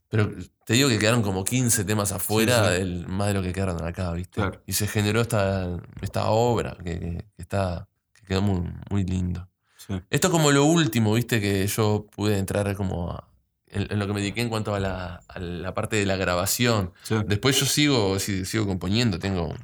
Pero 0.09 0.31
te 0.65 0.73
digo 0.75 0.89
que 0.89 0.99
quedaron 0.99 1.21
como 1.23 1.45
15 1.45 1.85
temas 1.85 2.13
afuera, 2.13 2.69
sí. 2.69 2.73
del- 2.79 3.07
más 3.07 3.29
de 3.29 3.35
lo 3.35 3.43
que 3.43 3.53
quedaron 3.53 3.85
acá, 3.85 4.13
¿viste? 4.13 4.41
Claro. 4.41 4.63
Y 4.67 4.73
se 4.73 4.87
generó 4.89 5.21
esta, 5.21 5.79
esta 6.01 6.31
obra 6.31 6.75
que, 6.83 6.99
que- 6.99 7.25
que 7.37 7.43
está, 7.43 7.87
que 8.15 8.23
quedó 8.25 8.41
muy, 8.41 8.63
muy 8.91 9.05
lindo. 9.05 9.47
Sí. 9.91 10.01
Esto 10.11 10.29
es 10.29 10.31
como 10.33 10.51
lo 10.53 10.65
último, 10.65 11.15
viste, 11.15 11.41
que 11.41 11.67
yo 11.67 12.07
pude 12.15 12.39
entrar 12.39 12.75
como 12.77 13.11
a- 13.13 13.29
en, 13.67 13.87
en 13.93 13.99
lo 13.99 14.07
que 14.07 14.13
me 14.15 14.21
dediqué 14.21 14.41
en 14.41 14.49
cuanto 14.49 14.75
a 14.75 14.81
la, 14.81 15.23
a 15.29 15.39
la 15.39 15.75
parte 15.75 15.97
de 15.97 16.07
la 16.07 16.17
grabación. 16.17 16.93
Sí. 17.03 17.15
Después 17.27 17.59
yo 17.61 17.67
sigo, 17.67 18.19
si- 18.19 18.45
sigo 18.45 18.67
componiendo, 18.67 19.19
tengo, 19.19 19.55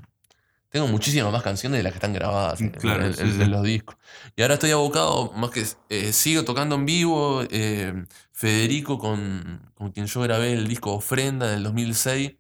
tengo 0.68 0.86
muchísimas 0.88 1.32
más 1.32 1.42
canciones 1.42 1.78
de 1.78 1.82
las 1.82 1.92
que 1.92 1.98
están 1.98 2.12
grabadas 2.12 2.60
en, 2.60 2.70
Claro, 2.70 3.06
en- 3.06 3.14
sí, 3.14 3.22
en- 3.22 3.34
sí. 3.34 3.42
en 3.42 3.50
los 3.50 3.62
discos. 3.62 3.96
Y 4.36 4.42
ahora 4.42 4.54
estoy 4.54 4.70
abocado, 4.72 5.32
más 5.32 5.50
que 5.50 5.64
eh, 5.88 6.12
sigo 6.12 6.44
tocando 6.44 6.74
en 6.76 6.86
vivo. 6.86 7.42
eh, 7.50 8.04
Federico, 8.32 8.98
con, 8.98 9.70
con 9.74 9.92
quien 9.92 10.06
yo 10.06 10.20
grabé 10.20 10.52
el 10.52 10.68
disco 10.68 10.92
Ofrenda 10.92 11.48
en 11.48 11.54
el 11.58 11.62
2006, 11.64 12.32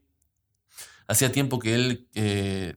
hacía 1.08 1.32
tiempo 1.32 1.58
que 1.58 1.74
él 1.74 2.06
eh, 2.14 2.74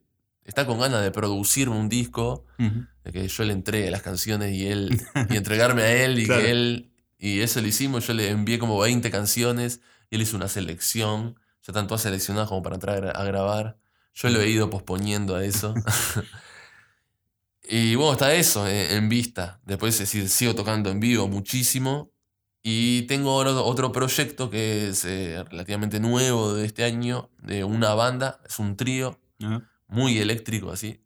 está 0.50 0.66
con 0.66 0.80
ganas 0.80 1.02
de 1.02 1.12
producirme 1.12 1.76
un 1.76 1.90
disco 1.90 2.46
de 2.58 3.12
que 3.12 3.28
yo 3.28 3.44
le 3.44 3.54
entregue 3.54 3.90
las 3.90 4.02
canciones 4.02 4.54
y 4.54 4.68
él 4.68 5.02
y 5.30 5.38
entregarme 5.38 5.84
a 5.84 6.04
él 6.04 6.20
y 6.20 6.26
Claro. 6.26 6.42
que 6.42 6.52
él 6.52 6.92
y 7.18 7.40
eso 7.40 7.62
lo 7.62 7.68
hicimos 7.68 8.06
yo 8.08 8.14
le 8.14 8.30
envié 8.30 8.60
como 8.60 8.78
20 8.80 9.10
canciones 9.12 9.82
y 10.10 10.16
él 10.16 10.22
hizo 10.22 10.36
una 10.36 10.48
selección 10.48 11.36
ya 11.62 11.72
están 11.72 11.88
todas 11.88 12.02
seleccionadas 12.02 12.50
como 12.50 12.64
para 12.64 12.76
entrar 12.76 13.16
a 13.16 13.24
grabar. 13.24 13.78
Yo 14.14 14.30
lo 14.30 14.42
he 14.42 14.50
ido 14.50 14.70
posponiendo 14.70 15.36
a 15.36 15.44
eso. 15.44 15.74
Y 17.72 17.94
bueno 17.94 18.14
está 18.14 18.34
eso 18.34 18.68
eh, 18.68 18.96
en 18.96 19.10
vista. 19.10 19.62
Después 19.64 19.94
es 19.94 20.00
decir 20.00 20.28
sigo 20.30 20.56
tocando 20.56 20.90
en 20.90 21.00
vivo 21.00 21.28
muchísimo 21.28 22.12
y 22.64 23.04
tengo 23.04 23.36
otro, 23.36 23.92
proyecto 23.92 24.50
que 24.50 24.90
es 24.90 25.06
eh, 25.06 25.44
relativamente 25.50 26.00
nuevo 26.00 26.56
de 26.56 26.66
este 26.66 26.84
año 26.84 27.30
de 27.38 27.64
una 27.64 27.94
banda 27.94 28.42
es 28.48 28.58
un 28.58 28.76
trío. 28.76 29.20
Muy 29.90 30.18
eléctrico 30.20 30.72
así, 30.72 31.02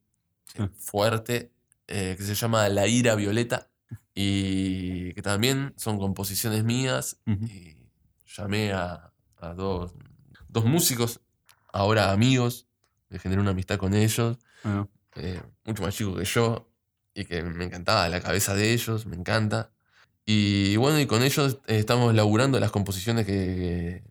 Sí. 0.56 0.64
fuerte, 0.78 1.52
eh, 1.88 2.16
que 2.18 2.24
se 2.24 2.36
llama 2.36 2.70
La 2.70 2.86
Ira 2.88 3.16
Violeta 3.16 3.70
y 4.14 5.14
que 5.14 5.22
también 5.22 5.74
son 5.78 5.98
composiciones 5.98 6.64
mías 6.64 7.18
y 7.26 7.76
llamé 8.38 8.72
a, 8.74 9.12
a 9.38 9.54
dos, 9.56 9.94
dos 10.50 10.66
músicos, 10.66 11.22
ahora 11.72 12.12
amigos, 12.12 12.68
me 13.10 13.18
generé 13.20 13.42
una 13.42 13.52
amistad 13.52 13.78
con 13.78 13.94
ellos, 13.94 14.38
Bueno, 14.64 14.90
eh, 15.16 15.42
mucho 15.66 15.82
más 15.84 15.96
chicos 15.96 16.18
que 16.20 16.26
yo 16.26 16.70
y 17.16 17.26
que 17.26 17.42
me 17.44 17.66
encantaba 17.66 18.08
la 18.10 18.22
cabeza 18.22 18.54
de 18.56 18.74
ellos, 18.74 19.06
me 19.06 19.16
encanta. 19.16 19.72
Y 20.26 20.76
bueno, 20.78 21.00
y 21.00 21.06
con 21.06 21.22
ellos 21.24 21.60
eh, 21.68 21.78
estamos 21.80 22.14
laburando 22.16 22.60
las 22.60 22.72
composiciones 22.72 23.26
que, 23.26 24.04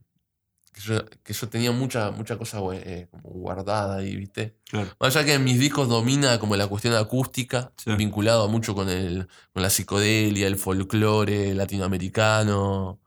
que, 0.72 0.80
yo, 0.80 1.04
que 1.22 1.32
yo 1.32 1.48
tenía 1.48 1.70
mucha, 1.72 2.10
mucha 2.12 2.36
cosa 2.38 2.58
eh, 2.72 3.08
como 3.10 3.28
guardada 3.30 3.96
ahí, 3.98 4.16
¿viste? 4.16 4.56
claro. 4.68 4.88
Más 4.98 5.14
allá 5.16 5.26
que 5.26 5.34
en 5.34 5.44
mis 5.44 5.58
discos 5.58 5.88
domina 5.88 6.38
como 6.38 6.56
la 6.56 6.66
cuestión 6.66 6.94
acústica, 6.94 7.72
Sí. 7.76 7.94
vinculado 7.96 8.48
mucho 8.48 8.74
con, 8.74 8.88
el, 8.88 9.28
con 9.52 9.62
la 9.62 9.70
psicodelia, 9.70 10.46
el 10.46 10.56
folclore 10.56 11.54
latinoamericano. 11.54 12.98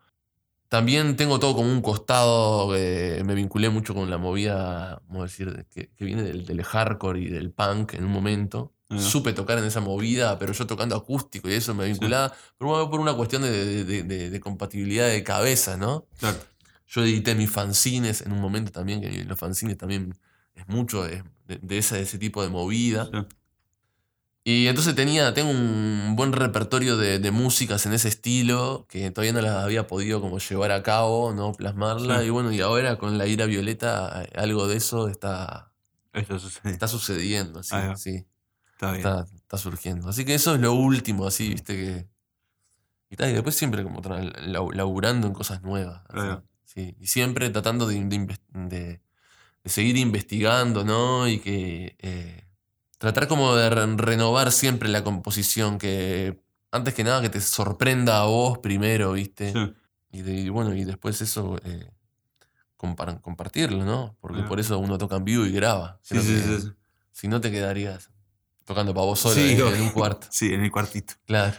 también 0.67 1.15
tengo 1.15 1.39
todo 1.39 1.55
como 1.55 1.71
un 1.71 1.81
costado, 1.81 2.71
que 2.73 3.21
me 3.25 3.33
vinculé 3.35 3.69
mucho 3.69 3.93
con 3.93 4.09
la 4.09 4.17
movida, 4.17 5.01
vamos 5.07 5.21
a 5.21 5.23
decir, 5.25 5.65
que, 5.73 5.89
que 5.95 6.05
viene 6.05 6.23
del, 6.23 6.45
del 6.45 6.63
hardcore 6.63 7.19
y 7.21 7.27
del 7.29 7.51
punk 7.51 7.93
en 7.93 8.03
un 8.03 8.11
momento. 8.11 8.73
Ah. 8.89 8.99
Supe 8.99 9.33
tocar 9.33 9.57
en 9.57 9.63
esa 9.65 9.79
movida, 9.81 10.37
pero 10.37 10.53
yo 10.53 10.67
tocando 10.67 10.95
acústico 10.95 11.49
y 11.49 11.53
eso 11.53 11.73
me 11.73 11.85
vinculaba, 11.85 12.33
pero 12.57 12.89
por 12.89 12.99
una 12.99 13.13
cuestión 13.13 13.41
de- 13.43 13.83
de- 13.85 14.29
de 14.29 14.39
compatibilidad 14.39 15.07
de 15.07 15.23
cabeza, 15.23 15.77
¿no? 15.77 16.05
Claro. 16.19 16.37
Yo 16.87 17.03
edité 17.03 17.35
mis 17.35 17.49
fanzines 17.49 18.21
en 18.21 18.31
un 18.31 18.39
momento 18.41 18.71
también, 18.71 19.01
que 19.01 19.23
los 19.25 19.37
fanzines 19.39 19.77
también 19.77 20.15
es 20.53 20.67
mucho 20.67 21.03
de, 21.03 21.23
de- 21.47 21.57
de 21.61 21.77
esa- 21.77 21.95
de 21.95 22.03
ese 22.03 22.17
tipo 22.17 22.41
de 22.43 22.49
movida. 22.49 23.05
Sí. 23.11 23.19
Y 24.47 24.67
entonces 24.67 24.93
tenía, 24.93 25.33
tengo 25.33 25.49
un 25.49 26.13
buen 26.15 26.31
repertorio 26.31 26.97
de, 26.97 27.17
de 27.17 27.31
músicas 27.31 27.87
en 27.87 27.93
ese 27.93 28.09
estilo 28.09 28.85
que 28.87 29.09
todavía 29.09 29.33
no 29.33 29.41
las 29.41 29.63
había 29.63 29.87
podido 29.87 30.21
como 30.21 30.37
llevar 30.37 30.71
a 30.71 30.83
cabo, 30.83 31.33
no 31.33 31.51
plasmarla. 31.53 32.19
Sí. 32.21 32.27
Y 32.27 32.29
bueno, 32.29 32.51
y 32.51 32.61
ahora 32.61 32.97
con 32.99 33.17
la 33.17 33.25
ira 33.25 33.47
violeta 33.47 34.21
algo 34.35 34.67
de 34.67 34.77
eso 34.77 35.07
está, 35.07 35.71
está 36.13 36.87
sucediendo, 36.87 37.63
sí, 37.63 37.73
Ahí 37.75 37.87
va. 37.87 37.95
sí, 37.97 38.27
Está 38.73 38.91
bien. 38.91 38.97
está, 39.07 39.25
está 39.35 39.57
surgiendo. 39.57 40.09
Así 40.09 40.25
que 40.25 40.35
eso 40.35 40.53
es 40.53 40.61
lo 40.61 40.73
último, 40.73 41.25
así, 41.25 41.49
viste 41.49 41.75
que... 41.75 42.07
Y, 43.09 43.15
tal, 43.15 43.31
y 43.31 43.33
después 43.33 43.55
siempre 43.55 43.81
como 43.83 43.99
laburando 44.73 45.25
en 45.25 45.33
cosas 45.33 45.63
nuevas. 45.63 46.03
así. 46.09 46.43
Sí. 46.75 46.95
Y 46.99 47.07
siempre 47.07 47.49
tratando 47.49 47.87
de, 47.87 47.95
de 47.95 48.15
inves- 48.15 48.39
de- 48.53 49.01
de 49.63 49.69
seguir 49.69 49.97
investigando, 49.97 50.83
¿no? 50.83 51.27
Y 51.27 51.39
que... 51.39 51.95
eh, 51.99 52.41
tratar 52.97 53.27
como 53.27 53.55
de 53.55 53.69
re- 53.69 53.95
renovar 53.97 54.51
siempre 54.51 54.89
la 54.89 55.03
composición, 55.03 55.77
que 55.77 56.39
antes 56.71 56.93
que 56.93 57.03
nada 57.03 57.21
que 57.21 57.29
te 57.29 57.41
sorprenda 57.41 58.21
a 58.21 58.25
vos 58.25 58.59
primero, 58.59 59.11
¿viste? 59.13 59.51
Sí. 59.53 59.73
Y, 60.11 60.21
de- 60.21 60.33
y 60.41 60.49
bueno, 60.49 60.73
y 60.73 60.83
después 60.85 61.21
eso 61.21 61.57
eh, 61.65 61.89
compar- 62.77 63.19
compartirlo, 63.21 63.83
¿no? 63.85 64.15
Porque 64.21 64.41
Ah. 64.41 64.47
por 64.47 64.59
eso 64.59 64.77
uno 64.79 64.97
toca 64.97 65.15
en 65.17 65.25
vivo 65.25 65.45
y 65.45 65.51
graba. 65.51 65.99
Sí, 66.03 66.19
sí, 66.19 66.27
que 66.27 66.59
sí. 66.61 66.71
Si 67.11 67.27
no 67.27 67.41
te 67.41 67.51
quedarías 67.51 68.09
tocando 68.65 68.93
para 68.93 69.05
vos 69.05 69.19
solo 69.19 69.35
Sí, 69.35 69.51
en, 69.59 69.81
un 69.81 69.89
cuarto. 69.89 70.27
Sí, 70.31 70.53
en 70.53 70.61
el 70.63 70.71
cuartito. 70.71 71.13
Claro. 71.25 71.55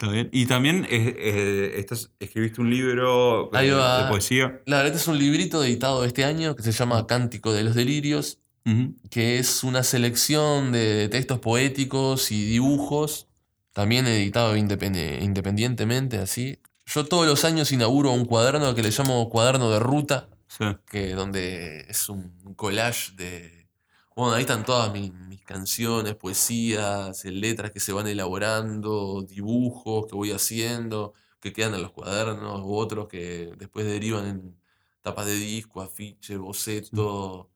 Está 0.00 0.12
bien. 0.12 0.28
Y 0.30 0.46
también 0.46 0.84
eh, 0.88 1.16
eh, 1.18 1.72
estás, 1.76 2.12
escribiste 2.20 2.60
un 2.60 2.70
libro 2.70 3.50
eh, 3.52 3.72
va. 3.72 4.04
de 4.04 4.08
poesía. 4.08 4.60
La 4.64 4.76
verdad, 4.76 4.94
este 4.94 4.98
es 5.02 5.08
un 5.08 5.18
librito 5.18 5.64
editado 5.64 6.04
este 6.04 6.24
año 6.24 6.54
que 6.54 6.62
se 6.62 6.70
llama 6.70 7.04
Cántico 7.08 7.52
de 7.52 7.64
los 7.64 7.74
Delirios, 7.74 8.38
que 9.10 9.38
es 9.38 9.64
una 9.64 9.82
selección 9.82 10.70
de 10.72 11.08
textos 11.08 11.38
poéticos 11.40 12.30
y 12.30 12.44
dibujos, 12.44 13.26
también 13.72 14.06
editado 14.06 14.54
independientemente, 14.56 16.18
así. 16.18 16.58
Yo 16.86 17.04
todos 17.06 17.26
los 17.26 17.44
años 17.44 17.72
inauguro 17.72 18.12
un 18.12 18.24
cuaderno 18.24 18.74
que 18.74 18.82
le 18.82 18.90
llamo 18.90 19.28
cuaderno 19.30 19.70
de 19.70 19.80
ruta, 19.80 20.28
Sí. 20.46 20.64
que 20.90 21.12
donde 21.14 21.86
es 21.88 22.08
un 22.08 22.54
collage 22.56 23.12
de... 23.16 23.57
Bueno, 24.18 24.34
ahí 24.34 24.40
están 24.40 24.64
todas 24.64 24.92
mis, 24.92 25.12
mis 25.12 25.42
canciones, 25.44 26.16
poesías, 26.16 27.24
eh, 27.24 27.30
letras 27.30 27.70
que 27.70 27.78
se 27.78 27.92
van 27.92 28.08
elaborando, 28.08 29.22
dibujos 29.22 30.06
que 30.08 30.16
voy 30.16 30.32
haciendo, 30.32 31.14
que 31.38 31.52
quedan 31.52 31.74
en 31.76 31.82
los 31.82 31.92
cuadernos, 31.92 32.62
u 32.62 32.74
otros 32.74 33.06
que 33.06 33.52
después 33.56 33.86
derivan 33.86 34.26
en 34.26 34.60
tapas 35.02 35.26
de 35.26 35.34
disco, 35.34 35.82
afiche, 35.82 36.36
boceto. 36.36 37.48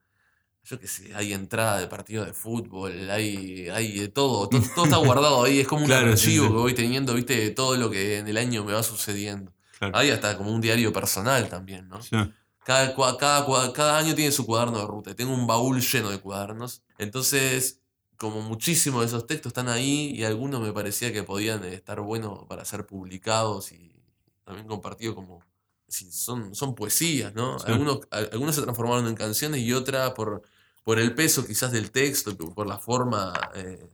Yo 0.63 0.79
qué 0.79 0.87
sé, 0.87 1.13
hay 1.17 1.33
entrada 1.33 1.81
de 1.81 1.89
partido 1.89 2.25
de 2.25 2.33
fútbol, 2.33 3.11
hay, 3.11 3.69
hay 3.69 3.99
de 3.99 4.09
todo, 4.09 4.49
todo, 4.49 4.61
todo 4.77 4.85
está 4.85 4.99
guardado 4.99 5.43
ahí, 5.43 5.59
es 5.59 5.67
como 5.67 5.81
un 5.83 5.89
Claro, 5.89 6.17
sí, 6.17 6.27
archivo 6.29 6.45
sí. 6.47 6.51
que 6.53 6.59
voy 6.59 6.75
teniendo, 6.75 7.15
viste, 7.15 7.35
de 7.39 7.51
todo 7.51 7.77
lo 7.77 7.91
que 7.91 8.19
en 8.19 8.29
el 8.29 8.37
año 8.37 8.63
me 8.63 8.73
va 8.73 8.85
sucediendo. 8.85 9.53
Claro. 9.81 9.97
Hay 9.99 10.11
hasta 10.11 10.39
como 10.39 10.53
un 10.55 10.61
diario 10.61 10.93
personal 10.93 11.49
también, 11.49 11.89
¿no? 11.89 12.01
Sí. 12.01 12.17
Cada, 12.65 12.95
cada, 13.17 13.73
cada 13.73 13.99
año 13.99 14.15
tiene 14.15 14.31
su 14.33 14.47
cuaderno 14.47 14.79
de 14.79 14.87
ruta. 14.87 15.15
Tengo 15.15 15.35
un 15.35 15.47
baúl 15.47 15.81
lleno 15.81 16.11
de 16.11 16.21
cuadernos. 16.21 16.83
Entonces, 16.99 17.81
como 18.17 18.41
muchísimos 18.41 19.01
de 19.01 19.07
esos 19.09 19.27
textos 19.27 19.51
están 19.51 19.69
ahí 19.69 20.13
y 20.15 20.25
algunos 20.25 20.61
me 20.61 20.73
parecía 20.73 21.13
que 21.13 21.23
podían 21.25 21.65
estar 21.65 22.01
buenos 22.01 22.47
para 22.47 22.65
ser 22.65 22.87
publicados 22.87 23.73
y 23.73 23.93
también 24.45 24.69
compartidos 24.69 25.15
como... 25.17 25.41
son, 25.89 26.55
son 26.55 26.75
poesías, 26.75 27.35
¿no? 27.35 27.59
Sí. 27.59 27.65
Algunos, 27.69 28.01
al- 28.11 28.31
algunos 28.33 28.55
se 28.55 28.63
transformaron 28.63 29.09
en 29.09 29.15
canciones 29.17 29.61
y 29.61 29.73
otras 29.73 30.13
por, 30.13 30.43
por 30.85 30.99
el 31.01 31.15
peso 31.15 31.45
quizás 31.47 31.73
del 31.73 31.91
texto, 31.91 32.37
por 32.37 32.55
por 32.55 32.67
la 32.69 32.79
forma, 32.79 33.33
eh, 33.57 33.89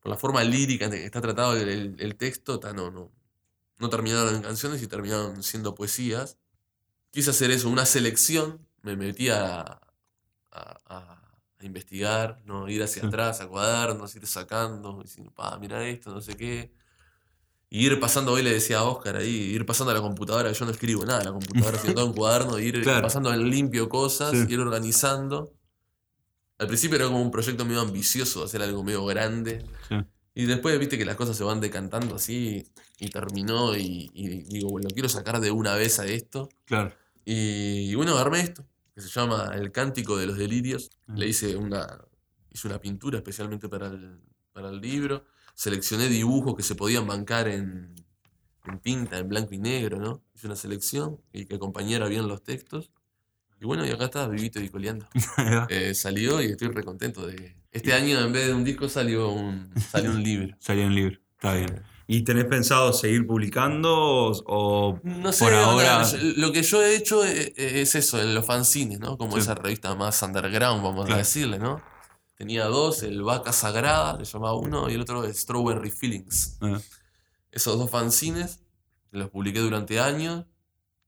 por 0.00 0.10
la 0.10 0.16
forma 0.18 0.42
lírica 0.44 0.86
en 0.86 0.90
que 0.92 1.04
está 1.04 1.20
tratado 1.20 1.56
el, 1.56 1.68
el- 1.68 1.96
el 1.98 2.16
texto, 2.16 2.58
ta, 2.58 2.72
no, 2.72 2.90
no, 2.90 3.12
no 3.78 3.88
terminaron 3.90 4.34
en 4.34 4.42
canciones 4.42 4.82
y 4.82 4.86
terminaron 4.86 5.42
siendo 5.42 5.74
poesías 5.74 6.38
quise 7.14 7.30
hacer 7.30 7.50
eso, 7.52 7.68
una 7.70 7.86
selección, 7.86 8.66
me 8.82 8.96
metí 8.96 9.28
a, 9.30 9.60
a- 9.60 9.80
a- 10.50 11.20
a 11.60 11.64
investigar, 11.64 12.42
¿no? 12.44 12.68
ir 12.68 12.82
hacia 12.82 13.02
Sí. 13.02 13.06
atrás, 13.08 13.40
a 13.40 13.46
cuadernos, 13.48 14.14
ir 14.16 14.26
sacando, 14.26 15.00
diciendo, 15.02 15.30
pa, 15.32 15.56
mira 15.58 15.86
esto, 15.86 16.10
no 16.12 16.20
sé 16.20 16.36
qué. 16.36 16.74
Y 17.70 17.86
ir 17.86 17.98
pasando, 18.00 18.32
hoy 18.32 18.42
le 18.42 18.52
decía 18.52 18.78
a 18.78 18.84
Oscar 18.84 19.16
ahí, 19.16 19.28
ir 19.30 19.64
pasando 19.64 19.92
a 19.92 19.94
la 19.94 20.00
computadora, 20.00 20.50
yo 20.52 20.64
no 20.64 20.70
escribo 20.72 21.04
nada 21.04 21.24
la 21.24 21.32
computadora, 21.32 21.78
sino 21.78 21.94
todo 21.94 22.06
en 22.06 22.12
cuaderno, 22.12 22.58
ir 22.58 22.82
Claro. 22.84 23.02
pasando 23.02 23.32
en 23.32 23.48
limpio 23.48 23.88
cosas, 23.88 24.32
Sí. 24.32 24.44
ir 24.52 24.58
organizando. 24.60 25.52
Al 26.58 26.66
principio 26.66 26.96
era 26.96 27.06
como 27.06 27.20
un 27.22 27.30
proyecto 27.30 27.64
medio 27.64 27.80
ambicioso, 27.80 28.44
hacer 28.44 28.60
algo 28.62 28.82
medio 28.84 29.04
grande. 29.06 29.64
Sí. 29.88 29.96
Y 30.36 30.46
después 30.46 30.78
viste 30.80 30.98
que 30.98 31.04
las 31.04 31.16
cosas 31.16 31.36
se 31.36 31.44
van 31.44 31.60
decantando 31.60 32.16
así 32.16 32.66
y 32.98 33.08
terminó 33.08 33.76
y, 33.76 34.10
y 34.14 34.28
digo, 34.44 34.68
bueno, 34.70 34.88
quiero 34.92 35.08
sacar 35.08 35.40
de 35.40 35.50
una 35.52 35.74
vez 35.74 35.98
a 36.00 36.06
esto. 36.06 36.48
Claro. 36.64 36.92
Y, 37.24 37.94
bueno, 37.94 38.16
armé 38.18 38.40
esto, 38.40 38.66
que 38.94 39.00
se 39.00 39.08
llama 39.08 39.52
El 39.54 39.72
Cántico 39.72 40.16
de 40.16 40.26
los 40.26 40.36
Delirios. 40.36 40.90
Ah. 41.06 41.14
Le 41.16 41.28
hice 41.28 41.56
una, 41.56 42.04
hice 42.50 42.68
una 42.68 42.80
pintura 42.80 43.18
especialmente 43.18 43.68
para 43.68 43.88
el, 43.88 44.20
para 44.52 44.70
el 44.70 44.80
libro. 44.80 45.24
Seleccioné 45.54 46.08
dibujos 46.08 46.54
que 46.54 46.62
se 46.62 46.74
podían 46.74 47.06
bancar 47.06 47.48
en, 47.48 47.94
en 48.66 48.78
tinta, 48.80 49.18
en 49.18 49.28
blanco 49.28 49.54
y 49.54 49.58
negro, 49.58 49.98
¿no? 49.98 50.22
Hice 50.34 50.46
una 50.46 50.56
selección 50.56 51.20
y 51.32 51.46
que 51.46 51.56
acompañara 51.56 52.08
bien 52.08 52.28
los 52.28 52.42
textos. 52.42 52.90
Y 53.60 53.66
bueno, 53.66 53.86
y 53.86 53.90
acá 53.90 54.06
está, 54.06 54.28
vivito 54.28 54.60
y 54.60 54.68
coleando. 54.68 55.06
Eh, 55.68 55.94
salió 55.94 56.42
y 56.42 56.46
estoy 56.46 56.68
recontento 56.68 57.26
de... 57.26 57.56
Este 57.70 57.92
año 57.92 58.20
en 58.20 58.32
vez 58.32 58.46
de 58.46 58.54
un 58.54 58.62
disco 58.62 58.88
salió 58.88 59.30
un, 59.30 59.72
salió 59.80 60.10
un 60.12 60.22
libro. 60.22 60.56
Salió 60.60 60.86
un 60.86 60.94
libro. 60.94 61.18
Está 61.32 61.54
bien. 61.54 61.82
¿Y 62.06 62.22
tenés 62.22 62.44
pensado 62.44 62.92
seguir 62.92 63.26
publicando 63.26 63.90
o, 63.96 64.42
o 64.46 65.00
No 65.02 65.32
sé, 65.32 65.44
por 65.44 65.54
ahora? 65.54 66.02
lo 66.36 66.52
que 66.52 66.62
yo 66.62 66.82
he 66.82 66.96
hecho 66.96 67.24
e- 67.24 67.54
e- 67.56 67.80
es 67.80 67.94
eso, 67.94 68.20
en 68.20 68.34
los 68.34 68.44
fanzines, 68.44 69.00
¿no? 69.00 69.16
Como 69.16 69.32
Sí. 69.36 69.40
esa 69.40 69.54
revista 69.54 69.94
más 69.94 70.20
underground, 70.22 70.82
vamos 70.82 71.10
a 71.10 71.16
decirle, 71.16 71.58
¿no? 71.58 71.80
Tenía 72.36 72.64
dos, 72.66 73.02
el 73.04 73.22
Vaca 73.22 73.52
Sagrada, 73.52 74.18
le 74.18 74.24
llamaba 74.24 74.54
uno, 74.54 74.90
y 74.90 74.94
el 74.94 75.00
otro 75.00 75.24
Strawberry 75.32 75.90
Feelings. 75.90 76.58
Ah, 76.60 76.78
Esos 77.52 77.78
dos 77.78 77.90
fanzines, 77.90 78.60
los 79.12 79.30
publiqué 79.30 79.60
durante 79.60 80.00
años. 80.00 80.44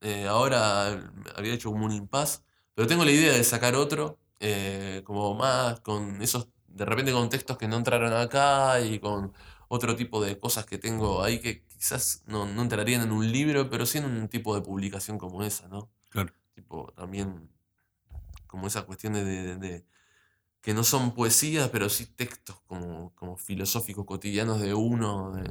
Eh, 0.01 0.27
ahora 0.29 1.11
había 1.35 1.53
hecho 1.55 1.71
como 1.73 1.85
un 1.85 1.93
impasse, 1.93 2.41
pero 2.75 2.87
tengo 2.87 3.05
la 3.05 3.11
idea 3.11 3.33
de 3.33 3.43
sacar 3.45 3.75
otro, 3.75 4.19
eh, 4.41 5.03
como 5.05 5.35
más 5.35 5.81
con 5.81 6.23
esos, 6.23 6.49
de 6.69 6.85
repente 6.85 7.11
con 7.13 7.29
textos 7.29 7.59
que 7.59 7.67
no 7.67 7.77
entraron 7.77 8.13
acá 8.13 8.81
y 8.81 8.99
con 9.01 9.33
otro 9.69 9.97
tipo 9.97 10.23
de 10.23 10.39
cosas 10.39 10.65
que 10.67 10.79
tengo 10.79 11.23
ahí 11.23 11.41
que 11.41 11.65
quizás 11.67 12.23
no, 12.27 12.47
no 12.47 12.63
entrarían 12.63 13.03
en 13.03 13.13
un 13.13 13.31
libro, 13.31 13.69
pero 13.71 13.85
sí 13.87 13.99
en 13.99 14.05
un 14.05 14.29
tipo 14.29 14.55
de 14.55 14.61
publicación 14.63 15.19
como 15.19 15.43
esa, 15.43 15.69
¿no? 15.69 15.91
Claro. 16.09 16.33
Tipo, 16.55 16.93
también 16.97 17.51
como 18.47 18.67
esa 18.67 18.83
cuestión 18.83 19.13
de, 19.15 19.25
de- 19.25 19.57
de- 19.57 19.87
que 20.61 20.75
no 20.75 20.83
son 20.83 21.13
poesías, 21.15 21.69
pero 21.69 21.89
sí 21.89 22.07
textos 22.07 22.57
como, 22.67 23.13
como 23.15 23.37
filosóficos 23.37 24.05
cotidianos 24.05 24.61
de 24.61 24.75
uno, 24.75 25.31
de, 25.33 25.43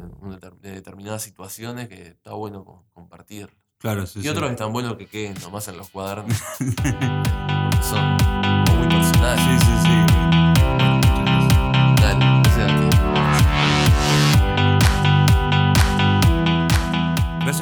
de 0.62 0.72
determinadas 0.72 1.22
situaciones, 1.24 1.88
que 1.88 2.08
está 2.08 2.34
bueno 2.34 2.66
co- 2.66 2.86
compartir. 2.94 3.50
claro, 3.78 4.06
sí, 4.08 4.20
Y 4.20 4.24
sí. 4.24 4.28
otros 4.30 4.52
están 4.52 4.74
buenos 4.74 4.98
que 4.98 5.08
queden 5.08 5.36
nomás 5.42 5.68
en 5.70 5.78
los 5.78 5.90
cuadernos, 5.90 6.38
porque 6.60 7.84
son 7.84 8.18
muy 8.78 8.88
personales. 8.90 9.42
Sí, 9.62 9.66
sí, 9.66 9.88
sí. 9.88 10.25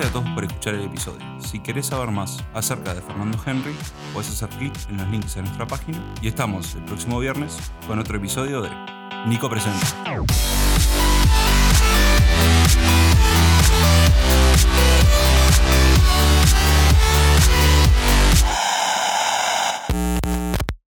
Gracias 0.03 0.19
a 0.19 0.21
todos 0.21 0.35
por 0.35 0.43
escuchar 0.43 0.73
el 0.73 0.81
episodio. 0.81 1.21
Si 1.39 1.59
querés 1.61 1.85
saber 1.85 2.11
más 2.11 2.43
acerca 2.53 2.93
de 2.93 3.01
Fernando 3.01 3.37
Henry, 3.45 3.73
puedes 4.11 4.29
hacer 4.29 4.49
clic 4.57 4.73
en 4.89 4.97
los 4.97 5.07
links 5.07 5.37
en 5.37 5.45
nuestra 5.45 5.65
página 5.65 5.97
y 6.21 6.27
estamos 6.27 6.75
el 6.75 6.83
próximo 6.83 7.21
viernes 7.21 7.57
con 7.87 7.99
otro 7.99 8.17
episodio 8.17 8.61
de 8.61 8.69
Nico 9.27 9.49
Presenta. 9.49 9.87